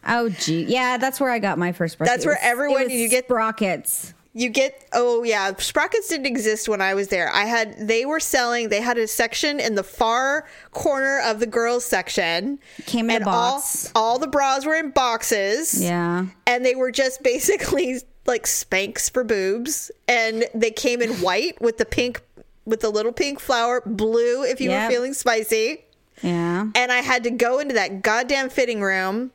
Oh, 0.07 0.29
gee. 0.29 0.63
Yeah, 0.65 0.97
that's 0.97 1.19
where 1.19 1.31
I 1.31 1.39
got 1.39 1.57
my 1.57 1.71
first 1.71 1.97
breast. 1.97 2.11
That's 2.11 2.25
where 2.25 2.37
everyone- 2.41 2.83
was 2.83 2.91
you 2.93 3.09
get- 3.09 3.25
sprockets. 3.25 4.13
You 4.37 4.49
get 4.49 4.85
oh 4.91 5.23
yeah, 5.23 5.55
sprockets 5.55 6.09
didn't 6.09 6.25
exist 6.25 6.67
when 6.67 6.81
I 6.81 6.93
was 6.93 7.07
there. 7.07 7.31
I 7.33 7.45
had 7.45 7.87
they 7.87 8.05
were 8.05 8.19
selling. 8.19 8.67
They 8.67 8.81
had 8.81 8.97
a 8.97 9.07
section 9.07 9.61
in 9.61 9.75
the 9.75 9.83
far 9.83 10.45
corner 10.71 11.21
of 11.23 11.39
the 11.39 11.47
girls 11.47 11.85
section. 11.85 12.59
Came 12.85 13.09
in 13.09 13.21
a 13.21 13.25
box. 13.25 13.91
All, 13.95 14.03
all 14.03 14.19
the 14.19 14.27
bras 14.27 14.65
were 14.65 14.75
in 14.75 14.91
boxes. 14.91 15.81
Yeah. 15.81 16.25
and 16.45 16.65
they 16.65 16.75
were 16.75 16.91
just 16.91 17.23
basically 17.23 18.01
like 18.25 18.43
Spanx 18.43 19.09
for 19.09 19.23
boobs, 19.23 19.89
and 20.07 20.43
they 20.53 20.71
came 20.71 21.01
in 21.01 21.11
white 21.21 21.61
with 21.61 21.77
the 21.77 21.85
pink 21.85 22.21
with 22.65 22.81
the 22.81 22.89
little 22.89 23.13
pink 23.13 23.39
flower, 23.39 23.81
blue 23.85 24.43
if 24.43 24.59
you 24.59 24.69
Yep. 24.69 24.89
were 24.89 24.93
feeling 24.95 25.13
spicy. 25.13 25.85
Yeah. 26.21 26.67
And 26.75 26.91
I 26.91 27.01
had 27.01 27.23
to 27.23 27.29
go 27.29 27.59
into 27.59 27.75
that 27.75 28.01
goddamn 28.01 28.49
fitting 28.49 28.81
room 28.81 29.31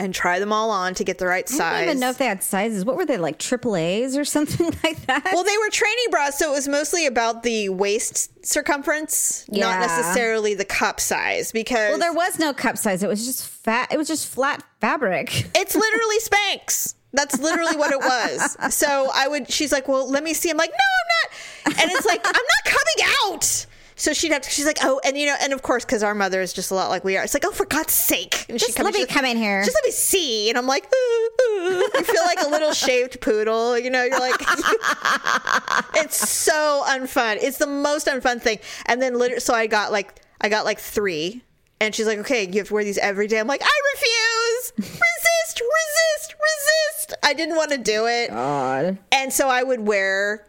and 0.00 0.14
try 0.14 0.38
them 0.38 0.52
all 0.52 0.70
on 0.70 0.94
to 0.94 1.04
get 1.04 1.18
the 1.18 1.26
right 1.26 1.48
size. 1.48 1.60
I 1.60 1.80
don't 1.80 1.88
even 1.90 2.00
know 2.00 2.08
if 2.10 2.18
they 2.18 2.24
had 2.24 2.42
sizes. 2.42 2.84
What 2.84 2.96
were 2.96 3.04
they 3.04 3.18
like 3.18 3.38
triple 3.38 3.76
A's 3.76 4.16
or 4.16 4.24
something 4.36 4.66
like 4.82 5.04
that? 5.06 5.30
Well, 5.32 5.44
they 5.44 5.58
were 5.58 5.70
training 5.70 6.06
bras, 6.10 6.38
so 6.38 6.50
it 6.50 6.56
was 6.56 6.66
mostly 6.66 7.06
about 7.06 7.42
the 7.42 7.68
waist 7.68 8.44
circumference, 8.44 9.44
not 9.50 9.78
necessarily 9.80 10.54
the 10.54 10.64
cup 10.64 10.98
size. 10.98 11.52
Because 11.52 11.90
Well, 11.90 11.98
there 11.98 12.14
was 12.14 12.38
no 12.38 12.52
cup 12.54 12.78
size. 12.78 13.02
It 13.02 13.08
was 13.08 13.26
just 13.26 13.46
fat. 13.46 13.92
It 13.92 13.98
was 13.98 14.08
just 14.08 14.26
flat 14.26 14.64
fabric. 14.80 15.50
it's 15.54 15.76
literally 15.76 16.16
Spanx. 16.18 16.94
That's 17.12 17.38
literally 17.40 17.76
what 17.76 17.92
it 17.92 17.98
was. 17.98 18.74
So 18.74 19.10
I 19.12 19.26
would. 19.28 19.50
She's 19.50 19.72
like, 19.72 19.88
"Well, 19.88 20.08
let 20.08 20.22
me 20.22 20.32
see." 20.32 20.48
I'm 20.48 20.56
like, 20.56 20.70
"No, 20.70 20.76
I'm 20.76 21.74
not." 21.74 21.82
And 21.82 21.90
it's 21.90 22.06
like, 22.06 22.20
"I'm 22.24 22.32
not 22.32 22.64
coming 22.64 23.08
out." 23.34 23.66
So 24.00 24.14
she'd 24.14 24.32
have 24.32 24.40
to. 24.40 24.50
She's 24.50 24.64
like, 24.64 24.78
"Oh," 24.82 24.98
and 25.04 25.14
you 25.18 25.26
know, 25.26 25.36
and 25.42 25.52
of 25.52 25.60
course, 25.60 25.84
because 25.84 26.02
our 26.02 26.14
mother 26.14 26.40
is 26.40 26.54
just 26.54 26.70
a 26.70 26.74
lot 26.74 26.88
like 26.88 27.04
we 27.04 27.18
are. 27.18 27.24
It's 27.24 27.34
like, 27.34 27.44
"Oh, 27.44 27.52
for 27.52 27.66
God's 27.66 27.92
sake!" 27.92 28.46
And 28.48 28.58
Just 28.58 28.78
let 28.78 28.94
me 28.94 29.04
come 29.04 29.26
in 29.26 29.36
here. 29.36 29.62
Just 29.62 29.76
let 29.76 29.84
me 29.84 29.90
see. 29.90 30.48
And 30.48 30.56
I'm 30.56 30.66
like, 30.66 30.90
"Ooh, 30.90 31.30
ooh." 31.42 31.84
you 31.94 32.02
feel 32.04 32.22
like 32.24 32.40
a 32.40 32.48
little 32.48 32.72
shaved 32.86 33.20
poodle. 33.20 33.78
You 33.78 33.90
know, 33.90 34.02
you're 34.02 34.18
like, 34.18 34.40
it's 35.96 36.16
so 36.16 36.82
unfun. 36.86 37.40
It's 37.42 37.58
the 37.58 37.66
most 37.66 38.06
unfun 38.06 38.40
thing. 38.40 38.60
And 38.86 39.02
then 39.02 39.18
literally, 39.18 39.40
so 39.40 39.52
I 39.52 39.66
got 39.66 39.92
like, 39.92 40.22
I 40.40 40.48
got 40.48 40.64
like 40.64 40.78
three. 40.78 41.42
And 41.78 41.94
she's 41.94 42.06
like, 42.06 42.20
okay, 42.20 42.46
you 42.46 42.58
have 42.58 42.68
to 42.68 42.74
wear 42.74 42.84
these 42.84 42.96
every 42.96 43.26
day. 43.26 43.38
I'm 43.38 43.46
like, 43.46 43.62
I 43.62 43.80
refuse. 43.94 44.72
Resist, 44.78 45.60
resist, 45.60 46.34
resist. 46.40 47.14
I 47.22 47.34
didn't 47.34 47.56
want 47.56 47.70
to 47.72 47.78
do 47.78 48.06
it. 48.06 48.30
God. 48.30 48.96
And 49.12 49.30
so 49.30 49.48
I 49.48 49.62
would 49.62 49.80
wear 49.80 50.46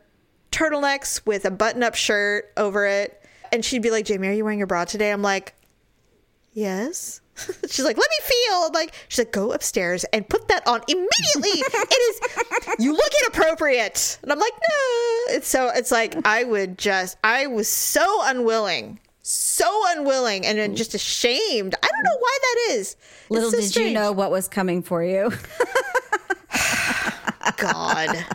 turtlenecks 0.54 1.26
with 1.26 1.44
a 1.44 1.52
button 1.52 1.84
up 1.84 1.96
shirt 1.96 2.52
over 2.56 2.86
it. 2.86 3.21
And 3.52 3.64
she'd 3.64 3.82
be 3.82 3.92
like, 3.92 4.06
Jamie, 4.06 4.28
are 4.28 4.34
you 4.34 4.44
wearing 4.44 4.60
your 4.60 4.68
bra 4.68 4.86
today? 4.86 5.12
I'm 5.12 5.22
like, 5.22 5.56
yes. 6.54 7.22
she's 7.70 7.86
like, 7.86 7.98
let 7.98 8.10
me 8.10 8.18
feel. 8.24 8.56
I'm 8.68 8.74
like, 8.74 8.94
she's 9.08 9.20
like, 9.20 9.32
go 9.32 9.52
upstairs 9.52 10.04
and 10.14 10.28
put 10.28 10.48
that 10.48 10.66
on 10.68 10.82
immediately. 10.88 11.10
it 11.64 12.02
is, 12.10 12.76
you 12.80 12.94
look 12.94 13.12
inappropriate. 13.24 14.20
And 14.24 14.32
I'm 14.32 14.40
like, 14.40 14.54
no. 14.54 15.36
It's 15.36 15.48
so, 15.48 15.70
it's 15.74 15.92
like, 15.92 16.16
I 16.26 16.44
would 16.44 16.78
just, 16.78 17.18
I 17.24 17.48
was 17.48 17.68
so 17.68 18.22
unwilling, 18.24 19.00
so 19.22 19.82
unwilling 19.90 20.46
and 20.46 20.78
just 20.78 20.94
ashamed. 20.94 21.76
I 21.82 21.88
don't 21.88 22.04
know 22.04 22.18
why 22.20 22.38
that 22.42 22.74
is. 22.74 22.96
Little 23.30 23.52
so 23.52 23.60
did 23.60 23.76
you 23.76 23.92
know 23.94 24.12
what 24.12 24.32
was 24.32 24.48
coming 24.48 24.82
for 24.84 25.04
you. 25.04 25.32
God. 27.58 28.26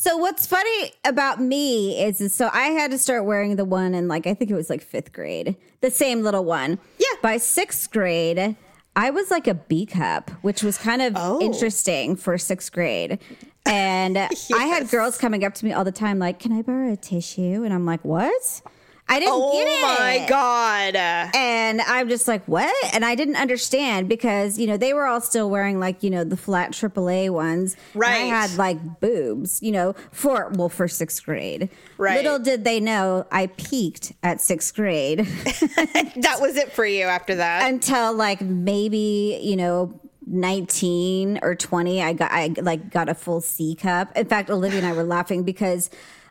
So 0.00 0.16
what's 0.16 0.46
funny 0.46 0.92
about 1.04 1.40
me 1.40 2.00
is, 2.00 2.20
is 2.20 2.32
so 2.32 2.48
I 2.52 2.68
had 2.68 2.92
to 2.92 2.98
start 2.98 3.24
wearing 3.24 3.56
the 3.56 3.64
one 3.64 3.96
in 3.96 4.06
like 4.06 4.28
I 4.28 4.34
think 4.34 4.48
it 4.48 4.54
was 4.54 4.70
like 4.70 4.80
fifth 4.80 5.12
grade, 5.12 5.56
the 5.80 5.90
same 5.90 6.22
little 6.22 6.44
one. 6.44 6.78
Yeah. 7.00 7.06
By 7.20 7.38
sixth 7.38 7.90
grade, 7.90 8.54
I 8.94 9.10
was 9.10 9.28
like 9.32 9.48
a 9.48 9.54
B 9.54 9.86
cup, 9.86 10.30
which 10.42 10.62
was 10.62 10.78
kind 10.78 11.02
of 11.02 11.14
Oh. 11.16 11.40
interesting 11.40 12.14
for 12.14 12.38
sixth 12.38 12.70
grade. 12.70 13.18
And 13.66 14.16
I 14.54 14.66
had 14.66 14.88
girls 14.88 15.18
coming 15.18 15.42
up 15.44 15.54
to 15.54 15.64
me 15.64 15.72
all 15.72 15.82
the 15.82 15.90
time, 15.90 16.20
like, 16.20 16.38
"Can 16.38 16.52
I 16.52 16.62
borrow 16.62 16.92
a 16.92 16.96
tissue?" 16.96 17.64
And 17.64 17.74
I'm 17.74 17.84
like, 17.84 18.04
"What?" 18.04 18.62
I 19.08 19.18
didn't 19.20 19.34
Oh 19.34 19.52
get 19.52 19.66
it. 19.66 19.82
my 19.82 20.26
God. 20.28 20.96
And 21.34 21.80
I'm 21.80 22.08
just 22.08 22.28
like, 22.28 22.44
what? 22.46 22.74
And 22.94 23.04
I 23.04 23.14
didn't 23.14 23.36
understand 23.36 24.08
because, 24.08 24.58
you 24.58 24.66
know, 24.66 24.76
they 24.76 24.92
were 24.92 25.06
all 25.06 25.20
still 25.20 25.48
wearing 25.48 25.80
like, 25.80 26.02
you 26.02 26.10
know, 26.10 26.24
the 26.24 26.36
flat 26.36 26.72
AAA 26.72 27.30
ones. 27.30 27.76
And 27.94 28.04
I 28.04 28.08
had 28.18 28.56
like 28.56 29.00
boobs, 29.00 29.62
you 29.62 29.72
know, 29.72 29.94
for, 30.12 30.50
well, 30.54 30.68
for 30.68 30.88
sixth 30.88 31.24
grade. 31.24 31.70
Right. 31.96 32.22
Little 32.22 32.38
did 32.38 32.64
they 32.64 32.80
know 32.80 33.26
I 33.32 33.46
peaked 33.48 34.12
at 34.22 34.40
sixth 34.40 34.74
grade 34.74 35.20
That 36.16 36.38
was 36.40 36.56
it 36.56 36.72
for 36.72 36.84
you 36.84 37.04
after 37.04 37.34
that. 37.36 37.68
until 37.70 38.12
like 38.12 38.40
maybe, 38.40 39.38
you 39.42 39.56
know, 39.56 40.00
19 40.30 41.38
or 41.42 41.54
20 41.54 42.02
i 42.02 42.12
got 42.12 42.30
i 42.30 42.52
like 42.60 42.90
got 42.90 43.08
a 43.08 43.14
full 43.14 43.40
c 43.40 43.74
cup 43.74 44.14
in 44.14 44.26
fact 44.26 44.50
olivia 44.50 44.78
and 44.78 44.86
i 44.86 44.92
were 44.92 45.02
laughing 45.02 45.42
because 45.42 45.88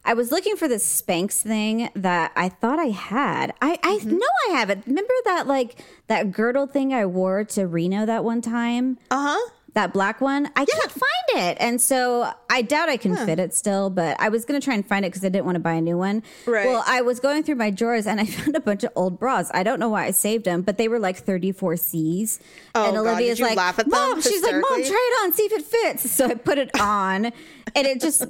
i 0.07 0.13
was 0.15 0.31
looking 0.31 0.55
for 0.55 0.67
this 0.67 0.83
spanx 1.01 1.41
thing 1.41 1.89
that 1.95 2.31
i 2.35 2.49
thought 2.49 2.79
i 2.79 2.85
had. 2.89 3.53
I 3.61 3.77
i 3.83 3.97
Mm-hmm. 3.97 4.17
know 4.17 4.27
i 4.49 4.57
have 4.57 4.69
it. 4.71 4.79
Remember 4.87 5.13
that 5.25 5.45
like 5.47 5.83
that 6.07 6.31
girdle 6.31 6.65
thing 6.67 6.93
i 6.93 7.05
wore 7.05 7.43
to 7.43 7.67
reno 7.67 8.05
that 8.07 8.23
one 8.23 8.41
time? 8.41 8.97
Uh 9.11 9.35
huh. 9.37 9.49
that 9.73 9.93
black 9.93 10.21
one? 10.21 10.47
I 10.55 10.65
can't 10.65 10.91
find 10.91 11.29
it. 11.45 11.57
And 11.59 11.79
so 11.81 12.31
i 12.49 12.61
doubt 12.61 12.89
i 12.89 12.97
can 12.97 13.15
fit 13.27 13.37
it 13.37 13.53
still 13.53 13.89
but 13.89 14.15
i 14.19 14.29
was 14.29 14.45
going 14.45 14.59
to 14.59 14.63
try 14.63 14.73
and 14.73 14.85
find 14.87 15.03
it 15.05 15.09
because 15.09 15.23
i 15.25 15.29
didn't 15.29 15.45
want 15.45 15.55
to 15.55 15.65
buy 15.69 15.73
a 15.73 15.81
new 15.81 15.97
one. 15.97 16.23
Right. 16.47 16.65
well 16.67 16.83
i 16.87 17.01
was 17.01 17.19
going 17.19 17.43
through 17.43 17.55
my 17.55 17.69
drawers 17.69 18.07
and 18.07 18.19
i 18.19 18.25
found 18.37 18.55
a 18.55 18.59
bunch 18.61 18.83
of 18.83 18.91
old 18.95 19.19
bras. 19.19 19.51
I 19.53 19.61
don't 19.63 19.79
know 19.79 19.89
why 19.89 20.05
i 20.05 20.11
saved 20.11 20.45
them 20.45 20.61
but 20.61 20.77
they 20.77 20.87
were 20.87 20.99
like 20.99 21.17
34 21.17 21.77
c's. 21.77 22.39
Oh, 22.73 22.85
and 22.87 22.95
God. 22.95 23.01
olivia's 23.01 23.39
you 23.39 23.45
like 23.45 23.57
laugh 23.57 23.77
at 23.79 23.85
them 23.89 23.99
mom 23.99 24.21
she's 24.21 24.41
like 24.43 24.53
mom 24.55 24.83
try 24.83 25.11
it 25.11 25.25
on 25.25 25.33
see 25.33 25.43
if 25.43 25.51
it 25.53 25.65
fits. 25.65 26.09
So 26.11 26.25
i 26.27 26.33
put 26.35 26.57
it 26.57 26.71
on 26.79 27.31
and 27.77 27.87
it 27.87 28.01
just 28.01 28.25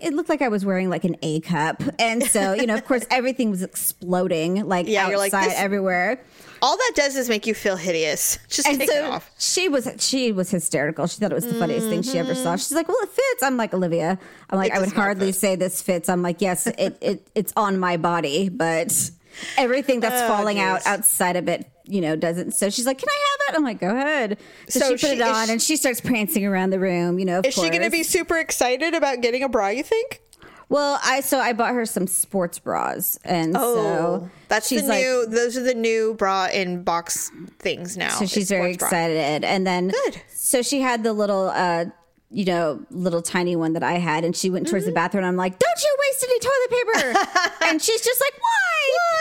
it 0.00 0.12
looked 0.12 0.28
like 0.28 0.42
i 0.42 0.48
was 0.48 0.64
wearing 0.64 0.90
like 0.90 1.04
an 1.04 1.16
a 1.22 1.40
cup 1.40 1.82
and 1.98 2.22
so 2.24 2.52
you 2.52 2.66
know 2.66 2.74
of 2.74 2.84
course 2.84 3.04
everything 3.10 3.50
was 3.50 3.62
exploding 3.62 4.66
like 4.66 4.86
Yeah, 4.88 5.06
outside 5.06 5.16
like, 5.18 5.32
this- 5.48 5.54
everywhere 5.58 6.20
All 6.64 6.76
that 6.76 6.92
does 6.94 7.16
is 7.16 7.28
make 7.28 7.46
you 7.48 7.54
feel 7.54 7.74
hideous. 7.76 8.38
Just 8.48 8.68
and 8.68 8.78
take 8.78 8.88
it 8.88 9.04
off. 9.04 9.28
she 9.36 9.68
was 9.68 9.88
she 9.98 10.30
was 10.30 10.48
hysterical. 10.50 11.08
She 11.08 11.18
thought 11.18 11.32
it 11.32 11.34
was 11.34 11.44
the 11.46 11.54
funniest 11.54 11.88
thing 11.88 12.02
she 12.02 12.18
ever 12.20 12.36
saw. 12.36 12.50
Mm-hmm. 12.54 12.56
She's 12.58 12.72
like, 12.72 12.86
"Well, 12.86 13.02
it 13.02 13.08
fits." 13.08 13.42
I'm 13.42 13.56
like, 13.56 13.74
"Olivia." 13.74 14.16
I'm 14.48 14.58
like, 14.58 14.70
It 14.70 14.76
"I 14.76 14.78
would 14.78 14.92
hardly 14.92 15.32
fit. 15.32 15.40
say 15.40 15.56
this 15.56 15.82
fits." 15.82 16.08
I'm 16.08 16.22
like, 16.22 16.40
"Yes, 16.40 16.68
it 16.68 16.98
it 17.00 17.26
it's 17.34 17.52
on 17.56 17.80
my 17.80 17.96
body, 17.96 18.48
but 18.48 19.10
everything 19.56 20.00
that's 20.00 20.22
Oh, 20.22 20.28
falling 20.28 20.58
out 20.60 20.86
outside 20.86 21.36
of 21.36 21.48
it, 21.48 21.66
you 21.84 22.00
know, 22.00 22.16
doesn't." 22.16 22.52
So 22.52 22.70
she's 22.70 22.86
like, 22.86 22.98
"Can 22.98 23.08
I 23.08 23.18
have 23.48 23.54
it?" 23.54 23.58
I'm 23.58 23.64
like, 23.64 23.80
"Go 23.80 23.90
ahead." 23.90 24.38
So, 24.68 24.80
So 24.80 24.86
she 24.86 24.92
put 24.92 25.00
she- 25.00 25.06
it 25.16 25.22
on 25.22 25.46
she- 25.46 25.52
and 25.52 25.62
she 25.62 25.76
starts 25.76 26.00
prancing 26.00 26.44
around 26.46 26.70
the 26.70 26.78
room. 26.80 27.18
You 27.18 27.24
know, 27.24 27.38
of 27.40 27.46
Is 27.46 27.54
she 27.54 27.68
going 27.70 27.82
to 27.82 27.90
be 27.90 28.02
super 28.02 28.38
excited 28.38 28.94
about 28.94 29.20
getting 29.20 29.42
a 29.42 29.48
bra, 29.48 29.68
you 29.68 29.82
think? 29.82 30.20
Well, 30.68 30.98
I 31.04 31.20
so 31.20 31.38
I 31.38 31.52
bought 31.52 31.74
her 31.74 31.84
some 31.84 32.06
sports 32.06 32.58
bras, 32.58 33.18
and 33.24 33.54
Oh, 33.58 33.74
so 33.74 34.30
that's 34.48 34.68
she's 34.68 34.82
the 34.82 34.88
like, 34.88 35.02
new. 35.02 35.26
Those 35.26 35.56
are 35.58 35.62
the 35.62 35.74
new 35.74 36.14
bra 36.14 36.48
in 36.50 36.82
box 36.82 37.30
things 37.58 37.96
now. 37.98 38.08
So 38.10 38.24
she's 38.24 38.48
very 38.48 38.72
sports 38.74 38.90
bra. 38.90 39.00
excited. 39.00 39.44
And 39.44 39.66
then 39.66 39.88
Good. 39.88 40.22
so 40.32 40.62
she 40.62 40.80
had 40.80 41.02
the 41.02 41.12
little 41.12 41.50
uh 41.54 41.86
you 42.34 42.46
know, 42.46 42.80
little 42.88 43.20
tiny 43.20 43.54
one 43.56 43.74
that 43.74 43.82
I 43.82 43.98
had, 43.98 44.24
and 44.24 44.34
she 44.34 44.48
went 44.48 44.66
towards 44.66 44.84
Mm-hmm. 44.86 44.92
the 44.92 44.94
bathroom. 44.94 45.24
I'm 45.26 45.36
like, 45.36 45.58
"Don't 45.58 45.82
you 45.82 45.96
waste 46.00 46.24
any 46.24 46.38
toilet 46.40 46.70
paper!" 46.70 47.54
and 47.66 47.82
she's 47.82 48.00
just 48.00 48.22
like, 48.22 48.32
"Why?" 48.40 48.61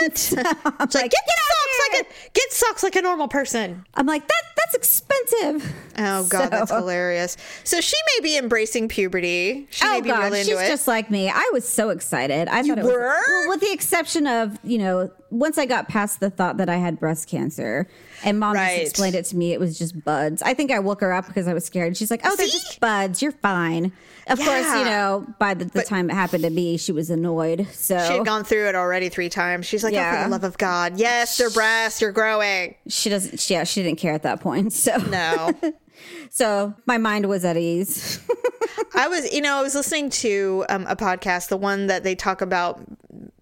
What? 0.02 0.34
I'm 0.66 0.74
It's 0.82 0.96
like, 0.96 1.12
get 1.12 1.24
socks 1.38 1.80
like 1.94 2.02
a 2.06 2.32
get 2.34 2.52
socks 2.54 2.84
like 2.84 2.96
a 2.96 3.02
normal 3.02 3.28
person. 3.28 3.86
I'm 3.96 4.06
like, 4.06 4.28
"That 4.28 4.44
that's 4.72 4.76
expensive." 4.76 5.74
Oh 5.98 6.26
god, 6.30 6.50
that's 6.52 6.72
hilarious. 6.72 7.38
So 7.64 7.82
she 7.82 7.96
may 8.18 8.24
be 8.24 8.38
embracing 8.38 8.88
puberty. 8.88 9.68
She 9.72 9.86
may 9.86 9.98
Oh 9.98 10.02
be 10.02 10.10
god, 10.10 10.24
really 10.24 10.44
she's 10.44 10.58
it. 10.60 10.68
just 10.68 10.88
like 10.88 11.12
me. 11.12 11.30
I 11.30 11.50
was 11.54 11.68
so 11.68 11.90
excited. 11.90 12.48
I 12.48 12.64
thought 12.64 12.78
it 12.80 12.84
was, 12.84 12.92
were? 12.94 13.00
well, 13.28 13.50
with 13.50 13.62
the 13.62 13.72
exception 13.72 14.28
of 14.28 14.58
you 14.64 14.78
know, 14.78 15.12
once 15.30 15.58
I 15.58 15.66
got 15.66 15.88
past 15.88 16.20
the 16.20 16.30
thought 16.30 16.58
that 16.58 16.70
I 16.70 16.78
had 16.78 17.00
breast 17.00 17.28
cancer, 17.28 17.88
and 18.24 18.40
mom 18.40 18.54
Right. 18.56 18.80
just 18.80 18.92
explained 18.92 19.16
it 19.16 19.26
to 19.26 19.36
me, 19.36 19.54
it 19.54 19.60
was 19.60 19.78
just 19.78 20.04
buds. 20.04 20.42
I 20.42 20.54
think 20.54 20.72
I 20.72 20.80
woke 20.80 21.02
her 21.02 21.12
up 21.14 21.28
because 21.28 21.48
I 21.48 21.54
was 21.54 21.66
scared. 21.66 21.98
She's 21.98 22.12
like, 22.12 22.22
"Oh, 22.24 22.36
they're 22.36 22.48
See? 22.48 22.60
just 22.60 22.80
buds. 22.80 23.22
You're 23.22 23.32
fine." 23.34 23.92
Of 24.28 24.38
course, 24.40 24.66
you 24.78 24.86
know, 24.86 25.26
by 25.40 25.56
the, 25.56 25.66
the 25.66 25.82
time 25.84 26.10
it 26.10 26.14
happened 26.14 26.44
to 26.44 26.50
me, 26.52 26.78
she 26.78 26.92
was 26.92 27.10
annoyed. 27.10 27.68
So 27.74 27.98
she 27.98 28.14
had 28.14 28.26
gone 28.26 28.44
through 28.44 28.70
it 28.70 28.76
already 28.76 29.10
three 29.10 29.30
times. 29.30 29.66
She's 29.66 29.84
like, 29.84 29.96
oh, 29.96 30.16
for 30.16 30.24
the 30.24 30.30
love 30.30 30.44
of 30.44 30.58
God. 30.60 30.98
Yes, 31.00 31.38
they're 31.38 31.50
breasts. 31.50 32.00
You're 32.02 32.12
growing. 32.12 32.76
she 32.88 33.10
doesn't. 33.10 33.40
She, 33.40 33.56
yeah, 33.56 33.64
she 33.64 33.82
didn't 33.82 33.98
care 33.98 34.14
at 34.14 34.22
that 34.24 34.40
point. 34.40 34.61
So 34.70 34.98
No. 34.98 35.54
so 36.30 36.74
my 36.86 36.98
mind 36.98 37.28
was 37.28 37.46
at 37.46 37.58
ease. 37.58 38.20
I 38.96 39.08
was, 39.08 39.32
you 39.32 39.42
know, 39.42 39.56
I 39.56 39.62
was 39.62 39.74
listening 39.76 40.10
to 40.10 40.66
um, 40.70 40.86
a 40.88 40.96
podcast, 40.96 41.50
the 41.50 41.58
one 41.58 41.88
that 41.88 42.04
they 42.04 42.16
talk 42.16 42.42
about 42.42 42.82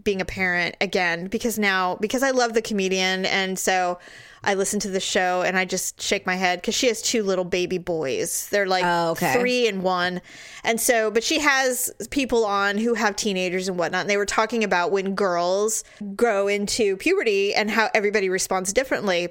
being 0.04 0.22
a 0.22 0.26
parent 0.26 0.76
again, 0.80 1.28
because 1.28 1.58
now, 1.60 1.96
because 1.96 2.24
I 2.24 2.32
love 2.32 2.54
the 2.54 2.62
comedian. 2.62 3.26
And 3.26 3.58
so 3.58 4.00
I 4.44 4.54
listen 4.54 4.80
to 4.82 4.90
the 4.90 5.00
show 5.00 5.42
and 5.42 5.58
I 5.58 5.66
just 5.66 6.02
shake 6.02 6.26
my 6.26 6.36
head 6.36 6.62
because 6.62 6.76
she 6.76 6.88
has 6.88 7.02
two 7.02 7.24
little 7.24 7.44
baby 7.46 7.78
boys. 7.78 8.48
They're 8.50 8.68
like 8.68 8.84
Oh, 8.86 9.12
okay. 9.12 9.34
three 9.34 9.68
and 9.68 9.84
one. 9.84 10.22
And 10.64 10.80
so, 10.80 11.12
but 11.12 11.24
she 11.24 11.40
has 11.40 11.92
people 12.12 12.46
on 12.46 12.78
who 12.78 12.94
have 12.94 13.16
teenagers 13.16 13.68
and 13.68 13.78
whatnot. 13.78 14.02
And 14.02 14.10
they 14.10 14.18
were 14.18 14.26
talking 14.26 14.64
about 14.64 14.92
when 14.92 15.16
girls 15.16 15.84
grow 16.16 16.48
into 16.48 16.96
puberty 16.98 17.54
and 17.54 17.70
how 17.70 17.90
everybody 17.94 18.30
responds 18.30 18.72
differently. 18.72 19.30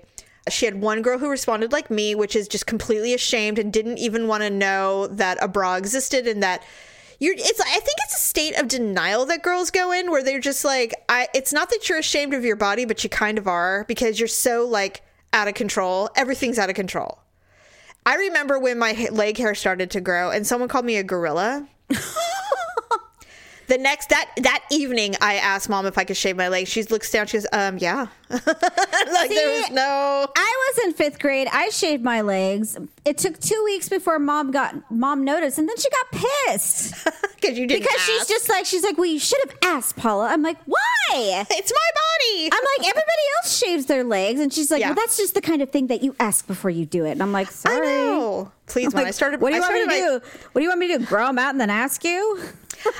She 0.52 0.66
had 0.66 0.80
one 0.80 1.02
girl 1.02 1.18
who 1.18 1.28
responded 1.28 1.72
like 1.72 1.90
me, 1.90 2.14
which 2.14 2.36
is 2.36 2.48
just 2.48 2.66
completely 2.66 3.14
ashamed 3.14 3.58
and 3.58 3.72
didn't 3.72 3.98
even 3.98 4.26
want 4.26 4.42
to 4.42 4.50
know 4.50 5.06
that 5.08 5.38
a 5.40 5.48
bra 5.48 5.76
existed 5.76 6.26
and 6.26 6.42
that 6.42 6.62
you're 7.20 7.34
it's 7.36 7.60
I 7.60 7.64
think 7.64 7.96
it's 8.04 8.16
a 8.16 8.20
state 8.20 8.58
of 8.58 8.68
denial 8.68 9.26
that 9.26 9.42
girls 9.42 9.70
go 9.70 9.92
in 9.92 10.10
where 10.10 10.22
they're 10.22 10.38
just 10.38 10.64
like 10.64 10.94
I 11.08 11.28
it's 11.34 11.52
not 11.52 11.70
that 11.70 11.88
you're 11.88 11.98
ashamed 11.98 12.34
of 12.34 12.44
your 12.44 12.56
body, 12.56 12.84
but 12.84 13.02
you 13.02 13.10
kind 13.10 13.38
of 13.38 13.48
are 13.48 13.84
because 13.88 14.20
you're 14.20 14.28
so 14.28 14.66
like 14.66 15.02
out 15.32 15.48
of 15.48 15.54
control. 15.54 16.10
Everything's 16.16 16.58
out 16.58 16.70
of 16.70 16.76
control. 16.76 17.18
I 18.06 18.14
remember 18.14 18.58
when 18.58 18.78
my 18.78 19.08
leg 19.10 19.36
hair 19.36 19.54
started 19.54 19.90
to 19.90 20.00
grow 20.00 20.30
and 20.30 20.46
someone 20.46 20.68
called 20.68 20.84
me 20.84 20.96
a 20.96 21.02
gorilla. 21.02 21.68
the 23.68 23.78
next 23.78 24.08
that 24.08 24.30
that 24.38 24.64
evening 24.70 25.14
I 25.20 25.36
asked 25.36 25.68
mom 25.68 25.86
if 25.86 25.96
I 25.98 26.04
could 26.04 26.16
shave 26.16 26.36
my 26.36 26.48
legs. 26.48 26.68
She 26.70 26.82
looks 26.84 27.10
down, 27.10 27.26
she 27.26 27.36
goes, 27.36 27.46
um, 27.52 27.78
yeah. 27.78 28.06
like 28.30 28.42
there 29.30 29.60
was 29.60 29.70
no 29.70 30.26
I 30.36 30.72
was 30.76 30.84
in 30.86 30.92
fifth 30.94 31.18
grade. 31.18 31.48
I 31.52 31.68
shaved 31.70 32.02
my 32.02 32.20
legs. 32.20 32.76
It 33.04 33.16
took 33.18 33.38
two 33.38 33.60
weeks 33.64 33.88
before 33.88 34.18
mom 34.18 34.50
got 34.50 34.90
mom 34.90 35.24
noticed, 35.24 35.58
and 35.58 35.68
then 35.68 35.76
she 35.76 35.88
got 35.90 36.22
pissed 36.46 36.94
because 37.36 37.58
you 37.58 37.66
didn't 37.66 37.82
because 37.84 38.00
she's 38.02 38.26
just 38.26 38.48
like 38.48 38.66
she's 38.66 38.82
like, 38.82 38.98
well, 38.98 39.06
you 39.06 39.18
should 39.18 39.40
have 39.48 39.56
asked, 39.64 39.96
Paula. 39.96 40.28
I'm 40.28 40.42
like, 40.42 40.58
why? 40.66 40.76
it's 41.50 41.72
my 41.72 41.90
body. 41.94 42.50
I'm 42.52 42.64
like, 42.78 42.88
everybody 42.88 43.22
else 43.38 43.56
shaves 43.56 43.86
their 43.86 44.04
legs, 44.04 44.40
and 44.40 44.52
she's 44.52 44.70
like, 44.70 44.80
Yeah. 44.80 44.88
well, 44.88 44.96
that's 44.96 45.16
just 45.16 45.34
the 45.34 45.40
kind 45.40 45.62
of 45.62 45.70
thing 45.70 45.86
that 45.86 46.02
you 46.02 46.14
ask 46.20 46.46
before 46.46 46.70
you 46.70 46.84
do 46.86 47.04
it. 47.06 47.12
And 47.12 47.22
I'm 47.22 47.32
like, 47.32 47.48
I 47.48 47.50
sorry. 47.50 47.86
know. 47.86 48.52
Please, 48.66 48.86
I'm 48.86 48.92
when 48.92 49.04
like, 49.04 49.08
I 49.08 49.10
started, 49.12 49.40
what 49.40 49.50
do 49.50 49.56
you 49.56 49.62
I 49.62 49.68
want 49.68 49.74
me 49.74 49.84
to 49.84 49.90
started 49.90 50.20
do? 50.20 50.48
What 50.52 50.60
do 50.60 50.62
you 50.62 50.68
want 50.68 50.80
me 50.80 50.88
to 50.88 50.98
do? 50.98 51.06
Grow 51.06 51.26
them 51.26 51.38
out 51.38 51.50
and 51.50 51.60
then 51.60 51.70
ask 51.70 52.04
you? 52.04 52.40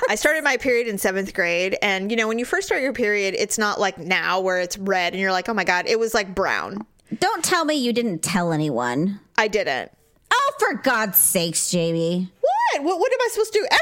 I 0.09 0.15
started 0.15 0.43
my 0.43 0.57
period 0.57 0.87
in 0.87 0.97
seventh 0.97 1.33
grade, 1.33 1.77
and 1.81 2.11
you 2.11 2.17
know, 2.17 2.27
when 2.27 2.39
you 2.39 2.45
first 2.45 2.67
start 2.67 2.81
your 2.81 2.93
period, 2.93 3.35
it's 3.37 3.57
not 3.57 3.79
like 3.79 3.97
now 3.97 4.39
where 4.39 4.59
it's 4.59 4.77
red 4.77 5.13
and 5.13 5.21
you're 5.21 5.31
like, 5.31 5.49
oh 5.49 5.53
my 5.53 5.63
god, 5.63 5.87
it 5.87 5.99
was 5.99 6.13
like 6.13 6.33
brown. 6.35 6.85
Don't 7.19 7.43
tell 7.43 7.65
me 7.65 7.75
you 7.75 7.93
didn't 7.93 8.19
tell 8.21 8.51
anyone. 8.51 9.19
I 9.37 9.47
didn't. 9.47 9.91
Oh, 10.31 10.51
for 10.59 10.75
God's 10.75 11.17
sakes, 11.17 11.71
Jamie. 11.71 12.31
What? 12.39 12.83
What? 12.83 12.99
What 12.99 13.11
am 13.11 13.19
I 13.21 13.27
supposed 13.31 13.53
to 13.53 13.59
do? 13.59 13.65
Everyone, 13.65 13.79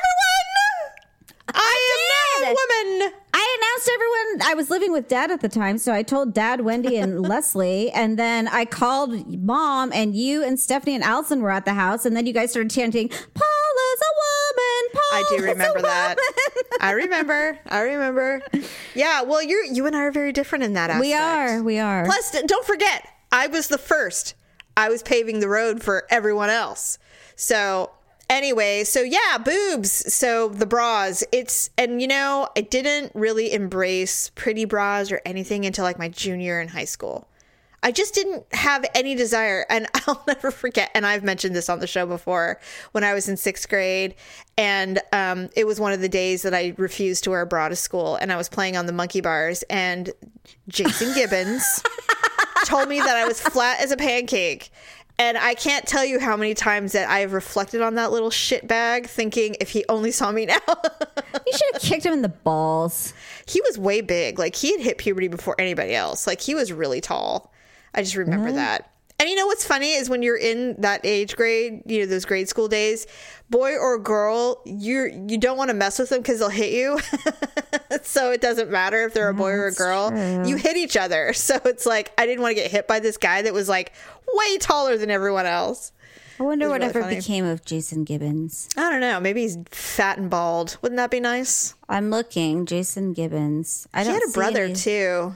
I, 1.54 2.42
am 2.42 2.42
did. 2.42 2.46
now 2.46 2.52
a 2.52 3.00
woman. 3.02 3.14
I 3.40 3.58
announced 3.60 3.90
everyone. 3.94 4.50
I 4.52 4.54
was 4.56 4.70
living 4.72 4.92
with 4.92 5.08
dad 5.08 5.30
at 5.30 5.42
the 5.42 5.50
time, 5.50 5.78
so 5.78 5.94
I 5.94 6.02
told 6.02 6.34
dad, 6.34 6.62
Wendy, 6.62 6.98
and 6.98 7.22
Leslie, 7.30 7.92
and 7.92 8.18
then 8.18 8.48
I 8.48 8.66
called 8.66 9.28
mom, 9.44 9.92
and 9.94 10.16
you 10.16 10.44
and 10.44 10.60
Stephanie 10.60 10.96
and 10.96 11.04
Allison 11.04 11.42
were 11.42 11.52
at 11.52 11.66
the 11.66 11.76
house, 11.76 12.04
and 12.06 12.16
then 12.18 12.26
you 12.26 12.34
guys 12.34 12.50
started 12.50 12.72
chanting, 12.72 13.10
"Paula's 13.10 14.02
a 14.02 14.14
woman." 14.24 14.92
Paula's 14.94 15.26
I 15.26 15.36
do 15.38 15.44
remember 15.44 15.82
that. 15.84 16.18
woman." 16.18 16.64
I 16.82 16.92
remember. 16.92 17.60
I 17.68 17.82
remember. 17.82 18.42
Yeah. 18.96 19.22
Well, 19.22 19.44
you 19.44 19.68
you 19.72 19.86
and 19.86 19.96
I 19.96 20.02
are 20.06 20.12
very 20.12 20.32
different 20.32 20.64
in 20.64 20.74
that 20.74 20.90
aspect. 20.90 21.02
we 21.02 21.14
are. 21.14 21.62
We 21.62 21.78
are. 21.78 22.06
Plus, 22.06 22.36
don't 22.48 22.66
forget, 22.66 23.08
I 23.32 23.46
was 23.46 23.68
the 23.68 23.78
first. 23.78 24.34
I 24.76 24.90
was 24.90 25.04
paving 25.04 25.42
the 25.42 25.48
road 25.50 25.84
for 25.84 26.06
everyone 26.10 26.50
else. 26.50 26.98
So 27.36 27.92
Anyway, 28.30 28.84
so 28.84 29.02
yeah, 29.02 29.38
boobs. 29.38 30.14
So 30.14 30.50
the 30.50 30.66
bras. 30.66 31.24
It's 31.32 31.70
and 31.78 32.02
you 32.02 32.08
know, 32.08 32.50
I 32.58 32.62
didn't 32.62 33.12
really 33.16 33.54
embrace 33.54 34.32
pretty 34.36 34.66
bras 34.66 35.12
or 35.12 35.22
anything 35.26 35.66
until 35.66 35.84
like 35.84 35.98
my 35.98 36.10
junior 36.10 36.60
in 36.60 36.70
high 36.70 36.86
school. 36.86 37.28
I 37.84 37.92
just 37.92 38.14
didn't 38.14 38.44
have 38.54 38.86
any 38.96 39.16
desire. 39.16 39.66
And 39.70 39.88
I'll 40.08 40.24
never 40.28 40.52
forget. 40.52 40.92
And 40.94 41.06
I've 41.06 41.24
mentioned 41.24 41.56
this 41.56 41.70
on 41.70 41.80
the 41.80 41.88
show 41.88 42.06
before 42.06 42.60
when 42.92 43.04
I 43.04 43.14
was 43.14 43.30
in 43.30 43.38
sixth 43.38 43.70
grade. 43.70 44.16
And 44.58 45.00
um, 45.14 45.50
it 45.56 45.66
was 45.66 45.80
one 45.80 45.94
of 45.94 46.02
the 46.02 46.10
days 46.10 46.42
that 46.42 46.54
I 46.54 46.74
refused 46.78 47.24
to 47.26 47.30
wear 47.30 47.42
a 47.42 47.46
bra 47.46 47.70
to 47.70 47.76
school. 47.76 48.16
And 48.16 48.32
I 48.32 48.36
was 48.36 48.50
playing 48.50 48.76
on 48.76 48.88
the 48.88 48.94
monkey 48.94 49.22
bars. 49.22 49.64
And 49.70 50.12
Jason 50.68 51.14
Gibbons 51.14 51.64
told 52.66 52.90
me 52.90 53.00
that 53.00 53.16
I 53.16 53.26
was 53.26 53.40
flat 53.40 53.80
as 53.80 53.92
a 53.92 53.98
pancake. 53.98 54.70
And 55.20 55.38
I 55.38 55.56
can't 55.56 55.86
tell 55.88 56.06
you 56.06 56.20
how 56.20 56.38
many 56.38 56.54
times 56.54 56.92
that 56.92 57.10
I've 57.10 57.34
reflected 57.34 57.82
on 57.82 57.96
that 57.96 58.12
little 58.12 58.30
shit 58.30 58.68
bag 58.68 59.08
thinking 59.08 59.56
if 59.60 59.70
he 59.70 59.84
only 59.90 60.12
saw 60.12 60.32
me 60.32 60.46
now. 60.48 60.60
You 60.68 61.54
should 61.54 61.74
have 61.74 61.82
kicked 61.82 62.06
him 62.06 62.14
in 62.14 62.22
the 62.22 62.30
balls. 62.30 63.14
he 63.48 63.60
was 63.62 63.80
way 63.80 64.02
big. 64.02 64.38
Like 64.38 64.56
he 64.56 64.72
had 64.74 64.82
hit 64.82 64.98
puberty 65.00 65.28
before 65.28 65.56
anybody 65.58 65.96
else. 65.96 66.28
Like 66.28 66.42
he 66.42 66.54
was 66.54 66.72
really 66.72 67.02
tall. 67.02 67.52
I 67.96 68.04
just 68.04 68.16
remember 68.16 68.52
that. 68.52 68.92
And 69.20 69.28
you 69.28 69.36
know 69.36 69.48
what's 69.48 69.66
funny 69.66 69.94
is 69.94 70.10
when 70.10 70.22
you're 70.22 70.38
in 70.38 70.80
that 70.82 71.02
age 71.04 71.36
grade, 71.36 71.82
you 71.88 72.02
know 72.02 72.06
those 72.06 72.24
grade 72.24 72.48
school 72.48 72.68
days, 72.68 73.08
boy 73.50 73.76
or 73.76 73.98
girl, 73.98 74.62
you 74.64 75.26
you 75.28 75.40
don't 75.40 75.58
want 75.58 75.70
to 75.70 75.74
mess 75.74 75.98
with 75.98 76.10
them 76.10 76.20
because 76.20 76.38
they'll 76.38 76.50
hit 76.50 76.72
you. 76.72 77.00
so 78.04 78.32
it 78.32 78.42
doesn't 78.42 78.70
matter 78.70 79.06
if 79.06 79.16
they're 79.16 79.30
a 79.30 79.34
boy 79.34 79.50
or 79.50 79.68
a 79.68 79.74
girl. 79.74 80.12
true. 80.12 80.48
You 80.48 80.56
hit 80.56 80.78
each 80.78 80.96
other. 80.96 81.34
So 81.48 81.56
it's 81.66 81.86
like 81.86 82.12
I 82.18 82.26
didn't 82.26 82.42
want 82.42 82.58
to 82.58 82.62
get 82.62 82.70
hit 82.70 82.88
by 82.88 83.00
this 83.00 83.16
guy 83.16 83.42
that 83.42 83.54
was 83.54 83.70
like 83.70 83.94
way 84.34 84.58
taller 84.58 84.98
than 84.98 85.10
everyone 85.10 85.46
else. 85.46 85.94
I 86.40 86.44
wonder 86.44 86.68
was 86.68 86.74
really 86.74 86.86
whatever 86.86 87.02
funny. 87.02 87.16
became 87.16 87.46
of 87.46 87.64
Jason 87.64 88.04
Gibbons. 88.04 88.68
I 88.76 88.90
don't 88.90 89.00
know. 89.00 89.20
Maybe 89.20 89.42
he's 89.42 89.58
fat 89.72 90.18
and 90.18 90.30
bald. 90.30 90.78
Wouldn't 90.82 90.98
that 90.98 91.10
be 91.10 91.20
nice? 91.20 91.74
I'm 91.88 92.10
looking, 92.10 92.66
Jason 92.66 93.14
Gibbons. 93.14 93.88
I 93.94 94.04
He 94.04 94.10
had 94.10 94.22
a 94.28 94.32
brother 94.32 94.66
any, 94.66 94.76
too. 94.76 95.36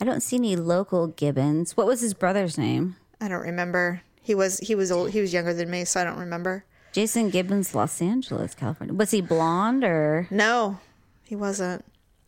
I 0.00 0.04
don't 0.04 0.22
see 0.22 0.36
any 0.36 0.56
local 0.56 1.06
Gibbons. 1.06 1.76
What 1.76 1.86
was 1.86 2.00
his 2.00 2.12
brother's 2.14 2.58
name? 2.58 2.96
I 3.24 3.28
don't 3.28 3.40
remember. 3.40 4.02
He 4.20 4.34
was 4.34 4.58
he 4.58 4.74
was 4.74 4.92
old. 4.92 5.10
He 5.10 5.20
was 5.22 5.32
younger 5.32 5.54
than 5.54 5.70
me, 5.70 5.86
so 5.86 5.98
I 5.98 6.04
don't 6.04 6.18
remember. 6.18 6.66
Jason 6.92 7.30
Gibbons, 7.30 7.74
Los 7.74 8.02
Angeles, 8.02 8.54
California. 8.54 8.94
Was 8.94 9.12
he 9.12 9.22
blonde 9.22 9.82
or? 9.82 10.28
No, 10.30 10.78
he 11.22 11.34
wasn't. 11.34 11.84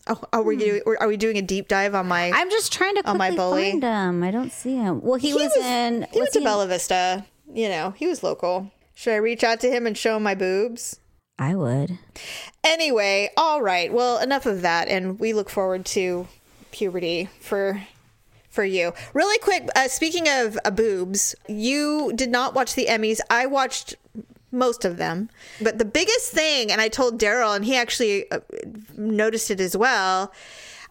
Oh, 0.07 0.23
are 0.33 0.43
we 0.43 0.57
doing, 0.57 0.81
hmm. 0.87 0.93
are 0.99 1.07
we 1.07 1.17
doing 1.17 1.37
a 1.37 1.43
deep 1.43 1.69
dive 1.69 1.95
on 1.95 2.09
my? 2.09 2.31
I'm 2.31 2.49
just 2.49 2.73
trying 2.73 2.95
to 2.95 3.11
On 3.11 3.19
my 3.19 3.31
bully. 3.31 3.73
find 3.73 3.83
him. 3.83 4.23
I 4.23 4.31
don't 4.31 4.53
see 4.53 4.77
him. 4.77 5.03
Well, 5.03 5.19
he, 5.19 5.35
was, 5.35 5.55
in. 5.57 6.07
He 6.13 6.19
was 6.19 6.27
went 6.27 6.33
to 6.33 6.39
in- 6.39 6.45
Bella 6.45 6.67
Vista. 6.67 7.27
You 7.53 7.69
know, 7.69 7.91
he 7.91 8.07
was 8.07 8.23
local. 8.23 8.71
Should 8.95 9.13
I 9.13 9.17
reach 9.17 9.45
out 9.45 9.61
to 9.61 9.71
him 9.71 9.87
and 9.87 9.99
show 9.99 10.17
him 10.17 10.23
my 10.23 10.35
boobs? 10.35 10.99
I 11.39 11.55
would. 11.55 11.99
Anyway, 12.65 13.31
all 13.37 13.61
right. 13.61 13.93
Well, 13.93 14.19
enough 14.19 14.47
of 14.47 14.63
that, 14.63 14.89
and 14.89 15.21
we 15.21 15.35
look 15.35 15.51
forward 15.51 15.85
to 15.87 16.27
puberty 16.71 17.29
for 17.41 17.83
for 18.57 18.65
you. 18.65 18.93
Really 19.13 19.39
quick. 19.39 19.69
Uh, 19.77 19.87
speaking 19.87 20.27
of 20.29 20.59
uh, 20.65 20.71
boobs, 20.73 21.37
you 21.47 22.13
did 22.17 22.31
not 22.31 22.55
watch 22.55 22.75
the 22.75 22.87
Emmys. 22.87 23.21
I 23.31 23.47
watched 23.47 23.95
most 24.51 24.85
of 24.85 24.97
them, 24.97 25.29
but 25.61 25.79
the 25.79 25.85
biggest 25.85 26.33
thing, 26.33 26.73
and 26.73 26.81
I 26.81 26.89
told 26.89 27.21
Daryl, 27.21 27.55
and 27.55 27.65
he 27.65 27.77
actually 27.77 28.29
uh, 28.31 28.41
noticed 28.97 29.51
it 29.51 29.61
as 29.61 29.77
well. 29.77 30.33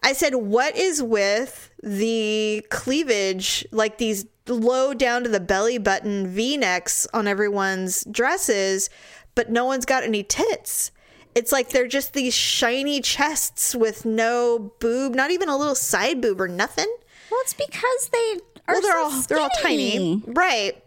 I 0.02 0.12
said, 0.12 0.36
"What 0.36 0.76
is 0.76 1.02
with 1.02 1.70
the 1.82 2.64
cleavage, 2.70 3.66
like 3.72 3.98
these 3.98 4.24
low 4.46 4.94
down 4.94 5.24
to 5.24 5.28
the 5.28 5.40
belly 5.40 5.78
button 5.78 6.28
V 6.28 6.56
necks 6.56 7.06
on 7.12 7.26
everyone's 7.26 8.04
dresses, 8.04 8.88
but 9.34 9.50
no 9.50 9.64
one's 9.64 9.84
got 9.84 10.04
any 10.04 10.22
tits?" 10.22 10.92
It's 11.34 11.52
like 11.52 11.68
they're 11.68 11.86
just 11.86 12.14
these 12.14 12.32
shiny 12.32 13.02
chests 13.02 13.74
with 13.74 14.06
no 14.06 14.72
boob, 14.80 15.14
not 15.14 15.30
even 15.30 15.50
a 15.50 15.56
little 15.56 15.74
side 15.74 16.22
boob 16.22 16.40
or 16.40 16.48
nothing. 16.48 16.90
Well, 17.30 17.40
it's 17.42 17.54
because 17.54 18.08
they 18.12 18.38
are 18.68 18.74
Well, 18.74 18.82
they're 18.82 18.92
so 18.92 18.98
all 19.04 19.22
they're 19.22 19.38
all 19.40 19.48
tiny, 19.62 19.90
skinny. 19.90 20.22
right? 20.26 20.82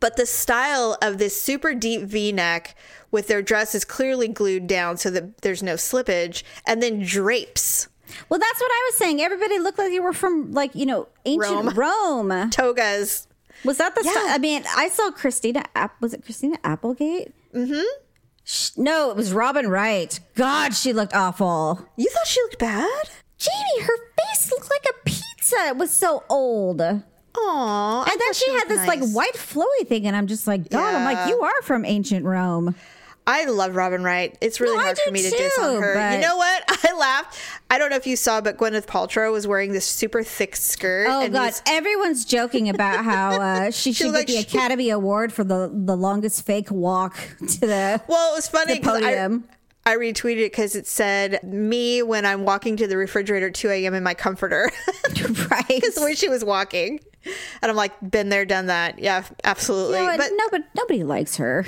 But 0.00 0.16
the 0.16 0.26
style 0.26 0.96
of 1.02 1.18
this 1.18 1.40
super 1.40 1.74
deep 1.74 2.02
V 2.02 2.30
neck 2.32 2.76
with 3.10 3.26
their 3.26 3.42
dress 3.42 3.74
is 3.74 3.84
clearly 3.84 4.28
glued 4.28 4.66
down 4.66 4.96
so 4.98 5.10
that 5.10 5.38
there's 5.42 5.62
no 5.62 5.74
slippage, 5.74 6.42
and 6.66 6.82
then 6.82 7.00
drapes, 7.02 7.88
Well, 8.28 8.38
that's 8.38 8.60
what 8.60 8.70
I 8.70 8.88
was 8.90 8.98
saying. 8.98 9.20
Everybody 9.22 9.58
looked 9.58 9.78
like 9.78 9.92
you 9.92 10.02
were 10.02 10.12
from 10.12 10.52
like 10.52 10.74
you 10.74 10.86
know 10.86 11.08
ancient 11.24 11.74
Rome. 11.76 12.50
togas. 12.50 13.26
Was 13.64 13.78
that 13.78 13.94
the? 13.96 14.02
Yeah. 14.04 14.12
sti- 14.12 14.34
I 14.34 14.38
mean, 14.38 14.62
I 14.76 14.88
saw 14.88 15.10
Christina. 15.10 15.64
App- 15.74 16.00
was 16.00 16.14
it 16.14 16.24
Christina 16.24 16.58
Applegate? 16.64 17.32
Mm-hmm. 17.54 18.82
No, 18.82 19.10
it 19.10 19.16
was 19.16 19.32
Robin 19.32 19.68
Wright. 19.68 20.18
God, 20.34 20.74
she 20.74 20.92
looked 20.92 21.14
awful. 21.14 21.86
You 21.96 22.08
thought 22.10 22.26
she 22.26 22.40
looked 22.42 22.58
bad? 22.58 23.10
Jamie, 23.36 23.82
her 23.82 23.96
face 24.16 24.50
looked 24.50 24.70
like 24.70 24.86
a 24.90 25.10
pizza. 25.50 25.66
It 25.68 25.76
was 25.76 25.90
so 25.90 26.24
old. 26.28 26.80
And 26.80 27.02
I 27.40 28.04
then 28.08 28.18
thought 28.18 28.34
she, 28.34 28.50
had 28.52 28.68
this 28.68 28.86
like 28.86 29.00
white 29.10 29.34
flowy 29.34 29.86
thing, 29.86 30.06
and 30.06 30.16
I'm 30.16 30.26
just 30.26 30.46
like, 30.46 30.70
God, 30.70 30.94
I'm 30.94 31.04
like, 31.04 31.28
you 31.28 31.40
are 31.42 31.62
from 31.62 31.84
ancient 31.84 32.24
Rome. 32.24 32.74
I 33.28 33.44
love 33.44 33.76
Robin 33.76 34.02
Wright. 34.02 34.36
It's 34.40 34.58
really 34.58 34.78
No, 34.78 34.82
hard 34.84 34.98
for 34.98 35.10
me 35.12 35.20
to 35.22 35.28
diss 35.30 35.58
on 35.58 35.74
too, 35.76 35.80
her. 35.82 36.14
You 36.14 36.20
know 36.22 36.36
what? 36.38 36.64
I 36.68 36.96
laughed. 36.96 37.38
I 37.70 37.76
don't 37.76 37.90
know 37.90 37.96
if 37.96 38.06
you 38.06 38.16
saw, 38.16 38.40
but 38.40 38.56
Gwyneth 38.56 38.86
Paltrow 38.86 39.30
was 39.30 39.46
wearing 39.46 39.72
this 39.72 39.84
super 39.84 40.22
thick 40.22 40.56
skirt. 40.56 41.06
Oh 41.10 41.20
and 41.22 41.32
God! 41.34 41.48
these- 41.48 41.62
Everyone's 41.66 42.24
joking 42.24 42.70
about 42.70 43.04
how 43.04 43.38
uh, 43.40 43.70
she 43.72 43.92
should 43.92 44.12
like 44.12 44.26
get 44.28 44.44
the 44.44 44.48
she- 44.48 44.56
Academy 44.58 44.88
Award 44.90 45.32
for 45.34 45.44
the 45.44 45.70
the 45.72 45.94
longest 45.96 46.46
fake 46.46 46.70
walk 46.70 47.16
to 47.38 47.60
the. 47.60 48.02
Well, 48.08 48.32
it 48.32 48.36
was 48.36 48.48
funny 48.48 48.74
the 48.74 48.80
'cause 48.80 48.96
I, 48.96 49.00
podium. 49.02 49.44
I 49.88 49.96
retweeted 49.96 50.38
it 50.38 50.52
because 50.52 50.76
it 50.76 50.86
said 50.86 51.42
me 51.42 52.02
when 52.02 52.26
I'm 52.26 52.44
walking 52.44 52.76
to 52.76 52.86
the 52.86 52.98
refrigerator 52.98 53.46
at 53.48 53.54
2 53.54 53.70
a.m. 53.70 53.94
in 53.94 54.02
my 54.02 54.12
comforter. 54.12 54.70
right. 55.06 55.66
The 55.68 56.02
way 56.02 56.14
she 56.14 56.28
was 56.28 56.44
walking. 56.44 57.00
And 57.62 57.70
I'm 57.70 57.76
like, 57.76 57.92
been 58.10 58.28
there, 58.28 58.44
done 58.44 58.66
that. 58.66 58.98
Yeah, 58.98 59.24
absolutely. 59.44 60.00
You 60.00 60.06
know 60.06 60.16
but 60.18 60.30
no, 60.34 60.44
but 60.50 60.62
nobody 60.74 61.04
likes 61.04 61.36
her. 61.36 61.64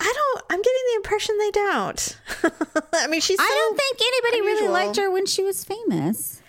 I 0.00 0.12
don't, 0.14 0.44
I'm 0.50 0.60
getting 0.60 0.82
the 0.90 0.96
impression 0.96 1.38
they 1.38 1.50
don't. 1.50 2.18
I 2.94 3.06
mean, 3.06 3.20
she's 3.20 3.38
so 3.38 3.44
I 3.44 3.48
don't 3.48 3.76
think 3.78 4.00
anybody 4.00 4.40
really 4.42 4.68
liked 4.68 4.96
her 4.96 5.10
when 5.10 5.26
she 5.26 5.42
was 5.42 5.64
famous. 5.64 6.42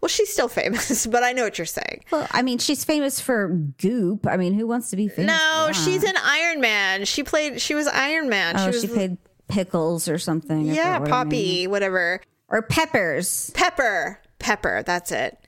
Well, 0.00 0.08
she's 0.08 0.30
still 0.30 0.48
famous, 0.48 1.06
but 1.10 1.22
I 1.22 1.32
know 1.32 1.44
what 1.44 1.56
you're 1.56 1.66
saying. 1.66 2.04
Well, 2.10 2.26
I 2.32 2.42
mean, 2.42 2.58
she's 2.58 2.84
famous 2.84 3.18
for 3.20 3.48
Goop. 3.78 4.26
I 4.26 4.36
mean, 4.36 4.52
who 4.54 4.66
wants 4.66 4.90
to 4.90 4.96
be 4.96 5.08
famous? 5.08 5.32
No, 5.32 5.70
she's 5.72 6.04
in 6.04 6.14
Iron 6.22 6.60
Man. 6.60 7.04
She 7.06 7.22
played, 7.22 7.60
she 7.60 7.74
was 7.74 7.86
Iron 7.86 8.28
Man. 8.28 8.56
Oh, 8.58 8.72
she 8.72 8.80
she, 8.80 8.88
played 8.88 9.16
Pickles 9.48 10.08
or 10.08 10.18
something. 10.18 10.66
Yeah, 10.66 10.74
forgot 10.98 11.00
what 11.00 11.08
her 11.08 11.14
name 11.24 11.24
Poppy, 11.24 11.66
whatever. 11.66 12.20
or 12.48 12.62
Peppers. 12.62 13.50
Pepper. 13.50 14.20
Pepper, 14.38 14.82
that's 14.84 15.12
it. 15.12 15.38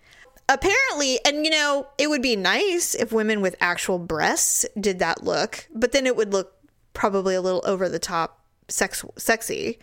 Apparently, 0.48 1.18
and 1.26 1.44
you 1.44 1.50
know, 1.50 1.86
it 1.98 2.08
would 2.08 2.22
be 2.22 2.34
nice 2.36 2.94
if 2.94 3.12
women 3.12 3.40
with 3.42 3.54
actual 3.60 3.98
breasts 3.98 4.64
did 4.80 4.98
that 5.00 5.22
look, 5.22 5.68
but 5.74 5.92
then 5.92 6.06
it 6.06 6.16
would 6.16 6.32
look 6.32 6.54
probably 6.94 7.34
a 7.34 7.40
little 7.42 7.62
over 7.66 7.88
the 7.88 7.98
top 7.98 8.40
sex 8.68 9.04
sexy. 9.16 9.78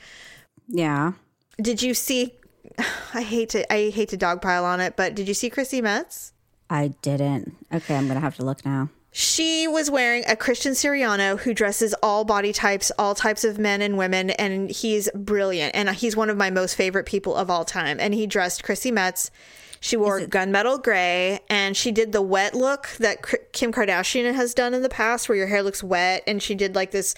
Yeah. 0.68 1.14
Did 1.62 1.82
you 1.84 1.94
see 1.94 2.34
I 3.14 3.22
hate 3.22 3.50
to 3.50 3.72
I 3.72 3.90
hate 3.90 4.10
to 4.10 4.18
dogpile 4.18 4.64
on 4.64 4.82
it, 4.82 4.96
but 4.96 5.14
did 5.16 5.28
you 5.28 5.34
see 5.34 5.50
Chrissy 5.50 5.82
Metz? 5.82 6.34
I 6.70 6.90
didn't. 7.04 7.56
Okay, 7.72 7.96
I'm 7.96 8.08
gonna 8.08 8.20
have 8.20 8.36
to 8.38 8.46
look 8.46 8.66
now. 8.66 8.90
She 9.18 9.66
was 9.66 9.90
wearing 9.90 10.26
a 10.28 10.36
Christian 10.36 10.74
Siriano 10.74 11.40
who 11.40 11.54
dresses 11.54 11.96
all 12.04 12.26
body 12.26 12.52
types, 12.52 12.92
all 13.00 13.16
types 13.16 13.46
of 13.46 13.58
men 13.58 13.82
and 13.82 13.98
women, 13.98 14.32
and 14.32 14.70
he's 14.70 15.10
brilliant. 15.16 15.74
And 15.74 15.90
he's 15.92 16.18
one 16.18 16.30
of 16.30 16.36
my 16.36 16.50
most 16.50 16.76
favorite 16.76 17.06
people 17.06 17.34
of 17.34 17.50
all 17.50 17.64
time. 17.64 17.98
And 18.02 18.14
he 18.14 18.28
dressed 18.28 18.66
Chrissy 18.66 18.92
Metz. 18.92 19.32
She 19.80 19.96
wore 19.96 20.20
gunmetal 20.20 20.84
gray, 20.84 21.40
and 21.50 21.78
she 21.78 21.94
did 21.94 22.12
the 22.12 22.22
wet 22.22 22.56
look 22.56 22.90
that 23.00 23.20
Kim 23.54 23.72
Kardashian 23.72 24.34
has 24.34 24.54
done 24.54 24.74
in 24.74 24.82
the 24.82 24.90
past, 24.90 25.30
where 25.30 25.38
your 25.38 25.48
hair 25.48 25.64
looks 25.64 25.82
wet. 25.82 26.22
And 26.28 26.44
she 26.44 26.54
did 26.54 26.76
like 26.76 26.92
this 26.92 27.16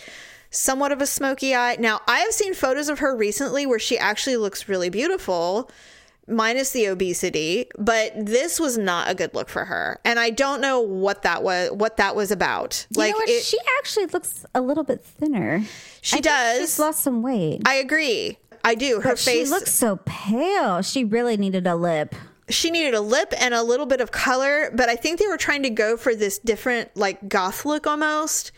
somewhat 0.52 0.92
of 0.92 1.02
a 1.02 1.08
smoky 1.08 1.56
eye. 1.56 1.78
Now, 1.80 2.02
I 2.08 2.20
have 2.20 2.32
seen 2.32 2.54
photos 2.54 2.90
of 2.90 3.00
her 3.00 3.16
recently 3.16 3.66
where 3.66 3.80
she 3.80 3.98
actually 3.98 4.38
looks 4.38 4.70
really 4.70 4.92
beautiful 4.92 5.72
minus 6.28 6.72
the 6.72 6.88
obesity, 6.88 7.70
but 7.78 8.12
this 8.16 8.60
was 8.60 8.78
not 8.78 9.10
a 9.10 9.16
good 9.16 9.34
look 9.34 9.50
for 9.50 9.66
her. 9.66 10.00
And 10.04 10.20
I 10.20 10.30
don't 10.30 10.62
know 10.62 10.80
what 10.82 11.22
that 11.24 11.44
was 11.44 11.72
what 11.72 11.98
that 11.98 12.16
was 12.16 12.32
about. 12.32 12.86
You 12.92 13.00
like 13.00 13.12
know 13.14 13.18
what? 13.18 13.30
it, 13.30 13.44
she 13.44 13.58
actually 13.80 14.08
looks 14.08 14.46
a 14.54 14.62
little 14.62 14.84
bit 14.84 15.02
thinner. 15.02 15.64
She 16.02 16.18
I 16.18 16.20
does. 16.22 16.60
She's 16.60 16.80
lost 16.80 17.00
some 17.02 17.22
weight. 17.22 17.62
I 17.66 17.76
agree. 17.76 18.38
I 18.64 18.76
do. 18.76 19.02
Her 19.02 19.12
But 19.12 19.20
face 19.20 19.48
she 19.48 19.52
looks 19.52 19.72
so 19.74 20.00
pale. 20.06 20.82
She 20.82 21.04
really 21.04 21.38
needed 21.38 21.66
a 21.68 21.76
lip. 21.76 22.14
she 22.50 22.72
needed 22.72 22.94
a 22.94 23.02
lip 23.02 23.34
and 23.40 23.54
a 23.54 23.64
little 23.64 23.86
bit 23.86 24.02
of 24.02 24.12
color, 24.12 24.72
but 24.74 24.90
I 24.90 24.96
think 24.96 25.20
they 25.20 25.28
were 25.28 25.38
trying 25.38 25.64
to 25.64 25.70
go 25.70 25.96
for 25.98 26.16
this 26.16 26.38
different 26.40 26.96
like 26.96 27.30
goth 27.30 27.66
look 27.66 27.88
almost. 27.88 28.52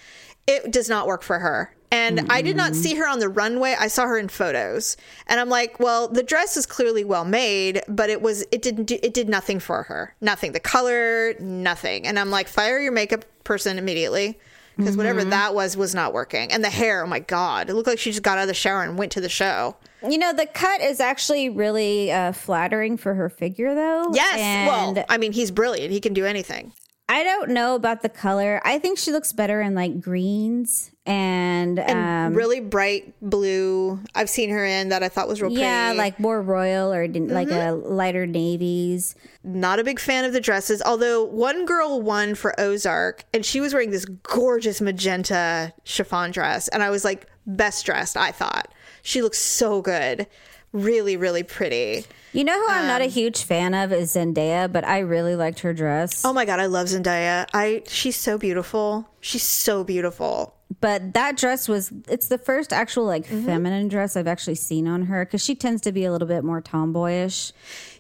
It 0.50 0.72
does 0.72 0.90
not 0.90 1.08
work 1.08 1.22
for 1.24 1.40
her. 1.40 1.74
And 1.92 2.32
I 2.32 2.44
did 2.44 2.56
not 2.56 2.76
see 2.76 2.94
her 2.96 3.08
on 3.08 3.18
the 3.20 3.30
runway. 3.30 3.76
I 3.80 3.88
saw 3.88 4.06
her 4.06 4.18
in 4.20 4.28
photos. 4.30 4.96
And 5.26 5.40
I'm 5.40 5.50
like, 5.50 5.80
well, 5.80 6.08
the 6.08 6.22
dress 6.22 6.56
is 6.56 6.68
clearly 6.68 7.04
well 7.04 7.26
made, 7.26 7.82
but 7.88 8.12
it 8.12 8.22
was 8.22 8.46
it 8.52 8.62
didn't 8.62 8.84
do, 8.86 9.00
it 9.02 9.14
did 9.14 9.28
nothing 9.28 9.60
for 9.60 9.84
her. 9.84 10.16
Nothing. 10.22 10.52
The 10.52 10.60
color, 10.60 11.34
nothing. 11.40 12.06
And 12.06 12.20
I'm 12.20 12.30
like, 12.30 12.48
fire 12.48 12.80
your 12.80 12.92
makeup 12.92 13.26
person 13.44 13.80
immediately 13.80 14.38
because 14.78 14.96
whatever 14.96 15.22
Mm-hmm. 15.22 15.32
that 15.32 15.56
was 15.56 15.76
was 15.76 15.96
not 15.96 16.14
working. 16.14 16.52
And 16.52 16.64
the 16.64 16.70
hair, 16.70 17.04
oh 17.04 17.08
my 17.08 17.20
god, 17.20 17.70
it 17.72 17.74
looked 17.74 17.88
like 17.88 17.98
she 18.00 18.12
just 18.12 18.24
got 18.24 18.38
out 18.38 18.44
of 18.44 18.48
the 18.48 18.54
shower 18.54 18.84
and 18.84 18.96
went 18.98 19.12
to 19.14 19.22
the 19.22 19.28
show. 19.30 19.76
You 20.08 20.20
know, 20.20 20.32
the 20.32 20.46
cut 20.46 20.82
is 20.82 21.00
actually 21.00 21.50
really 21.50 22.12
uh, 22.12 22.32
flattering 22.34 22.98
for 22.98 23.16
her 23.16 23.30
figure, 23.30 23.74
though. 23.76 24.12
Yes, 24.14 24.38
And 24.40 24.68
well, 24.96 25.06
I 25.10 25.18
mean, 25.18 25.32
he's 25.34 25.52
brilliant. 25.52 25.92
He 25.92 26.00
can 26.00 26.14
do 26.14 26.26
anything. 26.26 26.72
I 27.12 27.24
don't 27.24 27.50
know 27.50 27.74
about 27.74 28.04
the 28.04 28.10
color. 28.10 28.62
I 28.64 28.78
think 28.78 29.00
she 29.00 29.12
looks 29.12 29.34
better 29.34 29.62
in 29.62 29.74
like 29.74 30.00
greens 30.00 30.92
and, 31.08 31.80
um, 31.80 32.36
really 32.36 32.60
bright 32.60 33.16
blue. 33.20 34.00
I've 34.14 34.30
seen 34.30 34.52
her 34.52 34.64
in 34.64 34.90
that 34.90 35.02
I 35.02 35.10
thought 35.10 35.28
was 35.28 35.42
real 35.42 35.50
pretty. 35.50 35.62
yeah, 35.64 35.92
like 35.98 36.20
more 36.20 36.40
royal 36.40 36.94
or 36.94 37.08
d- 37.08 37.22
like 37.22 37.48
a 37.50 37.52
Mm-hmm. 37.74 37.94
lighter 37.94 38.28
navies. 38.28 39.16
not 39.44 39.80
a 39.80 39.84
big 39.84 40.00
fan 40.00 40.24
of 40.24 40.34
the 40.34 40.40
dresses. 40.40 40.84
Although 40.86 41.24
one 41.24 41.66
girl 41.66 42.00
won 42.00 42.36
for 42.36 42.54
Ozark, 42.60 43.26
and 43.34 43.44
she 43.44 43.60
was 43.60 43.74
wearing 43.74 43.90
this 43.90 44.06
gorgeous 44.06 44.80
magenta 44.80 45.74
chiffon 45.84 46.30
dress, 46.30 46.68
and 46.68 46.84
I 46.84 46.92
was 46.92 47.04
like, 47.04 47.26
best 47.48 47.86
dressed. 47.88 48.16
I 48.18 48.32
thought 48.32 48.72
she 49.02 49.24
looks 49.24 49.40
so 49.40 49.82
good, 49.82 50.28
really, 50.72 51.18
really 51.18 51.44
pretty. 51.44 52.06
You 52.32 52.44
know 52.44 52.54
who 52.60 52.68
I'm 52.70 52.86
not 52.88 53.02
a 53.02 53.06
Um, 53.06 53.10
huge 53.10 53.44
fan 53.44 53.74
of 53.74 53.92
is 53.92 54.14
Zendaya, 54.16 54.72
but 54.72 54.86
I 54.86 55.00
really 55.00 55.36
liked 55.36 55.62
her 55.62 55.74
dress. 55.74 56.24
Oh 56.24 56.32
my 56.34 56.46
god, 56.46 56.60
I 56.60 56.68
love 56.68 56.88
Zendaya. 56.88 57.48
I 57.54 57.82
she's 57.88 58.16
so 58.16 58.38
beautiful. 58.38 59.10
She's 59.20 59.42
so 59.44 59.84
beautiful. 59.84 60.54
But 60.82 61.16
that 61.16 61.36
dress 61.38 61.68
was 61.68 61.92
it's 62.08 62.28
the 62.28 62.38
first 62.38 62.72
actual 62.72 63.06
like 63.06 63.26
Mm-hmm. 63.26 63.46
feminine 63.48 63.88
dress 63.88 64.16
I've 64.16 64.28
actually 64.28 64.56
seen 64.56 64.88
on 64.88 65.04
her 65.08 65.26
cuz 65.26 65.44
she 65.44 65.56
tends 65.56 65.82
to 65.82 65.92
be 65.92 66.06
a 66.06 66.12
little 66.12 66.28
bit 66.28 66.44
more 66.44 66.62
tomboyish. 66.62 67.52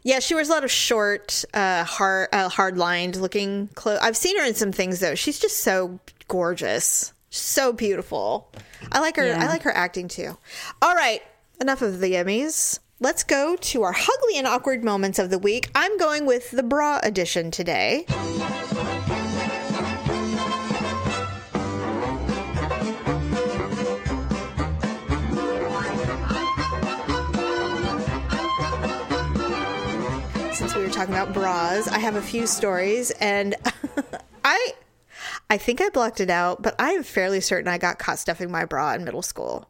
Yeah, 0.03 0.19
she 0.19 0.35
wears 0.35 0.49
a 0.49 0.51
lot 0.51 0.63
of 0.63 0.69
short, 0.71 1.43
uh, 1.55 1.83
hard, 1.83 2.29
uh, 2.31 2.47
hard 2.49 2.77
lined 2.77 3.15
looking 3.15 3.69
clothes. 3.73 3.99
I've 4.01 4.15
seen 4.15 4.37
her 4.37 4.45
in 4.45 4.53
some 4.53 4.71
things 4.71 4.99
though. 4.99 5.15
She's 5.15 5.39
just 5.39 5.57
so 5.57 5.99
gorgeous, 6.27 7.11
so 7.31 7.73
beautiful. 7.73 8.51
I 8.91 8.99
like 8.99 9.15
her. 9.17 9.25
Yeah. 9.25 9.43
I 9.43 9.47
like 9.47 9.63
her 9.63 9.75
acting 9.75 10.07
too. 10.07 10.37
All 10.81 10.95
right, 10.95 11.21
enough 11.59 11.81
of 11.81 11.99
the 11.99 12.13
Emmys. 12.13 12.79
Let's 12.99 13.23
go 13.23 13.55
to 13.55 13.83
our 13.83 13.95
ugly 13.95 14.37
and 14.37 14.47
awkward 14.47 14.83
moments 14.83 15.19
of 15.19 15.29
the 15.29 15.39
week. 15.39 15.69
I'm 15.75 15.97
going 15.97 16.25
with 16.25 16.51
the 16.51 16.63
bra 16.63 16.99
edition 17.03 17.51
today. 17.51 18.05
since 30.53 30.75
we 30.75 30.81
were 30.81 30.89
talking 30.89 31.13
about 31.13 31.33
bras, 31.33 31.87
I 31.87 31.99
have 31.99 32.15
a 32.15 32.21
few 32.21 32.45
stories, 32.45 33.11
and 33.11 33.55
I, 34.43 34.73
I 35.49 35.57
think 35.57 35.81
I 35.81 35.89
blocked 35.89 36.19
it 36.19 36.29
out, 36.29 36.61
but 36.61 36.75
I 36.77 36.91
am 36.91 37.03
fairly 37.03 37.39
certain 37.39 37.69
I 37.69 37.77
got 37.77 37.97
caught 37.97 38.19
stuffing 38.19 38.51
my 38.51 38.65
bra 38.65 38.93
in 38.93 39.05
middle 39.05 39.21
school. 39.21 39.69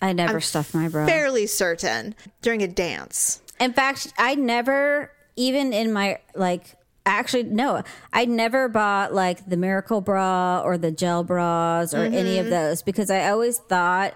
I 0.00 0.12
never 0.12 0.40
stuffed 0.40 0.74
my 0.74 0.88
bra. 0.88 1.06
Fairly 1.06 1.46
certain 1.46 2.14
during 2.42 2.62
a 2.62 2.68
dance. 2.68 3.42
In 3.60 3.72
fact, 3.72 4.12
I 4.18 4.34
never 4.36 5.10
even 5.36 5.72
in 5.72 5.92
my 5.92 6.18
like 6.34 6.76
actually 7.06 7.44
no, 7.44 7.82
I 8.12 8.24
never 8.26 8.68
bought 8.68 9.12
like 9.14 9.48
the 9.48 9.56
miracle 9.56 10.00
bra 10.00 10.60
or 10.64 10.78
the 10.78 10.90
gel 10.92 11.24
bras 11.24 11.94
or 11.94 12.02
any 12.04 12.36
Mm-hmm. 12.36 12.44
of 12.44 12.50
those 12.50 12.82
because 12.82 13.10
I 13.10 13.28
always 13.30 13.58
thought 13.58 14.14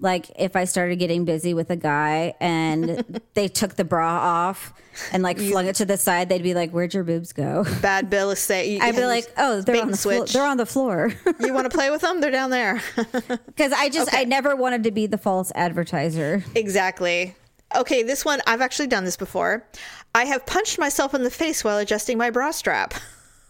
like 0.00 0.30
if 0.36 0.56
I 0.56 0.64
started 0.64 0.96
getting 0.98 1.24
busy 1.24 1.54
with 1.54 1.70
a 1.70 1.76
guy 1.76 2.34
and 2.40 3.20
they 3.34 3.48
took 3.48 3.76
the 3.76 3.84
bra 3.84 4.08
off 4.08 4.72
and 5.12 5.22
like 5.22 5.38
flung 5.38 5.66
it 5.66 5.76
to 5.76 5.84
the 5.84 5.96
side, 5.96 6.28
they'd 6.28 6.42
be 6.42 6.54
like, 6.54 6.70
"Where'd 6.70 6.94
your 6.94 7.04
boobs 7.04 7.32
go?" 7.32 7.64
Bad 7.80 8.10
Bill 8.10 8.30
is 8.30 8.38
saying. 8.38 8.82
I'd 8.82 8.96
be 8.96 9.04
like, 9.04 9.32
"Oh, 9.36 9.60
they're 9.60 9.80
on 9.80 9.90
the 9.90 9.96
floor. 9.96 10.16
switch. 10.16 10.32
They're 10.32 10.46
on 10.46 10.56
the 10.56 10.66
floor." 10.66 11.12
you 11.40 11.52
want 11.52 11.70
to 11.70 11.76
play 11.76 11.90
with 11.90 12.00
them? 12.00 12.20
They're 12.20 12.30
down 12.30 12.50
there. 12.50 12.80
Because 13.46 13.72
I 13.72 13.90
just 13.90 14.12
I 14.14 14.24
never 14.24 14.56
wanted 14.56 14.84
to 14.84 14.90
be 14.90 15.06
the 15.06 15.18
false 15.18 15.52
advertiser. 15.54 16.42
exactly. 16.54 17.34
Okay, 17.76 18.02
this 18.02 18.24
one 18.24 18.40
I've 18.46 18.60
actually 18.62 18.86
done 18.88 19.04
this 19.04 19.16
before. 19.16 19.66
I 20.14 20.24
have 20.24 20.46
punched 20.46 20.78
myself 20.78 21.14
in 21.14 21.22
the 21.22 21.30
face 21.30 21.62
while 21.62 21.78
adjusting 21.78 22.16
my 22.18 22.30
bra 22.30 22.50
strap. 22.50 22.94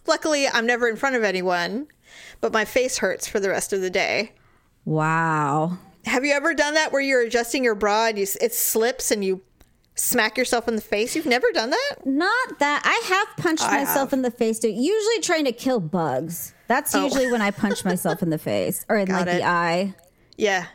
Luckily, 0.07 0.49
I'm 0.49 0.67
never 0.67 0.89
in 0.89 0.97
front 0.97 1.17
of 1.17 1.23
anyone, 1.23 1.87
but 2.41 2.53
my 2.53 2.65
face 2.65 2.99
hurts 2.99 3.29
for 3.29 3.39
the 3.41 3.49
rest 3.49 3.73
of 3.73 3.81
the 3.81 3.91
day. 3.91 4.33
Wow. 4.85 5.79
Have 6.11 6.25
you 6.25 6.33
ever 6.33 6.55
done 6.55 6.75
that 6.75 6.91
where 6.91 7.01
you're 7.01 7.23
adjusting 7.23 7.63
your 7.63 7.77
bra 7.77 8.07
and 8.09 8.19
you, 8.19 8.27
it 8.41 8.53
slips 8.53 9.13
and 9.13 9.25
you 9.25 9.43
smack 9.95 10.37
yourself 10.37 10.67
in 10.67 10.75
the 10.75 10.83
face? 10.83 11.15
You've 11.15 11.25
never 11.25 11.47
done 11.53 11.71
that? 11.71 11.97
Not 12.05 12.59
that 12.59 12.83
I 12.85 13.15
have 13.15 13.37
punched 13.37 13.63
I 13.63 13.85
myself 13.85 14.11
have. 14.11 14.15
in 14.15 14.23
the 14.23 14.33
face. 14.33 14.59
Too. 14.59 14.71
Usually 14.71 15.21
trying 15.21 15.45
to 15.45 15.53
kill 15.53 15.79
bugs. 15.79 16.53
That's 16.67 16.97
oh. 16.97 17.05
usually 17.05 17.31
when 17.31 17.41
I 17.41 17.51
punch 17.53 17.85
myself 17.85 18.25
in 18.25 18.31
the 18.31 18.39
face 18.39 18.85
or 18.89 18.97
in 18.97 19.03
Oh. 19.03 19.15
Got 19.15 19.27
like 19.27 19.37
it. 19.37 19.39
the 19.39 19.45
eye. 19.45 19.95
Yeah. 20.37 20.67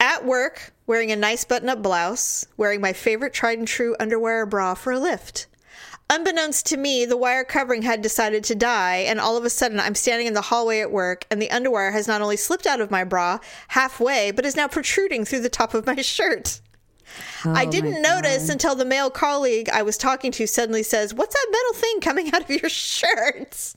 At 0.00 0.24
work, 0.24 0.72
wearing 0.86 1.12
a 1.12 1.16
nice 1.16 1.44
button 1.44 1.68
up 1.68 1.82
blouse, 1.82 2.46
wearing 2.56 2.80
my 2.80 2.94
favorite 2.94 3.34
tried 3.34 3.58
and 3.58 3.68
true 3.68 3.94
underwire 4.00 4.48
bra 4.48 4.72
for 4.72 4.92
a 4.92 4.98
lift. 4.98 5.46
Unbeknownst 6.10 6.66
to 6.66 6.76
me, 6.76 7.04
the 7.06 7.16
wire 7.16 7.44
covering 7.44 7.82
had 7.82 8.02
decided 8.02 8.44
to 8.44 8.54
die, 8.54 8.96
and 8.98 9.18
all 9.18 9.36
of 9.36 9.44
a 9.44 9.50
sudden 9.50 9.80
I'm 9.80 9.94
standing 9.94 10.26
in 10.26 10.34
the 10.34 10.42
hallway 10.42 10.80
at 10.80 10.92
work, 10.92 11.26
and 11.30 11.40
the 11.40 11.48
underwire 11.48 11.92
has 11.92 12.06
not 12.06 12.20
only 12.20 12.36
slipped 12.36 12.66
out 12.66 12.80
of 12.80 12.90
my 12.90 13.04
bra 13.04 13.38
halfway, 13.68 14.30
but 14.30 14.44
is 14.44 14.56
now 14.56 14.68
protruding 14.68 15.24
through 15.24 15.40
the 15.40 15.48
top 15.48 15.72
of 15.72 15.86
my 15.86 15.96
shirt. 15.96 16.60
I 17.44 17.64
Oh 17.66 17.70
didn't 17.70 18.02
my 18.02 18.08
notice 18.08 18.48
until 18.48 18.74
the 18.74 18.84
male 18.84 19.10
colleague 19.10 19.68
I 19.70 19.82
was 19.82 19.96
talking 19.96 20.32
to 20.32 20.46
suddenly 20.46 20.82
says, 20.82 21.14
What's 21.14 21.34
that 21.34 21.46
metal 21.50 21.80
thing 21.80 22.00
coming 22.00 22.34
out 22.34 22.42
of 22.42 22.50
your 22.50 22.68
shirt? 22.70 23.74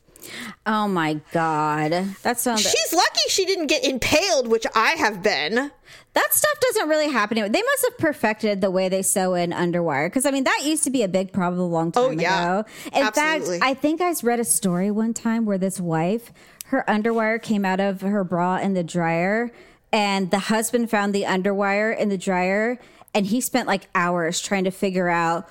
Oh 0.65 0.87
my 0.87 1.21
god, 1.31 1.91
that 2.23 2.39
sounds. 2.39 2.61
She's 2.61 2.93
lucky 2.93 3.21
she 3.29 3.45
didn't 3.45 3.67
get 3.67 3.85
impaled, 3.85 4.47
which 4.47 4.65
I 4.75 4.91
have 4.91 5.23
been. 5.23 5.71
That 6.17 6.33
stuff 6.33 6.59
doesn't 6.59 6.89
really 6.89 7.11
happen. 7.11 7.37
They 7.37 7.61
must 7.61 7.85
have 7.89 7.97
perfected 7.99 8.59
the 8.59 8.71
way 8.71 8.89
they 8.89 9.03
sew 9.03 9.35
in 9.35 9.51
underwire 9.51 10.07
because 10.07 10.25
I 10.25 10.31
mean 10.31 10.45
that 10.45 10.61
used 10.63 10.83
to 10.85 10.89
be 10.89 11.03
a 11.03 11.07
big 11.07 11.31
problem 11.31 11.61
a 11.61 11.67
long 11.67 11.93
oh, 11.95 12.09
time 12.09 12.17
Oh, 12.17 12.21
yeah. 12.21 12.59
ago. 12.59 12.69
In 12.91 13.03
Absolutely. 13.03 13.59
fact, 13.59 13.69
I 13.69 13.73
think 13.75 14.01
I 14.01 14.13
read 14.23 14.39
a 14.39 14.43
story 14.43 14.89
one 14.89 15.13
time 15.13 15.45
where 15.45 15.59
this 15.59 15.79
wife, 15.79 16.33
her 16.65 16.83
underwire 16.87 17.39
came 17.39 17.63
out 17.65 17.79
of 17.79 18.01
her 18.01 18.23
bra 18.23 18.57
in 18.57 18.73
the 18.73 18.83
dryer, 18.83 19.51
and 19.93 20.31
the 20.31 20.39
husband 20.39 20.89
found 20.89 21.13
the 21.13 21.23
underwire 21.23 21.95
in 21.95 22.09
the 22.09 22.17
dryer, 22.17 22.79
and 23.13 23.27
he 23.27 23.39
spent 23.39 23.67
like 23.67 23.87
hours 23.93 24.41
trying 24.41 24.63
to 24.63 24.71
figure 24.71 25.09
out 25.09 25.47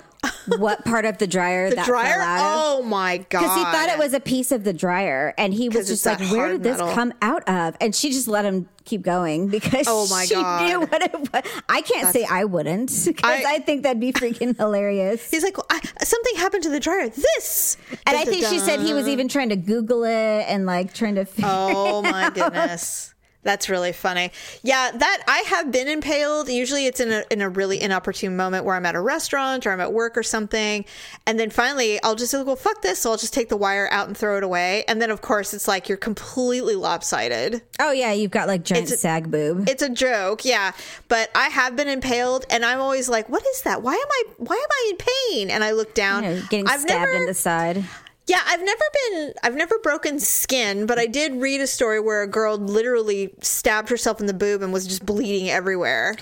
what 0.57 0.83
part 0.85 1.05
of 1.05 1.17
the 1.17 1.27
dryer 1.27 1.69
The 1.69 1.75
that 1.77 1.85
dryer? 1.85 2.13
fell 2.13 2.21
out 2.21 2.39
of. 2.39 2.79
Oh 2.79 2.83
my 2.83 3.17
god. 3.17 3.41
Because 3.41 3.57
he 3.57 3.63
thought 3.63 3.89
it 3.89 3.97
was 3.99 4.13
a 4.13 4.19
piece 4.19 4.51
of 4.51 4.63
the 4.63 4.73
dryer, 4.73 5.33
and 5.37 5.53
he 5.53 5.69
was 5.69 5.87
just 5.87 6.05
like, 6.05 6.19
"Where 6.31 6.49
did 6.51 6.63
this 6.63 6.77
come 6.77 7.13
out 7.21 7.47
of?" 7.49 7.75
And 7.81 7.93
she 7.95 8.11
just 8.11 8.27
let 8.27 8.45
him 8.45 8.67
keep 8.85 9.01
going 9.01 9.49
because 9.49 9.85
Oh 9.87 10.07
my 10.09 10.25
she 10.29 10.35
God. 10.35 10.65
knew 10.65 10.79
what 10.79 11.01
it 11.01 11.13
was. 11.13 11.43
I 11.67 11.81
can't 11.81 12.13
say 12.13 12.25
I 12.29 12.45
wouldn't 12.45 12.89
because 13.05 13.21
I- 13.45 13.55
I, 13.55 13.59
think 13.59 13.83
that'd 13.83 13.99
be 13.99 14.13
freaking 14.13 14.55
hilarious. 14.57 15.29
He's 15.29 15.43
like, 15.43 15.57
well, 15.57 15.65
I, 15.69 15.81
something 16.03 16.35
happened 16.37 16.63
to 16.63 16.69
the 16.69 16.79
dryer. 16.79 17.09
This. 17.09 17.75
And 18.05 18.15
I 18.17 18.23
think 18.23 18.45
she 18.45 18.59
said 18.59 18.79
he 18.79 18.93
was 18.93 19.07
even 19.07 19.27
trying 19.27 19.49
to 19.49 19.57
Google 19.57 20.03
it 20.05 20.45
and 20.47 20.65
like 20.65 20.93
trying 20.93 21.15
to. 21.15 21.25
Figure 21.25 21.49
Oh 21.51 22.01
my 22.01 22.29
goodness. 22.29 23.13
That's 23.43 23.69
really 23.69 23.93
funny. 23.93 24.31
Yeah, 24.61 24.91
that 24.91 25.23
I 25.27 25.37
have 25.47 25.71
been 25.71 25.87
impaled. 25.87 26.49
Usually 26.49 26.85
it's 26.85 26.99
in 26.99 27.11
a 27.11 27.23
in 27.31 27.41
a 27.41 27.47
really 27.47 27.81
inopportune 27.81 28.35
moment 28.35 28.65
where 28.65 28.75
I'm 28.75 28.85
at 28.85 28.95
a 28.95 28.99
restaurant 28.99 29.65
or 29.65 29.71
I'm 29.71 29.79
at 29.79 29.93
work 29.93 30.17
or 30.17 30.23
something. 30.23 30.83
And 31.25 31.39
then 31.39 31.49
finally 31.49 32.01
I'll 32.03 32.15
just 32.15 32.31
say, 32.31 32.43
well, 32.43 32.57
fuck 32.57 32.81
this. 32.81 32.99
So 32.99 33.11
I'll 33.11 33.17
just 33.17 33.33
take 33.33 33.47
the 33.47 33.55
wire 33.55 33.87
out 33.89 34.07
and 34.07 34.17
throw 34.17 34.37
it 34.37 34.43
away. 34.43 34.83
And 34.89 35.01
then 35.01 35.11
of 35.11 35.21
course 35.21 35.53
it's 35.53 35.67
like 35.67 35.87
you're 35.87 35.97
completely 35.97 36.75
lopsided. 36.75 37.61
Oh 37.79 37.91
yeah, 37.91 38.11
you've 38.11 38.31
got 38.31 38.47
like 38.49 38.63
giant 38.63 38.91
a- 38.91 38.97
sag 38.97 39.31
boob. 39.31 39.69
It's 39.69 39.83
a 39.83 39.89
joke, 39.89 40.43
yeah. 40.43 40.73
But 41.07 41.29
I 41.33 41.47
have 41.47 41.77
been 41.77 41.87
impaled 41.87 42.45
and 42.49 42.65
I'm 42.65 42.81
always 42.81 43.07
like, 43.07 43.29
what 43.29 43.45
is 43.47 43.61
that? 43.61 43.81
Why 43.81 43.93
am 43.93 43.99
I 43.99 44.23
why 44.39 44.55
am 44.55 44.69
I 44.71 44.89
in 44.89 44.97
pain? 44.97 45.51
And 45.51 45.63
I 45.63 45.71
look 45.71 45.93
down. 45.93 46.23
You 46.23 46.29
know, 46.31 46.41
getting 46.49 46.67
I've 46.67 46.81
stabbed 46.81 47.11
never, 47.11 47.21
in 47.21 47.27
the 47.27 47.33
side. 47.33 47.85
Yeah, 48.27 48.41
I've 48.45 48.61
never 48.61 48.83
been 49.09 49.33
I've 49.43 49.55
never 49.55 49.79
broken 49.79 50.19
skin, 50.19 50.85
but 50.85 50.99
I 50.99 51.05
did 51.07 51.33
read 51.41 51.61
a 51.61 51.67
story 51.67 51.99
where 51.99 52.21
a 52.23 52.27
girl 52.27 52.57
literally 52.57 53.33
stabbed 53.41 53.89
herself 53.89 54.19
in 54.19 54.25
the 54.27 54.33
boob 54.33 54.61
and 54.61 54.73
was 54.73 54.85
just 54.85 55.05
bleeding 55.05 55.49
everywhere. 55.49 56.15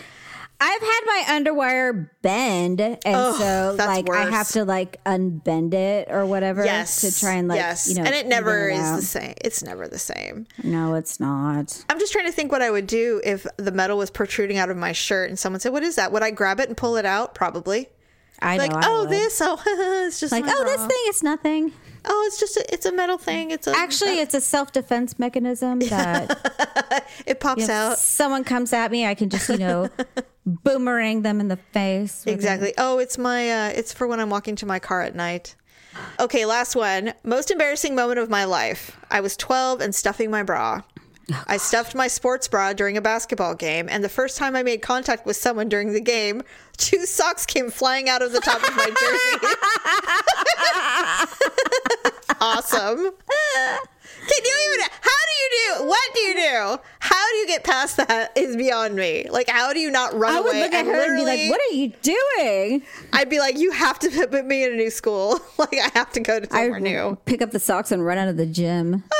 I've 0.57 0.81
had 0.81 1.01
my 1.05 1.23
underwire 1.27 2.09
bend, 2.21 2.79
and 2.79 2.97
Ugh, 3.05 3.35
so 3.37 3.75
like 3.77 4.09
I 4.09 4.29
have 4.29 4.47
to 4.49 4.63
like 4.63 5.03
unbend 5.03 5.73
it 5.73 6.07
or 6.09 6.25
whatever 6.25 6.63
Yes. 6.63 7.01
to 7.01 7.19
try 7.19 7.33
and 7.33 7.49
like 7.49 7.57
yes. 7.57 7.89
you 7.89 7.95
know. 7.95 8.03
and 8.03 8.15
it 8.15 8.25
never 8.27 8.69
even 8.69 8.81
is 8.81 8.87
out. 8.87 8.95
the 8.95 9.01
same. 9.01 9.33
It's 9.41 9.63
never 9.63 9.87
the 9.89 9.99
same. 9.99 10.47
No, 10.63 10.93
it's 10.95 11.19
not. 11.19 11.83
I'm 11.89 11.99
just 11.99 12.13
trying 12.13 12.27
to 12.27 12.31
think 12.31 12.53
what 12.53 12.61
I 12.61 12.71
would 12.71 12.87
do 12.87 13.19
if 13.25 13.45
the 13.57 13.71
metal 13.73 13.97
was 13.97 14.09
protruding 14.09 14.57
out 14.57 14.69
of 14.69 14.77
my 14.77 14.93
shirt 14.93 15.27
and 15.29 15.37
someone 15.37 15.59
said, 15.59 15.73
"What 15.73 15.83
is 15.83 15.95
that?" 15.95 16.13
Would 16.13 16.23
I 16.23 16.31
grab 16.31 16.61
it 16.61 16.69
and 16.69 16.77
pull 16.77 16.95
it 16.95 17.05
out? 17.05 17.35
Probably. 17.35 17.89
I 18.41 18.55
Like, 18.57 18.71
know. 18.71 18.77
I 18.77 18.83
"Oh, 18.85 18.99
would. 19.01 19.09
this. 19.09 19.41
Oh, 19.43 19.61
it's 20.07 20.19
just 20.21 20.31
Like, 20.31 20.45
oh, 20.47 20.63
this 20.63 20.85
thing 20.85 21.03
is 21.09 21.21
nothing. 21.21 21.73
Oh, 22.07 22.23
it's 22.27 22.39
just 22.39 22.57
a, 22.57 22.73
it's 22.73 22.85
a 22.85 22.91
metal 22.91 23.17
thing. 23.17 23.51
It's 23.51 23.67
a 23.67 23.75
Actually, 23.75 24.19
it's 24.19 24.33
a 24.33 24.41
self 24.41 24.71
defense 24.71 25.17
mechanism 25.19 25.79
that 25.89 27.07
it 27.25 27.39
pops 27.39 27.63
if 27.63 27.69
out. 27.69 27.97
someone 27.97 28.43
comes 28.43 28.73
at 28.73 28.91
me, 28.91 29.05
I 29.05 29.15
can 29.15 29.29
just 29.29 29.49
you 29.49 29.57
know 29.57 29.89
boomerang 30.45 31.21
them 31.23 31.39
in 31.39 31.47
the 31.47 31.57
face. 31.57 32.23
with 32.25 32.33
it. 32.33 32.35
Exactly. 32.35 32.73
Oh, 32.77 32.99
it's 32.99 33.17
my 33.17 33.49
uh 33.49 33.69
it's 33.75 33.93
for 33.93 34.07
when 34.07 34.19
I'm 34.19 34.29
walking 34.29 34.55
to 34.57 34.65
my 34.65 34.79
car 34.79 35.01
at 35.01 35.15
night. 35.15 35.55
Okay, 36.19 36.45
last 36.45 36.75
one. 36.75 37.13
Most 37.23 37.51
embarrassing 37.51 37.95
moment 37.95 38.19
of 38.19 38.29
my 38.29 38.43
life. 38.45 38.99
I 39.09 39.21
was 39.21 39.37
12 39.37 39.79
and 39.81 39.95
stuffing 39.95 40.29
my 40.29 40.43
bra. 40.43 40.81
I 41.47 41.57
stuffed 41.57 41.95
my 41.95 42.07
sports 42.07 42.47
bra 42.47 42.73
during 42.73 42.97
a 42.97 43.01
basketball 43.01 43.55
game, 43.55 43.87
and 43.89 44.03
the 44.03 44.09
first 44.09 44.37
time 44.37 44.55
I 44.55 44.61
made 44.61 44.83
contact 44.83 45.25
with 45.25 45.35
someone 45.35 45.69
during 45.69 45.91
the 45.93 46.01
game, 46.01 46.43
two 46.77 47.05
socks 47.07 47.47
came 47.47 47.71
flying 47.71 48.09
out 48.09 48.21
of 48.21 48.31
the 48.31 48.41
top 48.41 48.61
of 48.61 48.75
my 48.75 48.85
jersey. 48.85 49.55
Awesome. 52.93 53.13
Can 54.27 54.43
you 54.43 54.55
even? 54.69 54.85
How 55.01 55.21
do 55.27 55.33
you 55.41 55.49
do? 55.79 55.87
What 55.87 56.01
do 56.13 56.19
you 56.21 56.33
do? 56.35 56.77
How 56.99 57.29
do 57.31 57.35
you 57.37 57.47
get 57.47 57.63
past 57.63 57.97
that? 57.97 58.31
Is 58.37 58.55
beyond 58.55 58.95
me. 58.95 59.27
Like, 59.29 59.49
how 59.49 59.73
do 59.73 59.79
you 59.79 59.89
not 59.91 60.13
run 60.17 60.35
I 60.35 60.39
would 60.41 60.51
away? 60.51 60.61
look 60.63 60.73
at 60.73 60.85
her 60.85 61.05
and 61.05 61.17
be 61.17 61.25
like, 61.25 61.49
"What 61.49 61.59
are 61.69 61.75
you 61.75 61.91
doing?" 62.01 62.83
I'd 63.13 63.29
be 63.29 63.39
like, 63.39 63.57
you 63.57 63.71
have 63.71 63.97
to 63.99 64.09
put 64.27 64.45
me 64.45 64.63
in 64.63 64.73
a 64.73 64.75
new 64.75 64.89
school. 64.89 65.39
like, 65.57 65.73
I 65.73 65.89
have 65.95 66.11
to 66.13 66.19
go 66.19 66.39
to 66.39 66.47
I 66.53 66.63
somewhere 66.63 66.79
new. 66.79 67.17
pick 67.25 67.41
up 67.41 67.51
the 67.51 67.59
socks 67.59 67.91
and 67.91 68.05
run 68.05 68.17
out 68.17 68.27
of 68.27 68.37
the 68.37 68.45
gym. 68.45 69.03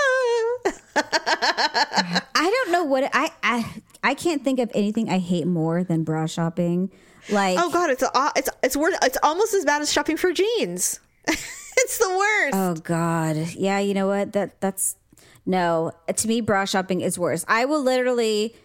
I 0.96 2.22
don't 2.36 2.72
know 2.72 2.84
what 2.84 3.10
I 3.14 3.32
I 3.44 3.82
I 4.04 4.14
can't 4.14 4.44
think 4.44 4.60
of 4.60 4.72
anything 4.74 5.10
I 5.10 5.20
hate 5.20 5.48
more 5.48 5.84
than 5.84 6.04
bra 6.04 6.26
shopping. 6.26 6.92
Like, 7.30 7.58
oh 7.60 7.70
God, 7.72 7.90
it's 7.90 8.04
a, 8.04 8.32
it's 8.36 8.50
it's 8.64 8.78
worse. 8.78 8.96
It's 9.04 9.18
almost 9.24 9.54
as 9.54 9.66
bad 9.66 9.82
as 9.82 9.92
shopping 9.92 10.18
for 10.18 10.32
jeans. 10.32 11.00
it's 11.78 11.98
the 11.98 12.10
worst. 12.10 12.56
Oh 12.56 12.76
God, 12.76 13.38
yeah. 13.56 13.80
You 13.80 13.94
know 13.94 14.08
what? 14.08 14.34
That 14.34 14.60
that's 14.62 14.96
no. 15.46 15.92
To 16.14 16.28
me, 16.28 16.42
bra 16.42 16.66
shopping 16.66 17.02
is 17.02 17.20
worse. 17.20 17.46
I 17.48 17.66
will 17.66 17.82
literally, 17.82 18.56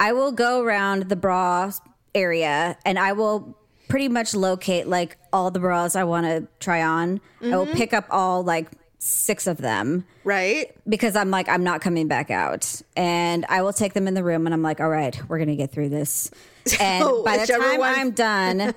I 0.00 0.12
will 0.12 0.32
go 0.32 0.62
around 0.62 1.08
the 1.08 1.16
bra 1.16 1.72
area 2.14 2.76
and 2.84 2.98
I 2.98 3.12
will 3.12 3.56
pretty 3.88 4.08
much 4.08 4.34
locate 4.34 4.86
like 4.86 5.16
all 5.32 5.50
the 5.50 5.60
bras 5.60 5.96
I 5.96 6.04
want 6.04 6.26
to 6.26 6.46
try 6.60 6.82
on. 6.82 7.20
I 7.42 7.56
will 7.56 7.66
mm-hmm. 7.66 7.76
pick 7.76 7.92
up 7.92 8.06
all 8.10 8.42
like 8.42 8.70
six 8.98 9.46
of 9.46 9.58
them 9.58 10.04
right? 10.24 10.74
because 10.88 11.16
I'm 11.16 11.30
like 11.30 11.48
I'm 11.48 11.64
not 11.64 11.80
coming 11.80 12.08
back 12.08 12.30
out, 12.30 12.82
and 12.96 13.46
I 13.48 13.62
will 13.62 13.72
take 13.72 13.94
them 13.94 14.08
in 14.08 14.14
the 14.14 14.24
room 14.24 14.46
and 14.46 14.54
I'm 14.54 14.62
like, 14.62 14.80
all 14.80 14.88
right, 14.88 15.18
we're 15.28 15.38
gonna 15.38 15.56
get 15.56 15.72
through 15.72 15.88
this. 15.88 16.30
And 16.80 17.02
So, 17.04 17.22
by 17.24 17.38
the 17.38 17.46
time 17.46 17.78
one- 17.80 17.94
I'm 17.94 18.10
done, 18.12 18.74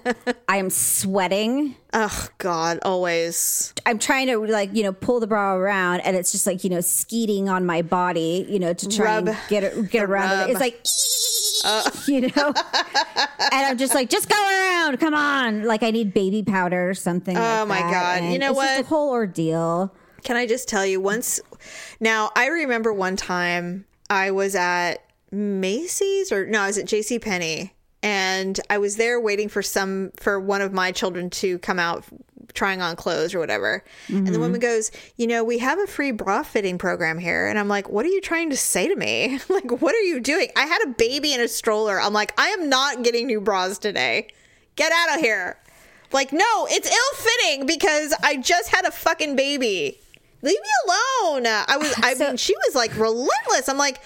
I 0.47 0.57
am 0.57 0.69
sweating. 0.69 1.75
Oh 1.93 2.29
God, 2.37 2.79
always. 2.83 3.73
I'm 3.85 3.99
trying 3.99 4.27
to 4.27 4.37
like 4.37 4.73
you 4.73 4.81
know 4.81 4.93
pull 4.93 5.19
the 5.19 5.27
bra 5.27 5.55
around, 5.55 5.99
and 6.01 6.15
it's 6.15 6.31
just 6.31 6.47
like 6.47 6.63
you 6.63 6.69
know 6.69 6.79
skeeting 6.79 7.49
on 7.49 7.65
my 7.65 7.81
body, 7.81 8.45
you 8.47 8.59
know, 8.59 8.71
to 8.71 8.87
try 8.87 9.17
and 9.17 9.37
get 9.49 9.65
it, 9.65 9.91
get 9.91 10.05
around 10.09 10.29
rub. 10.29 10.49
it. 10.49 10.51
It's 10.53 10.59
like. 10.61 10.79
you 12.07 12.21
know, 12.21 12.47
and 12.47 13.65
I'm 13.67 13.77
just 13.77 13.93
like, 13.93 14.09
just 14.09 14.29
go 14.29 14.35
around, 14.35 14.99
come 15.01 15.13
on! 15.13 15.63
Like 15.63 15.83
I 15.83 15.91
need 15.91 16.13
baby 16.13 16.43
powder 16.43 16.89
or 16.89 16.93
something. 16.93 17.35
Oh, 17.37 17.41
like 17.41 17.67
my 17.67 17.81
that, 17.81 17.91
God. 17.91 18.23
and 18.23 18.31
You 18.33 18.39
know 18.39 18.51
it's 18.51 18.55
what? 18.57 18.79
a 18.79 18.83
whole 18.83 19.09
ordeal. 19.11 19.93
Can 20.23 20.37
I 20.37 20.47
just 20.47 20.69
tell 20.69 20.85
you 20.85 21.01
once? 21.01 21.39
Now 21.99 22.31
I 22.37 22.47
remember 22.47 22.93
one 22.93 23.17
time 23.17 23.85
I 24.09 24.31
was 24.31 24.55
at 24.55 25.03
Macy's 25.31 26.31
or 26.31 26.45
no, 26.45 26.61
I 26.61 26.67
was 26.67 26.77
at 26.77 26.85
J.C. 26.85 27.19
Penney, 27.19 27.73
and 28.03 28.59
I 28.69 28.77
was 28.77 28.95
there 28.95 29.19
waiting 29.19 29.49
for 29.49 29.61
some 29.61 30.11
for 30.17 30.39
one 30.39 30.61
of 30.61 30.73
my 30.73 30.91
children 30.91 31.29
to 31.31 31.59
come 31.59 31.79
out 31.79 32.03
trying 32.53 32.81
on 32.81 32.95
clothes 32.95 33.33
or 33.33 33.39
whatever. 33.39 33.83
And 34.07 34.27
the 34.27 34.39
woman 34.39 34.59
mm-hmm. 34.59 34.69
goes, 34.69 34.91
"You 35.15 35.27
know, 35.27 35.43
we 35.43 35.59
have 35.59 35.79
a 35.79 35.87
free 35.87 36.11
bra 36.11 36.43
fitting 36.43 36.77
program 36.77 37.17
here." 37.17 37.47
And 37.47 37.57
I'm 37.57 37.67
like, 37.67 37.89
"What 37.89 38.05
are 38.05 38.09
you 38.09 38.21
trying 38.21 38.49
to 38.49 38.57
say 38.57 38.87
to 38.87 38.95
me? 38.95 39.39
like, 39.49 39.81
what 39.81 39.95
are 39.95 40.01
you 40.01 40.19
doing?" 40.19 40.49
I 40.55 40.65
had 40.65 40.81
a 40.85 40.89
baby 40.89 41.33
in 41.33 41.41
a 41.41 41.47
stroller. 41.47 41.99
I'm 41.99 42.13
like, 42.13 42.33
"I 42.39 42.49
am 42.49 42.69
not 42.69 43.03
getting 43.03 43.27
new 43.27 43.41
bras 43.41 43.77
today. 43.77 44.27
Get 44.75 44.91
out 44.91 45.15
of 45.17 45.21
here." 45.21 45.57
Like, 46.13 46.33
no, 46.33 46.67
it's 46.69 46.89
ill 46.89 47.25
fitting 47.25 47.65
because 47.65 48.13
I 48.21 48.35
just 48.35 48.69
had 48.69 48.85
a 48.85 48.91
fucking 48.91 49.35
baby. 49.37 49.97
Leave 50.41 50.59
me 50.59 50.69
alone. 50.85 51.45
I 51.45 51.77
was, 51.77 51.93
I 52.01 52.13
So- 52.15 52.27
mean, 52.27 52.37
she 52.37 52.53
was 52.67 52.75
like 52.75 52.97
relentless. 52.97 53.69
I'm 53.69 53.77
like, 53.77 54.01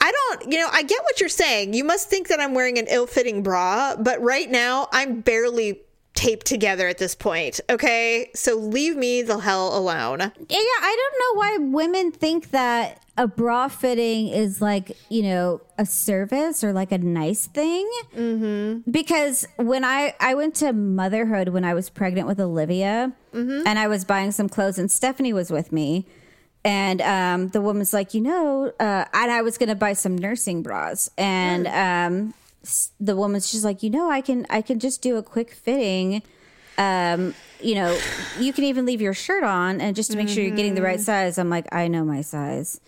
I 0.00 0.12
don't, 0.12 0.52
you 0.52 0.58
know, 0.58 0.68
I 0.72 0.82
get 0.82 1.02
what 1.02 1.20
you're 1.20 1.28
saying. 1.28 1.74
You 1.74 1.84
must 1.84 2.08
think 2.08 2.28
that 2.28 2.40
I'm 2.40 2.54
wearing 2.54 2.78
an 2.78 2.86
ill 2.88 3.06
fitting 3.06 3.42
bra, 3.42 3.96
but 3.96 4.20
right 4.22 4.50
now 4.50 4.88
I'm 4.92 5.20
barely 5.20 5.80
taped 6.14 6.46
together 6.46 6.88
at 6.88 6.98
this 6.98 7.14
point. 7.14 7.60
Okay. 7.70 8.30
So 8.34 8.56
leave 8.56 8.96
me 8.96 9.22
the 9.22 9.38
hell 9.38 9.76
alone. 9.76 10.18
Yeah, 10.20 10.58
I 10.58 10.96
don't 10.98 11.36
know 11.36 11.40
why 11.40 11.56
women 11.58 12.10
think 12.10 12.50
that 12.50 13.04
a 13.16 13.28
bra 13.28 13.68
fitting 13.68 14.28
is 14.28 14.60
like, 14.60 14.96
you 15.08 15.22
know, 15.22 15.60
a 15.76 15.86
service 15.86 16.64
or 16.64 16.72
like 16.72 16.90
a 16.92 16.98
nice 16.98 17.46
thing. 17.46 17.88
Mm-hmm. 18.16 18.90
Because 18.90 19.46
when 19.56 19.84
I, 19.84 20.14
I 20.18 20.34
went 20.34 20.56
to 20.56 20.72
motherhood 20.72 21.50
when 21.50 21.64
I 21.64 21.74
was 21.74 21.88
pregnant 21.88 22.26
with 22.26 22.40
Olivia 22.40 23.12
and 23.32 23.78
I 23.78 23.86
was 23.86 24.04
buying 24.04 24.32
some 24.32 24.48
clothes 24.48 24.78
and 24.78 24.90
Stephanie 24.90 25.32
was 25.32 25.52
with 25.52 25.70
me. 25.70 26.06
And 26.68 27.00
um, 27.00 27.48
the 27.48 27.60
woman's 27.62 27.92
like, 27.94 28.12
you 28.14 28.20
know, 28.20 28.72
uh, 28.78 29.04
and 29.14 29.30
I 29.32 29.40
was 29.42 29.56
going 29.56 29.70
to 29.70 29.74
buy 29.74 29.94
some 29.94 30.16
nursing 30.18 30.62
bras. 30.62 31.08
And 31.16 31.66
um, 31.66 32.34
the 33.00 33.16
woman's 33.16 33.50
just 33.50 33.64
like, 33.64 33.82
you 33.82 33.90
know, 33.90 34.10
I 34.10 34.20
can, 34.20 34.44
I 34.50 34.60
can 34.60 34.78
just 34.78 35.00
do 35.00 35.16
a 35.16 35.22
quick 35.22 35.52
fitting 35.52 36.22
um, 36.76 37.34
you 37.60 37.74
know, 37.74 37.98
you 38.38 38.52
can 38.52 38.62
even 38.62 38.86
leave 38.86 39.00
your 39.00 39.12
shirt 39.14 39.42
on 39.42 39.80
and 39.80 39.96
just 39.96 40.12
to 40.12 40.16
make 40.16 40.28
sure 40.28 40.44
you're 40.44 40.54
getting 40.54 40.76
the 40.76 40.82
right 40.82 41.00
size. 41.00 41.36
I'm 41.36 41.50
like, 41.50 41.66
I 41.72 41.88
know 41.88 42.04
my 42.04 42.20
size. 42.20 42.80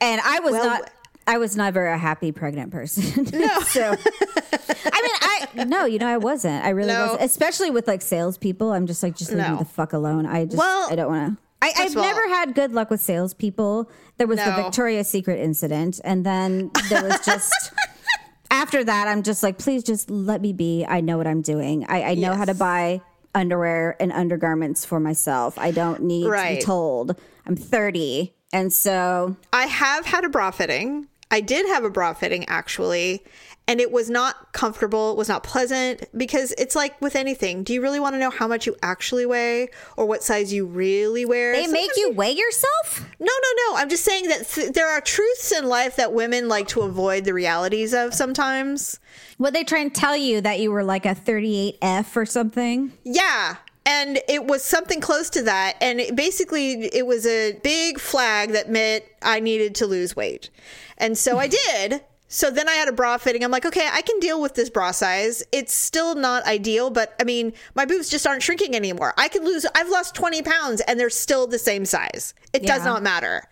And 0.00 0.18
I 0.24 0.40
was 0.40 0.52
Well, 0.52 0.64
not 0.64 0.90
I 1.26 1.36
was 1.36 1.54
never 1.56 1.86
a 1.86 1.98
happy 1.98 2.32
pregnant 2.32 2.70
person. 2.72 3.26
No. 3.38 3.60
so 3.66 3.82
I 3.82 5.02
mean 5.02 5.60
I 5.60 5.64
no, 5.66 5.84
you 5.84 5.98
know, 5.98 6.06
I 6.08 6.16
wasn't. 6.16 6.64
I 6.64 6.70
really 6.70 6.88
No. 6.88 7.02
wasn't. 7.02 7.20
Especially 7.22 7.70
with 7.70 7.86
like 7.86 8.00
salespeople. 8.00 8.72
I'm 8.72 8.86
just 8.86 9.02
like, 9.02 9.14
just 9.14 9.30
leave 9.30 9.40
No. 9.40 9.52
me 9.52 9.58
the 9.58 9.64
fuck 9.66 9.92
alone. 9.92 10.24
I 10.24 10.46
just 10.46 10.56
Well, 10.56 10.88
I 10.90 10.94
don't 10.96 11.08
wanna 11.08 11.36
I, 11.64 11.72
I've 11.84 11.96
all- 11.96 12.02
never 12.02 12.28
had 12.28 12.54
good 12.54 12.72
luck 12.72 12.90
with 12.90 13.00
salespeople. 13.00 13.90
There 14.18 14.26
was 14.26 14.38
the 14.38 14.52
Victoria's 14.52 15.08
Secret 15.08 15.40
incident, 15.40 16.00
and 16.04 16.24
then 16.24 16.70
there 16.88 17.02
was 17.02 17.24
just 17.24 17.72
after 18.50 18.84
that, 18.84 19.08
I'm 19.08 19.22
just 19.22 19.42
like, 19.42 19.58
please 19.58 19.82
just 19.82 20.10
let 20.10 20.40
me 20.40 20.52
be. 20.52 20.84
I 20.86 21.00
know 21.00 21.16
what 21.18 21.26
I'm 21.26 21.42
doing. 21.42 21.84
I, 21.88 22.02
I 22.02 22.14
know 22.14 22.34
how 22.34 22.44
to 22.44 22.54
buy 22.54 23.00
underwear 23.34 23.96
and 24.00 24.12
undergarments 24.12 24.84
for 24.84 25.00
myself. 25.00 25.58
I 25.58 25.70
don't 25.70 26.02
need 26.02 26.24
to 26.24 26.54
be 26.56 26.60
told. 26.62 27.16
I'm 27.46 27.56
30. 27.56 28.32
And 28.52 28.72
so, 28.72 29.36
I 29.52 29.66
have 29.66 30.06
had 30.06 30.24
a 30.24 30.28
bra 30.28 30.52
fitting. 30.52 31.08
I 31.30 31.40
did 31.40 31.66
have 31.66 31.82
a 31.82 31.90
bra 31.90 32.12
fitting 32.12 32.44
actually, 32.46 33.24
and 33.66 33.80
it 33.80 33.90
was 33.90 34.10
not 34.10 34.52
comfortable. 34.52 35.12
It 35.12 35.16
was 35.16 35.28
not 35.28 35.42
pleasant 35.42 36.04
because 36.16 36.52
it's 36.58 36.76
like 36.76 37.00
with 37.00 37.16
anything. 37.16 37.62
Do 37.62 37.72
you 37.72 37.80
really 37.80 37.98
want 37.98 38.14
to 38.14 38.18
know 38.18 38.30
how 38.30 38.46
much 38.46 38.66
you 38.66 38.76
actually 38.82 39.24
weigh 39.24 39.70
or 39.96 40.06
what 40.06 40.22
size 40.22 40.52
you 40.52 40.66
really 40.66 41.24
wear? 41.24 41.54
they 41.54 41.66
make 41.66 41.92
Sometimes 41.92 41.96
you 41.96 42.12
weigh 42.12 42.32
yourself? 42.32 43.08
No, 43.18 43.26
no, 43.26 43.48
no. 43.72 43.76
I'm 43.76 43.88
just 43.88 44.04
saying 44.04 44.28
that 44.28 44.46
th- 44.48 44.72
there 44.72 44.88
are 44.88 45.00
truths 45.00 45.50
in 45.50 45.66
life 45.66 45.96
that 45.96 46.12
women 46.12 46.48
like 46.48 46.68
to 46.68 46.82
avoid 46.82 47.24
the 47.24 47.32
realities 47.32 47.94
of 47.94 48.12
sometimes. 48.12 49.00
Would 49.38 49.54
they 49.54 49.64
try 49.64 49.78
and 49.78 49.94
tell 49.94 50.16
you 50.16 50.42
that 50.42 50.60
you 50.60 50.70
were 50.70 50.84
like 50.84 51.06
a 51.06 51.14
38F 51.14 52.16
or 52.16 52.26
something? 52.26 52.92
Yeah. 53.02 53.56
And 53.86 54.18
it 54.28 54.44
was 54.44 54.62
something 54.62 55.00
close 55.00 55.30
to 55.30 55.42
that. 55.42 55.76
And 55.80 56.00
it, 56.00 56.16
basically, 56.16 56.84
it 56.94 57.06
was 57.06 57.26
a 57.26 57.58
big 57.62 57.98
flag 57.98 58.50
that 58.52 58.70
meant 58.70 59.04
I 59.22 59.40
needed 59.40 59.74
to 59.76 59.86
lose 59.86 60.14
weight. 60.14 60.50
And 60.98 61.16
so 61.16 61.38
I 61.38 61.48
did. 61.66 62.02
So 62.34 62.50
then 62.50 62.68
I 62.68 62.72
had 62.72 62.88
a 62.88 62.92
bra 62.92 63.16
fitting. 63.16 63.44
I'm 63.44 63.52
like, 63.52 63.64
okay, 63.64 63.88
I 63.92 64.02
can 64.02 64.18
deal 64.18 64.42
with 64.42 64.54
this 64.56 64.68
bra 64.68 64.90
size. 64.90 65.44
It's 65.52 65.72
still 65.72 66.16
not 66.16 66.44
ideal, 66.46 66.90
but 66.90 67.14
I 67.20 67.22
mean, 67.24 67.52
my 67.76 67.84
boobs 67.84 68.08
just 68.08 68.26
aren't 68.26 68.42
shrinking 68.42 68.74
anymore. 68.74 69.14
I 69.16 69.28
could 69.28 69.44
lose, 69.44 69.64
I've 69.76 69.88
lost 69.88 70.16
20 70.16 70.42
pounds 70.42 70.80
and 70.80 70.98
they're 70.98 71.10
still 71.10 71.46
the 71.46 71.60
same 71.60 71.84
size. 71.84 72.34
It 72.52 72.64
does 72.64 72.84
not 72.84 73.04
matter. 73.04 73.44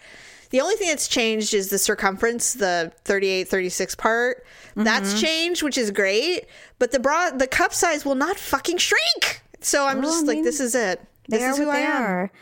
The 0.51 0.61
only 0.61 0.75
thing 0.75 0.89
that's 0.89 1.07
changed 1.07 1.55
is 1.55 1.71
the 1.71 1.79
circumference, 1.79 2.55
the 2.55 2.93
38, 3.05 3.45
36 3.47 3.95
part. 3.95 4.45
That's 4.75 5.21
changed, 5.21 5.63
which 5.63 5.79
is 5.79 5.93
great. 5.93 6.47
But 6.81 6.91
the 6.91 6.99
bra, 6.99 7.31
the 7.31 7.47
cup 7.47 7.73
size 7.73 8.05
will 8.05 8.17
not 8.17 8.37
fucking 8.37 8.79
shrink. 8.79 9.43
So 9.61 9.87
I'm 9.87 9.99
Well, 10.03 10.11
just 10.11 10.25
I 10.25 10.27
like, 10.27 10.35
mean, 10.39 10.45
this 10.45 10.59
is 10.59 10.75
it. 10.75 11.01
This 11.29 11.41
is 11.41 11.57
who 11.57 11.71
I 11.71 11.79
am. 11.79 12.03
are. 12.03 12.33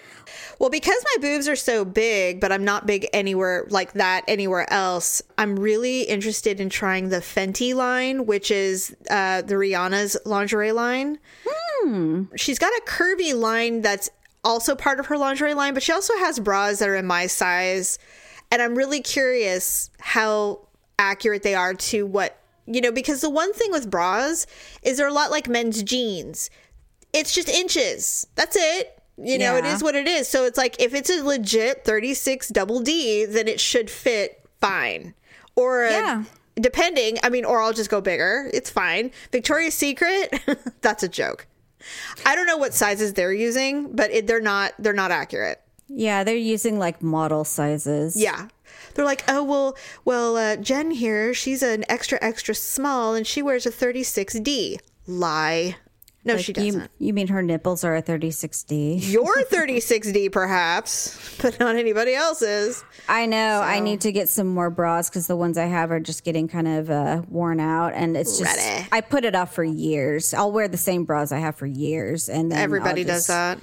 Well, 0.61 0.69
because 0.69 1.03
my 1.17 1.23
boobs 1.23 1.49
are 1.49 1.57
so 1.57 1.87
big, 1.87 2.39
but 2.39 2.53
I'm 2.53 2.65
not 2.65 2.87
big 2.87 3.09
anywhere 3.15 3.67
like 3.71 3.95
that 3.95 4.25
anywhere 4.29 4.71
else, 4.71 5.23
I'm 5.39 5.59
really 5.59 6.03
interested 6.03 6.61
in 6.61 6.69
trying 6.69 7.09
the 7.09 7.17
Fenty 7.17 7.75
line, 7.75 8.27
which 8.27 8.51
is 8.51 8.95
uh, 9.09 9.41
the 9.41 9.55
Rihanna's 9.55 10.19
lingerie 10.27 10.73
line. 10.73 11.19
She's 12.37 12.59
got 12.59 12.75
a 12.75 12.83
curvy 12.87 13.35
line 13.35 13.81
that's 13.81 14.11
also 14.45 14.75
part 14.75 15.01
of 15.01 15.07
her 15.07 15.17
lingerie 15.17 15.55
line, 15.55 15.73
but 15.73 15.83
she 15.83 15.93
also 15.93 16.15
has 16.19 16.39
bras 16.39 16.81
that 16.81 16.91
are 16.91 16.97
in 16.97 17.07
my 17.07 17.27
size. 17.27 17.99
And 18.53 18.61
I'm 18.61 18.75
really 18.75 19.01
curious 19.01 19.89
how 19.99 20.69
accurate 20.99 21.43
they 21.43 21.55
are 21.55 21.73
to 21.73 22.05
what, 22.05 22.39
you 22.67 22.83
know, 22.83 22.93
because 22.93 23.23
the 23.23 23.31
one 23.31 23.55
thing 23.55 23.73
with 23.73 23.91
bras 23.91 24.47
is 24.83 24.99
they're 24.99 25.09
a 25.09 25.13
lot 25.13 25.31
like 25.31 25.49
men's 25.49 25.83
jeans 25.83 26.51
it's 27.13 27.35
just 27.35 27.49
inches. 27.49 28.27
That's 28.35 28.57
it. 28.57 28.99
You 29.23 29.39
know, 29.39 29.57
it 29.57 29.64
Yeah. 29.64 29.75
is 29.75 29.83
what 29.83 29.95
it 29.95 30.07
is. 30.09 30.29
So 30.29 30.45
it's 30.45 30.57
like 30.59 30.81
if 30.81 30.95
it's 30.95 31.11
a 31.11 31.23
legit 31.23 31.85
36 31.85 32.49
double 32.49 32.81
D, 32.81 33.25
then 33.25 33.49
it 33.49 33.61
should 33.61 33.91
fit 33.91 34.43
fine. 34.61 35.14
Or 35.57 35.85
a- 35.85 35.91
Yeah. 35.93 36.25
depending, 36.57 37.18
I 37.23 37.29
mean, 37.29 37.45
or 37.45 37.61
I'll 37.61 37.73
just 37.73 37.91
go 37.91 38.01
bigger. 38.01 38.51
It's 38.55 38.71
fine. 38.71 39.11
Victoria's 39.33 39.75
Secret, 39.75 40.41
that's 40.81 41.03
a 41.03 41.09
joke. 41.09 41.47
I 42.27 42.35
don't 42.35 42.47
know 42.47 42.57
what 42.59 42.75
sizes 42.75 43.14
they're 43.14 43.33
using, 43.33 43.95
but 43.95 44.11
it, 44.11 44.27
they're 44.27 44.41
not 44.41 44.73
they're 44.79 44.93
not 44.93 45.11
accurate. 45.11 45.61
Yeah, 45.89 46.25
they're 46.25 46.37
using 46.37 46.79
like 46.79 47.03
model 47.03 47.45
sizes. 47.45 48.16
Yeah. 48.16 48.49
They're 48.95 49.05
like, 49.05 49.25
oh 49.29 49.43
well, 49.43 49.77
well, 50.05 50.37
uh, 50.37 50.57
Jen 50.57 50.91
here, 50.91 51.33
she's 51.35 51.62
an 51.62 51.85
extra 51.89 52.18
extra 52.23 52.55
small, 52.55 53.14
and 53.14 53.27
she 53.27 53.41
wears 53.43 53.66
a 53.66 53.71
36D. 53.71 54.79
Lie. 55.07 55.77
No, 56.23 56.37
she 56.37 56.53
doesn't. 56.53 56.91
you 56.99 57.14
mean 57.14 57.29
her 57.29 57.41
nipples 57.43 57.83
are 57.83 57.97
a 57.97 58.03
36D? 58.03 59.11
Your 59.11 59.35
36D, 59.51 60.31
perhaps, 60.31 61.39
but 61.41 61.59
not 61.59 61.77
anybody 61.77 62.14
else's. 62.14 62.85
I 63.09 63.25
know. 63.27 63.61
I 63.62 63.81
need 63.81 64.03
to 64.03 64.12
get 64.12 64.29
some 64.29 64.47
more 64.47 64.68
bras 64.68 65.09
because 65.09 65.27
the 65.27 65.37
ones 65.37 65.57
I 65.57 65.64
have 65.64 65.91
are 65.91 66.01
just 66.01 66.23
getting 66.23 66.47
kind 66.47 66.68
of 66.68 66.91
uh, 66.91 67.23
worn 67.29 67.59
out, 67.59 67.95
and 67.95 68.16
it's 68.16 68.39
just 68.39 68.57
Ready. 68.57 68.87
I 68.93 69.01
put 69.01 69.25
it 69.25 69.35
off 69.35 69.55
for 69.55 69.64
years. 69.64 70.35
I'll 70.35 70.53
wear 70.53 70.68
the 70.68 70.77
same 70.77 71.05
bras 71.05 71.33
I 71.33 71.39
have 71.39 71.57
for 71.57 71.66
years, 71.66 72.29
and 72.29 72.53
then 72.53 72.59
Everybody 72.59 73.01
I'll 73.03 73.07
does 73.07 73.27
that. 73.29 73.59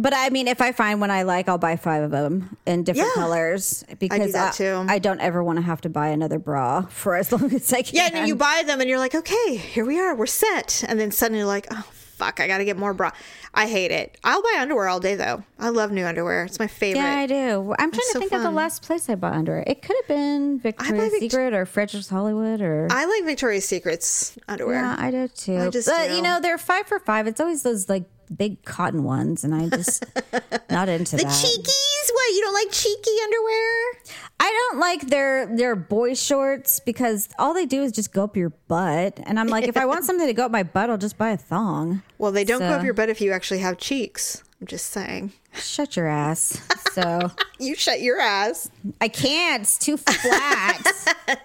But 0.00 0.14
I 0.14 0.30
mean, 0.30 0.46
if 0.46 0.60
I 0.62 0.70
find 0.70 1.00
one 1.00 1.10
I 1.10 1.24
like, 1.24 1.48
I'll 1.48 1.58
buy 1.58 1.76
five 1.76 2.04
of 2.04 2.12
them 2.12 2.56
in 2.66 2.84
different 2.84 3.10
Yeah. 3.16 3.20
colors 3.22 3.84
because 3.98 4.32
that 4.32 4.54
too. 4.54 4.84
I 4.88 5.00
don't 5.00 5.20
ever 5.20 5.42
want 5.42 5.56
to 5.58 5.62
have 5.62 5.80
to 5.82 5.88
buy 5.88 6.08
another 6.08 6.38
bra 6.38 6.82
for 6.82 7.16
as 7.16 7.32
long 7.32 7.52
as 7.52 7.72
I 7.72 7.82
can. 7.82 7.96
Yeah, 7.96 8.06
and 8.06 8.14
then 8.14 8.28
you 8.28 8.36
buy 8.36 8.62
them 8.64 8.80
and 8.80 8.88
you're 8.88 9.00
like, 9.00 9.14
okay, 9.16 9.56
here 9.56 9.84
we 9.84 9.98
are, 9.98 10.14
we're 10.14 10.26
set. 10.26 10.84
And 10.86 11.00
then 11.00 11.10
suddenly 11.10 11.40
you're 11.40 11.48
like, 11.48 11.66
oh, 11.72 11.84
fuck, 11.92 12.38
I 12.38 12.46
got 12.46 12.58
to 12.58 12.64
get 12.64 12.76
more 12.76 12.94
bra. 12.94 13.10
I 13.54 13.66
hate 13.66 13.90
it. 13.90 14.18
I'll 14.22 14.40
buy 14.42 14.58
underwear 14.60 14.86
all 14.88 15.00
day, 15.00 15.16
though. 15.16 15.42
I 15.58 15.70
love 15.70 15.90
new 15.90 16.04
underwear. 16.04 16.44
It's 16.44 16.60
my 16.60 16.66
favorite. 16.68 17.00
Yeah, 17.00 17.18
I 17.18 17.26
do. 17.26 17.74
I'm 17.78 17.90
trying 17.90 18.00
to 18.02 18.06
so 18.12 18.20
think 18.20 18.32
of 18.32 18.42
the 18.42 18.50
last 18.52 18.82
place 18.82 19.08
I 19.08 19.16
bought 19.16 19.32
underwear. 19.32 19.64
It 19.66 19.82
could 19.82 19.96
have 19.96 20.06
been 20.06 20.60
Victoria's 20.60 21.10
Vict- 21.10 21.20
Secret 21.32 21.54
or 21.54 21.66
Frederick's 21.66 22.08
Hollywood 22.08 22.60
or. 22.60 22.86
I 22.90 23.04
like 23.06 23.24
Victoria's 23.24 23.64
Secret's 23.66 24.38
underwear. 24.48 24.80
yeah, 24.82 24.96
I 24.96 25.10
do 25.10 25.26
too. 25.28 25.56
I 25.58 25.70
just 25.70 25.88
but 25.88 26.08
do. 26.08 26.14
you 26.14 26.22
know, 26.22 26.38
they're 26.40 26.58
five 26.58 26.86
for 26.86 27.00
five. 27.00 27.26
It's 27.26 27.40
always 27.40 27.62
those 27.64 27.88
like 27.88 28.04
big 28.36 28.64
cotton 28.64 29.02
ones, 29.04 29.44
and 29.44 29.54
I 29.54 29.68
just 29.68 30.04
not 30.70 30.88
into 30.88 31.16
the 31.16 31.22
that. 31.24 31.32
cheekies? 31.32 32.12
What? 32.12 32.34
You 32.34 32.40
don't 32.42 32.54
like 32.54 32.70
cheeky 32.72 33.10
underwear? 33.24 33.92
I 34.40 34.68
don't 34.70 34.78
like 34.80 35.08
their 35.08 35.46
their 35.56 35.76
boy 35.76 36.14
shorts 36.14 36.80
because 36.80 37.28
all 37.38 37.54
they 37.54 37.66
do 37.66 37.82
is 37.82 37.92
just 37.92 38.12
go 38.12 38.24
up 38.24 38.36
your 38.36 38.50
butt, 38.68 39.18
and 39.24 39.38
I'm 39.38 39.48
like, 39.48 39.64
if 39.68 39.76
I 39.76 39.84
want 39.86 40.04
something 40.06 40.26
to 40.26 40.32
go 40.32 40.44
up 40.46 40.50
my 40.50 40.62
butt, 40.62 40.90
I'll 40.90 40.98
just 40.98 41.18
buy 41.18 41.30
a 41.30 41.36
thong. 41.36 42.02
Well, 42.18 42.32
they 42.32 42.44
don't 42.44 42.60
go 42.60 42.66
up 42.68 42.84
your 42.84 42.94
butt 42.94 43.08
if 43.08 43.20
you 43.20 43.32
actually 43.32 43.60
have 43.60 43.78
cheeks. 43.78 44.42
I'm 44.60 44.66
just 44.66 44.86
saying. 44.86 45.32
Shut 45.54 45.96
your 45.96 46.08
ass. 46.08 46.60
So 46.92 47.30
You 47.60 47.74
shut 47.76 48.00
your 48.00 48.18
ass, 48.20 48.70
I 49.00 49.08
can't. 49.08 49.62
It's 49.62 49.78
too 49.78 49.96
flat. 49.96 50.82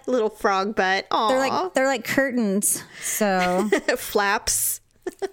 little 0.06 0.30
frog 0.30 0.74
butt. 0.74 1.06
Aw. 1.10 1.28
they're 1.28 1.38
like 1.38 1.74
they're 1.74 1.86
like 1.86 2.04
curtains. 2.04 2.82
So 3.00 3.68
flaps. 3.96 4.80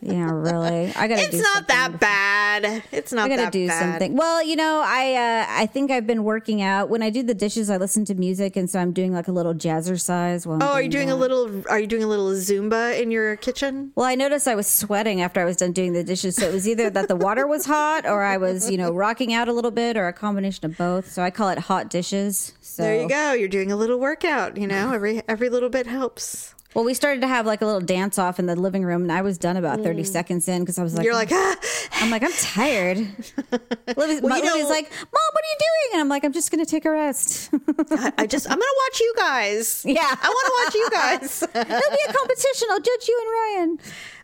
Yeah, 0.02 0.30
really. 0.32 0.92
I 0.96 1.08
gotta. 1.08 1.22
It's 1.22 1.38
not 1.42 1.68
that 1.68 2.00
bad. 2.00 2.84
It's 2.92 3.14
not 3.14 3.26
I 3.26 3.30
gotta 3.30 3.42
that 3.44 3.52
do 3.52 3.68
bad. 3.68 3.80
something. 3.80 4.16
Well, 4.18 4.44
you 4.44 4.56
know, 4.56 4.82
I 4.86 5.14
uh, 5.14 5.46
I 5.50 5.66
think 5.66 5.92
I've 5.92 6.06
been 6.08 6.24
working 6.24 6.62
out. 6.62 6.90
When 6.90 7.02
I 7.02 7.10
do 7.10 7.24
the 7.24 7.34
dishes, 7.34 7.70
I 7.70 7.78
listen 7.78 8.04
to 8.06 8.16
music, 8.16 8.56
and 8.56 8.70
so 8.70 8.80
I'm 8.80 8.92
doing 8.92 9.14
like 9.14 9.28
a 9.28 9.32
little 9.32 9.54
jazzercise. 9.54 10.46
While 10.46 10.56
I'm 10.58 10.62
Oh, 10.64 10.74
are 10.74 10.82
you 10.82 10.90
doing 10.90 11.08
that. 11.08 11.14
a 11.14 11.16
little? 11.16 11.64
Are 11.70 11.80
you 11.80 11.88
doing 11.88 12.04
a 12.04 12.08
little 12.08 12.30
Zumba 12.32 13.00
in 13.02 13.12
your 13.12 13.36
kitchen? 13.38 13.92
Well, 13.96 14.06
I 14.06 14.16
noticed 14.16 14.48
I 14.48 14.56
was 14.56 14.68
sweating 14.68 15.22
after 15.22 15.40
I 15.40 15.46
was 15.46 15.58
done 15.58 15.72
doing 15.72 15.94
the 15.94 16.04
dishes, 16.04 16.36
so 16.36 16.48
it 16.48 16.54
was 16.54 16.68
either 16.68 16.90
that 16.90 17.08
the 17.08 17.16
water 17.16 17.48
was 17.48 17.66
hot, 17.66 18.06
or 18.06 18.24
I 18.24 18.38
was, 18.38 18.70
you 18.70 18.78
know, 18.78 18.92
rocking 18.92 19.34
out 19.34 19.48
a 19.48 19.54
little 19.54 19.72
bit, 19.72 19.96
or 19.98 20.08
a 20.08 20.14
combination 20.14 20.66
of 20.66 20.78
both. 20.78 21.10
So 21.12 21.22
I 21.22 21.30
call 21.32 21.50
it 21.50 21.58
hot 21.60 21.90
dishes. 21.90 22.54
So 22.62 22.84
There 22.84 23.02
you 23.02 23.08
go. 23.10 23.34
You're 23.34 23.48
doing 23.50 23.72
a 23.72 23.76
little 23.76 24.00
workout. 24.00 24.58
You 24.58 24.68
know, 24.68 24.92
every 24.94 25.22
every 25.28 25.50
little 25.50 25.70
bit 25.70 25.88
helps. 25.88 26.56
Well, 26.74 26.86
we 26.86 26.94
started 26.94 27.20
to 27.22 27.28
have 27.28 27.46
like 27.46 27.62
a 27.62 27.66
little 27.66 27.82
dance 27.82 28.18
off 28.18 28.40
in 28.40 28.46
the 28.46 28.56
living 28.56 28.86
room, 28.86 29.02
and 29.04 29.12
I 29.12 29.22
was 29.22 29.38
done 29.38 29.58
about 29.58 29.82
thirty 29.82 30.04
seconds 30.06 30.48
in 30.48 30.62
because 30.62 30.80
I 30.80 30.84
was 30.84 30.94
like, 30.96 31.02
Mm. 31.02 31.06
You're 31.06 31.14
like, 31.16 31.32
ah, 31.32 31.56
I'm 31.96 32.10
like, 32.10 32.24
I'm 32.24 32.32
tired. 32.34 32.98
Livy's, 33.98 34.22
Well, 34.22 34.38
you 34.38 34.44
know- 34.46 34.54
Livy's 34.54 34.70
like, 34.70 34.90
Mom, 34.90 35.30
what 35.34 35.44
are 35.44 35.52
you 35.52 35.58
doing? 35.60 35.94
And 35.94 36.02
I'm 36.02 36.08
like, 36.10 36.24
I'm 36.24 36.32
just 36.34 36.50
gonna 36.50 36.66
take 36.66 36.86
a 36.86 36.92
rest. 36.92 37.50
I, 37.92 38.14
I 38.20 38.26
just 38.28 38.46
I'm 38.50 38.58
gonna 38.58 38.78
watch 38.90 39.00
you 39.00 39.14
guys. 39.18 39.84
Yeah. 39.88 40.00
I 40.04 40.28
want 40.30 40.48
to 40.48 40.54
watch 40.64 40.76
you 40.76 40.90
guys. 40.92 41.40
There'll 41.54 41.92
be 41.92 41.98
a 42.10 42.14
competition. 42.14 42.68
I'll 42.72 42.80
judge 42.80 43.08
you 43.08 43.20
and 43.22 43.68
Ryan. 43.68 43.80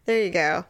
there 0.05 0.23
you 0.23 0.29
go. 0.29 0.63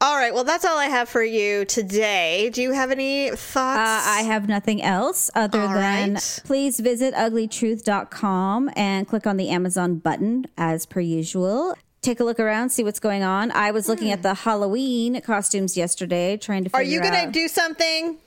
All 0.00 0.14
right. 0.16 0.32
Well, 0.32 0.44
that's 0.44 0.64
all 0.64 0.78
I 0.78 0.86
have 0.86 1.08
for 1.08 1.22
you 1.24 1.64
today. 1.64 2.50
Do 2.50 2.62
you 2.62 2.70
have 2.72 2.92
any 2.92 3.30
thoughts? 3.30 3.78
Uh, 4.06 4.10
I 4.10 4.22
have 4.22 4.48
nothing 4.48 4.80
else 4.80 5.28
other 5.34 5.60
All 5.60 5.68
than 5.74 6.14
right. 6.14 6.40
please 6.44 6.78
visit 6.78 7.14
uglytruth.com 7.14 8.70
and 8.76 9.08
click 9.08 9.26
on 9.26 9.36
the 9.36 9.48
Amazon 9.48 9.96
button 9.96 10.46
as 10.56 10.86
per 10.86 11.00
usual. 11.00 11.74
Take 12.00 12.20
a 12.20 12.24
look 12.24 12.38
around, 12.38 12.70
see 12.70 12.84
what's 12.84 13.00
going 13.00 13.24
on. 13.24 13.50
I 13.50 13.72
was 13.72 13.88
looking 13.88 14.12
at 14.12 14.22
the 14.22 14.32
Halloween 14.34 15.20
costumes 15.20 15.76
yesterday, 15.76 16.36
trying 16.36 16.62
to 16.64 16.70
Hmm. 16.70 16.76
Are 16.76 16.82
you 16.82 17.00
gonna 17.02 17.32
do 17.32 17.48
something? 17.48 18.18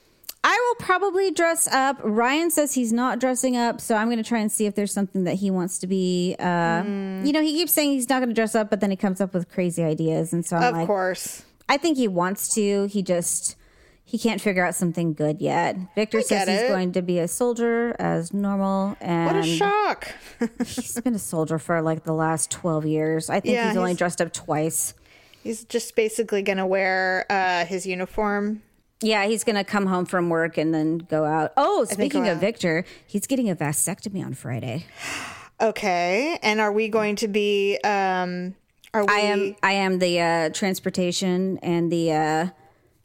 I 0.43 0.57
will 0.78 0.86
probably 0.86 1.32
dress 1.32 1.67
up. 1.67 1.99
Ryan 2.03 2.51
says 2.51 2.74
he's 2.74 2.91
not 2.91 3.19
dressing 3.19 3.55
up, 3.55 3.80
so 3.80 3.93
I'm 3.95 4.07
going 4.07 4.17
to 4.17 4.24
try 4.24 4.39
and 4.39 4.51
see 4.51 4.65
if 4.65 4.74
there's 4.74 4.91
something 4.91 5.24
that 5.26 5.36
he 5.36 5.51
wants 5.51 5.78
to 5.80 5.88
be. 5.88 6.36
Uh, 6.39 6.82
Hmm. 6.82 7.24
You 7.24 7.32
know, 7.32 7.41
he 7.43 7.53
keeps 7.53 7.72
saying 7.74 7.91
he's 7.91 8.09
not 8.09 8.19
going 8.22 8.30
to 8.30 8.34
dress 8.34 8.55
up, 8.55 8.72
but 8.72 8.80
then 8.82 8.89
he 8.89 8.97
comes 8.97 9.22
up 9.22 9.36
with 9.36 9.47
crazy 9.51 9.84
ideas, 9.84 10.34
and 10.34 10.43
so 10.43 10.57
I'm 10.57 10.63
Of 10.63 10.74
like, 10.74 10.88
course. 10.88 11.43
I 11.72 11.78
think 11.78 11.95
he 11.95 12.09
wants 12.09 12.53
to. 12.55 12.88
He 12.88 13.01
just 13.01 13.55
he 14.03 14.19
can't 14.19 14.41
figure 14.41 14.65
out 14.65 14.76
something 14.76 15.13
good 15.13 15.41
yet. 15.41 15.78
Victor 15.95 16.17
I 16.17 16.22
says 16.22 16.49
he's 16.49 16.59
it. 16.63 16.67
going 16.67 16.91
to 16.91 17.01
be 17.01 17.17
a 17.17 17.30
soldier 17.30 17.95
as 17.97 18.34
normal, 18.34 18.97
and 18.99 19.38
What 19.38 19.45
a 19.45 19.47
shock. 19.47 20.13
he's 20.65 20.99
been 20.99 21.15
a 21.15 21.19
soldier 21.19 21.57
for 21.57 21.82
like 21.82 22.03
the 22.03 22.11
last 22.11 22.51
twelve 22.51 22.86
years. 22.86 23.30
I 23.30 23.39
think 23.39 23.53
Yeah, 23.53 23.69
he's 23.69 23.78
only 23.78 23.93
dressed 23.93 24.19
up 24.19 24.34
twice. 24.34 24.95
He's 25.43 25.63
just 25.63 25.95
basically 25.95 26.41
gonna 26.41 26.67
wear 26.67 27.26
uh, 27.30 27.63
his 27.63 27.88
uniform. 27.88 28.63
Yeah, 29.01 29.26
he's 29.26 29.43
going 29.43 29.55
to 29.55 29.63
come 29.63 29.88
home 29.88 30.05
from 30.05 30.30
work 30.30 30.59
and 30.59 30.72
then 30.72 30.99
go 30.99 31.26
out. 31.26 31.53
Oh, 31.57 31.86
speaking 31.86 32.28
of 32.28 32.36
out. 32.36 32.41
Victor, 32.41 32.86
he's 33.07 33.26
getting 33.26 33.49
a 33.49 33.55
vasectomy 33.55 34.24
on 34.24 34.36
Friday. 34.36 34.86
Okay. 35.59 36.38
And 36.43 36.61
are 36.61 36.72
we 36.72 36.88
going 36.88 37.15
to 37.15 37.28
be? 37.28 37.80
Um, 37.84 38.53
are 38.93 39.03
we? 39.05 39.13
I 39.13 39.19
am 39.19 39.55
I 39.63 39.71
am 39.73 39.99
the 39.99 40.19
uh, 40.19 40.49
transportation 40.49 41.57
and 41.59 41.91
the 41.91 42.11
uh, 42.11 42.47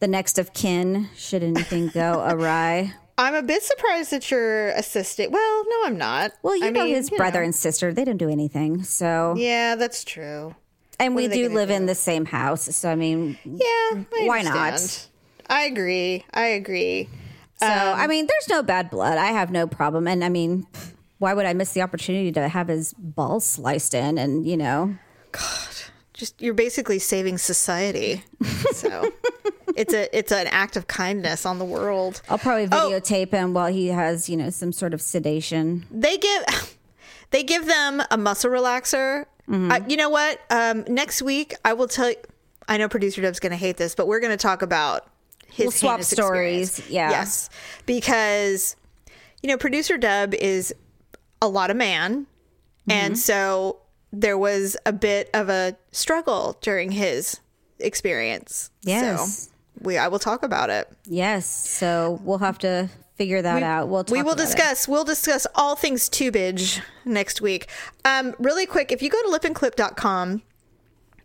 the 0.01 0.09
next 0.09 0.39
of 0.39 0.53
kin 0.53 1.09
should 1.17 1.43
anything 1.43 1.89
go 1.89 2.25
awry. 2.29 2.95
I'm 3.19 3.35
a 3.35 3.43
bit 3.43 3.63
surprised 3.63 4.11
that 4.13 4.31
you're 4.31 4.69
assistant. 4.71 5.33
Well, 5.33 5.65
no, 5.71 5.83
I'm 5.87 5.97
not. 5.97 6.33
Well, 6.43 6.55
you 6.55 6.67
I 6.67 6.71
know 6.71 6.85
mean, 6.85 6.95
his 6.95 7.11
you 7.11 7.17
brother 7.17 7.41
know. 7.41 7.45
and 7.47 7.55
sister, 7.55 7.93
they 7.95 8.05
don't 8.05 8.19
do 8.19 8.29
anything. 8.29 8.83
So 8.83 9.35
Yeah, 9.39 9.75
that's 9.75 10.05
true. 10.05 10.55
and 11.01 11.15
we 11.17 11.25
are 11.25 11.29
they 11.29 11.37
do 11.43 11.49
live 11.49 11.71
in 11.71 11.87
the 11.87 11.95
same 11.95 12.27
house. 12.27 12.65
So 12.77 12.91
I 12.91 12.95
mean, 12.95 13.39
Yeah. 13.45 13.57
I 13.65 14.05
Why 14.25 14.43
not? 14.43 15.09
I 15.49 15.63
agree. 15.63 16.27
I 16.35 16.47
agree. 16.49 17.09
so 17.59 17.67
Um, 17.67 17.99
I 18.01 18.07
mean, 18.07 18.27
there's 18.27 18.49
no 18.51 18.63
bad 18.63 18.91
blood. 18.91 19.17
I 19.17 19.29
have 19.29 19.51
no 19.51 19.67
problem. 19.67 20.07
And 20.07 20.23
I 20.23 20.29
mean, 20.29 20.67
why 21.19 21.33
would 21.33 21.47
I 21.47 21.55
miss 21.55 21.73
the 21.73 21.81
opportunity 21.81 22.33
to 22.33 22.49
have 22.49 22.69
his 22.69 22.93
balls 22.99 23.47
sliced 23.47 23.95
in? 23.95 24.19
And 24.19 24.47
you 24.47 24.59
know, 24.59 24.95
Just 26.17 26.41
you're 26.41 26.55
basically 26.55 26.99
saving 26.99 27.37
society. 27.39 28.25
So 28.73 29.13
it's 29.77 29.93
a 29.93 30.17
it's 30.17 30.33
an 30.33 30.47
act 30.49 30.77
of 30.77 30.87
kindness 30.87 31.45
on 31.45 31.59
the 31.59 31.65
world. 31.65 32.23
I'll 32.31 32.39
probably 32.39 32.65
Oh. 32.73 32.91
videotape 32.91 33.31
him 33.33 33.53
while 33.53 33.71
he 33.71 33.89
has 33.89 34.29
you 34.29 34.37
know 34.37 34.49
some 34.51 34.73
sort 34.73 34.95
of 34.95 35.03
sedation. 35.03 35.85
They 35.91 36.17
give 36.17 36.77
they 37.31 37.43
give 37.43 37.67
them 37.67 38.03
a 38.11 38.17
muscle 38.17 38.51
relaxer. 38.51 39.27
Mm-hmm. 39.49 39.71
Uh, 39.71 39.81
you 39.87 39.97
know 39.97 40.09
what? 40.09 40.41
Um, 40.51 40.85
next 40.89 41.21
week 41.23 41.55
I 41.65 41.75
will 41.75 41.87
tell 41.89 42.09
you. 42.11 42.17
I 42.69 42.79
know 42.79 42.89
producer 42.89 43.23
Dub's 43.23 43.39
going 43.39 43.51
to 43.53 43.57
hate 43.57 43.77
this, 43.77 43.95
but 43.95 44.09
we're 44.09 44.19
going 44.19 44.33
to 44.33 44.37
talk 44.37 44.63
about 44.63 45.07
his 45.53 45.67
We'll 45.67 45.71
swap 45.73 46.03
stories, 46.03 46.79
experience. 46.81 46.91
yeah. 46.91 47.11
Yes, 47.11 47.51
because 47.85 48.75
you 49.43 49.49
know 49.51 49.57
producer 49.59 49.99
Dub 49.99 50.33
is 50.35 50.75
a 51.43 51.47
lot 51.49 51.71
of 51.71 51.77
man, 51.77 52.27
Mm-hmm. 52.89 52.91
and 52.91 53.19
so 53.19 53.79
there 54.13 54.39
was 54.39 54.77
a 54.87 54.93
bit 54.93 55.31
of 55.35 55.49
a 55.49 55.77
struggle 55.93 56.57
during 56.61 56.93
his 56.93 57.41
experience. 57.79 58.71
Yes. 58.83 59.49
so 59.49 59.53
we 59.81 59.99
I 59.99 60.09
will 60.09 60.19
talk 60.19 60.43
about 60.43 60.71
it. 60.71 60.91
Yes. 61.05 61.47
So 61.47 62.21
we'll 62.23 62.39
have 62.39 62.59
to 62.61 62.89
figure 63.17 63.43
that 63.43 63.63
out. 63.63 63.89
We'll 63.89 64.05
talk 64.05 64.13
we 64.13 64.23
will 64.23 64.33
about 64.33 64.43
it. 64.43 64.47
discuss 64.47 64.89
we'll 64.89 65.05
discuss 65.05 65.47
all 65.55 65.75
things 65.75 66.09
tubage 66.09 66.83
next 67.07 67.41
week 67.41 67.69
um 68.05 68.35
really 68.39 68.67
quick 68.67 68.93
if 68.93 69.01
you 69.01 69.09
go 69.09 69.21
to 69.23 69.29
lipandclip.com 69.29 70.43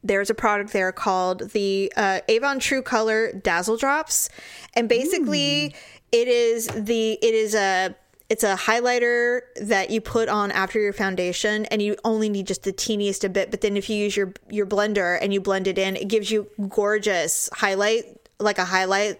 there's 0.03 0.29
a 0.29 0.33
product 0.33 0.71
there 0.71 0.91
called 0.93 1.49
the 1.51 1.91
uh, 1.97 2.21
avon 2.29 2.59
true 2.59 2.81
color 2.81 3.33
dazzle 3.33 3.75
drops 3.75 4.29
and 4.73 4.87
basically 4.87 5.75
it 6.13 6.27
is 6.29 6.67
the 6.67 7.13
it 7.21 7.35
is 7.35 7.53
a 7.55 7.93
it's 8.31 8.45
a 8.45 8.55
highlighter 8.55 9.41
that 9.57 9.89
you 9.89 9.99
put 9.99 10.29
on 10.29 10.51
after 10.51 10.79
your 10.79 10.93
foundation 10.93 11.65
and 11.65 11.81
you 11.81 11.97
only 12.05 12.29
need 12.29 12.47
just 12.47 12.63
the 12.63 12.71
teeniest 12.71 13.25
a 13.25 13.29
bit 13.29 13.51
but 13.51 13.59
then 13.59 13.75
if 13.75 13.89
you 13.89 13.97
use 13.97 14.15
your 14.15 14.33
your 14.49 14.65
blender 14.65 15.19
and 15.21 15.33
you 15.33 15.41
blend 15.41 15.67
it 15.67 15.77
in 15.77 15.97
it 15.97 16.07
gives 16.07 16.31
you 16.31 16.47
gorgeous 16.69 17.49
highlight 17.51 18.05
like 18.39 18.57
a 18.57 18.63
highlight 18.63 19.19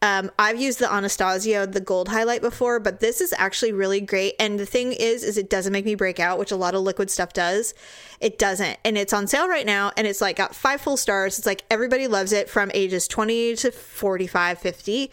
um, 0.00 0.30
I've 0.38 0.60
used 0.60 0.78
the 0.78 0.92
Anastasia, 0.92 1.66
the 1.66 1.80
gold 1.80 2.08
highlight 2.08 2.40
before, 2.40 2.78
but 2.78 3.00
this 3.00 3.20
is 3.20 3.34
actually 3.36 3.72
really 3.72 4.00
great. 4.00 4.34
And 4.38 4.56
the 4.56 4.64
thing 4.64 4.92
is, 4.92 5.24
is 5.24 5.36
it 5.36 5.50
doesn't 5.50 5.72
make 5.72 5.84
me 5.84 5.96
break 5.96 6.20
out, 6.20 6.38
which 6.38 6.52
a 6.52 6.56
lot 6.56 6.76
of 6.76 6.82
liquid 6.82 7.10
stuff 7.10 7.32
does. 7.32 7.74
It 8.20 8.38
doesn't, 8.38 8.78
and 8.84 8.96
it's 8.96 9.12
on 9.12 9.26
sale 9.26 9.48
right 9.48 9.66
now, 9.66 9.90
and 9.96 10.06
it's 10.06 10.20
like 10.20 10.36
got 10.36 10.54
five 10.54 10.80
full 10.80 10.96
stars. 10.96 11.36
It's 11.38 11.48
like 11.48 11.64
everybody 11.68 12.06
loves 12.06 12.32
it 12.32 12.48
from 12.48 12.70
ages 12.74 13.08
20 13.08 13.56
to 13.56 13.72
45, 13.72 14.60
50. 14.60 15.10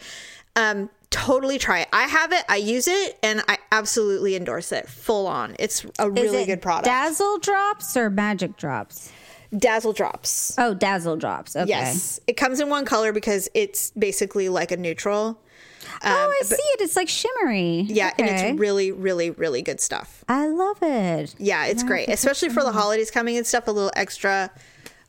Um, 0.54 0.88
totally 1.16 1.58
try 1.58 1.80
it. 1.80 1.88
I 1.92 2.04
have 2.04 2.32
it, 2.32 2.44
I 2.48 2.56
use 2.56 2.86
it, 2.88 3.18
and 3.22 3.42
I 3.48 3.58
absolutely 3.72 4.36
endorse 4.36 4.72
it 4.72 4.88
full 4.88 5.26
on. 5.26 5.56
It's 5.58 5.86
a 5.98 6.10
really 6.10 6.42
it 6.42 6.46
good 6.46 6.62
product. 6.62 6.84
Dazzle 6.86 7.38
drops 7.38 7.96
or 7.96 8.10
magic 8.10 8.56
drops? 8.56 9.10
Dazzle 9.56 9.92
drops. 9.92 10.54
Oh, 10.58 10.74
dazzle 10.74 11.16
drops. 11.16 11.56
Okay. 11.56 11.68
Yes. 11.68 12.20
It 12.26 12.36
comes 12.36 12.60
in 12.60 12.68
one 12.68 12.84
color 12.84 13.12
because 13.12 13.48
it's 13.54 13.90
basically 13.92 14.48
like 14.48 14.70
a 14.72 14.76
neutral. 14.76 15.40
oh, 16.04 16.34
I 16.40 16.44
see 16.44 16.54
it. 16.54 16.80
It's 16.82 16.96
like 16.96 17.08
shimmery. 17.08 17.80
Um, 17.80 17.86
Yeah, 17.88 18.12
and 18.18 18.28
it's 18.28 18.60
really, 18.60 18.92
really, 18.92 19.30
really 19.30 19.62
good 19.62 19.80
stuff. 19.80 20.24
I 20.28 20.48
love 20.48 20.78
it. 20.82 21.34
Yeah, 21.38 21.66
it's 21.66 21.82
great, 21.82 22.08
especially 22.08 22.50
for 22.50 22.62
the 22.62 22.72
holidays 22.72 23.10
coming 23.10 23.36
and 23.36 23.46
stuff. 23.46 23.68
A 23.68 23.70
little 23.70 23.92
extra, 23.96 24.50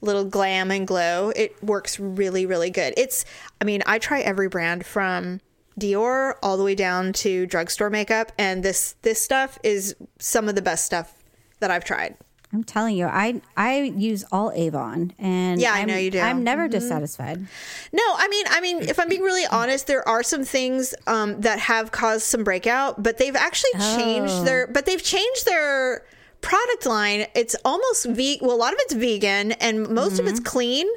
little 0.02 0.24
glam 0.24 0.72
and 0.72 0.88
glow. 0.88 1.32
It 1.36 1.62
works 1.64 2.00
really, 2.00 2.46
really 2.46 2.70
good. 2.70 2.94
It's, 2.96 3.26
I 3.60 3.66
mean, 3.66 3.82
I 3.86 3.98
try 4.00 4.22
every 4.22 4.48
brand 4.48 4.86
from 4.86 5.42
Dior 5.80 6.36
all 6.42 6.58
the 6.58 6.64
way 6.64 6.76
down 6.76 7.14
to 7.14 7.46
drugstore 7.46 7.90
makeup, 7.90 8.32
and 8.38 8.64
this 8.64 8.96
this 9.02 9.22
stuff 9.22 9.60
is 9.64 9.96
some 10.20 10.50
of 10.50 10.56
the 10.56 10.62
best 10.62 10.86
stuff 10.86 11.14
that 11.60 11.70
I've 11.72 11.84
tried. 11.86 12.18
I'm 12.54 12.64
telling 12.64 12.96
you, 12.96 13.06
I 13.06 13.42
I 13.58 13.82
use 13.82 14.24
all 14.32 14.52
Avon, 14.56 15.14
and 15.20 15.60
Yeah, 15.60 15.74
I 15.74 15.80
I'm, 15.82 15.88
know 15.88 15.98
you 15.98 16.10
do. 16.10 16.18
Mm-hmm. 16.18 16.28
I'm 16.28 16.44
never 16.44 16.68
dissatisfied. 16.68 17.46
No, 17.92 18.04
I 18.16 18.28
mean, 18.30 18.46
I 18.50 18.62
mean, 18.62 18.80
if 18.84 19.00
I'm 19.00 19.10
being 19.10 19.22
really 19.22 19.46
honest, 19.48 19.86
there 19.88 20.08
are 20.08 20.24
some 20.24 20.46
things 20.46 20.96
um, 21.08 21.42
that 21.42 21.60
have 21.60 21.92
caused 21.92 22.24
some 22.24 22.44
breakout, 22.44 23.04
but 23.04 23.18
they've 23.18 23.36
actually 23.36 23.74
changed 23.74 24.46
their, 24.46 24.68
but 24.68 24.86
they've 24.86 25.04
changed 25.04 25.46
their 25.46 26.06
product 26.40 26.86
line. 26.86 27.28
It's 27.36 27.56
almost 27.66 28.06
ve- 28.06 28.40
well, 28.42 28.56
a 28.56 28.58
lot 28.58 28.72
of 28.74 28.80
it's 28.84 28.94
vegan, 28.94 29.52
and 29.54 29.90
most 29.90 30.18
of 30.20 30.26
it's 30.26 30.40
clean. 30.40 30.88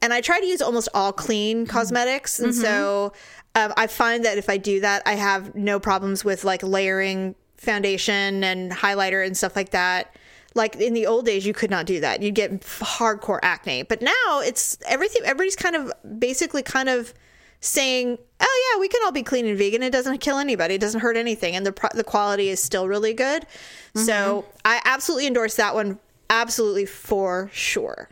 And 0.00 0.12
I 0.12 0.20
try 0.20 0.40
to 0.40 0.46
use 0.46 0.60
almost 0.60 0.88
all 0.94 1.12
clean 1.12 1.66
cosmetics, 1.66 2.38
and 2.40 2.54
so 2.54 3.12
um, 3.54 3.72
I 3.76 3.86
find 3.86 4.24
that 4.24 4.38
if 4.38 4.48
I 4.48 4.56
do 4.56 4.80
that, 4.80 5.02
I 5.04 5.14
have 5.14 5.54
no 5.54 5.78
problems 5.78 6.24
with 6.24 6.44
like 6.44 6.62
layering 6.62 7.34
foundation 7.56 8.42
and 8.42 8.72
highlighter 8.72 9.24
and 9.24 9.36
stuff 9.36 9.54
like 9.54 9.70
that. 9.70 10.16
Like 10.54 10.76
in 10.76 10.94
the 10.94 11.06
old 11.06 11.26
days 11.26 11.46
you 11.46 11.54
could 11.54 11.70
not 11.70 11.86
do 11.86 12.00
that. 12.00 12.22
You'd 12.22 12.34
get 12.34 12.60
hardcore 12.60 13.38
acne. 13.42 13.84
But 13.84 14.02
now 14.02 14.40
it's 14.40 14.78
everything 14.86 15.22
everybody's 15.24 15.56
kind 15.56 15.76
of 15.76 15.92
basically 16.18 16.62
kind 16.62 16.88
of 16.88 17.14
saying 17.60 18.18
oh 18.40 18.72
yeah 18.74 18.80
we 18.80 18.88
can 18.88 19.00
all 19.04 19.12
be 19.12 19.22
clean 19.22 19.46
and 19.46 19.56
vegan. 19.56 19.82
It 19.82 19.92
doesn't 19.92 20.18
kill 20.18 20.38
anybody. 20.38 20.74
It 20.74 20.80
doesn't 20.80 21.00
hurt 21.00 21.16
anything. 21.16 21.54
And 21.54 21.64
the 21.64 21.72
pro- 21.72 21.90
the 21.94 22.04
quality 22.04 22.48
is 22.48 22.62
still 22.62 22.88
really 22.88 23.14
good. 23.14 23.46
So 23.94 24.46
i 24.64 24.80
absolutely 24.84 25.26
endorse 25.26 25.56
that 25.56 25.74
one 25.74 25.98
absolutely 26.28 26.86
for 26.86 27.50
sure. 27.52 28.08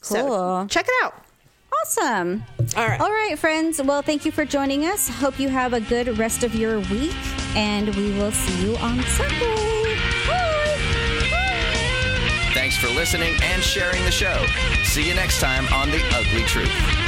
So 0.00 0.66
check 0.68 0.86
it 0.86 0.94
out 1.04 1.23
Awesome. 1.82 2.44
all 2.76 2.86
right 2.86 3.00
All 3.00 3.10
right, 3.10 3.38
friends. 3.38 3.80
Well, 3.82 4.02
thank 4.02 4.24
you 4.24 4.32
for 4.32 4.44
joining 4.44 4.86
us. 4.86 5.08
Hope 5.08 5.38
you 5.38 5.48
have 5.48 5.72
a 5.72 5.80
good 5.80 6.18
rest 6.18 6.42
of 6.44 6.54
your 6.54 6.80
week, 6.80 7.14
and 7.56 7.94
we 7.96 8.12
will 8.12 8.32
see 8.32 8.66
you 8.66 8.76
on 8.76 9.02
Sunday. 9.02 9.96
Bye. 10.26 10.78
Thanks 12.54 12.76
for 12.76 12.88
listening 12.88 13.34
and 13.42 13.62
sharing 13.62 14.02
the 14.04 14.10
show. 14.10 14.44
See 14.84 15.06
you 15.06 15.14
next 15.14 15.40
time 15.40 15.66
on 15.72 15.90
The 15.90 16.02
Ugly 16.14 16.44
Truth. 16.44 17.03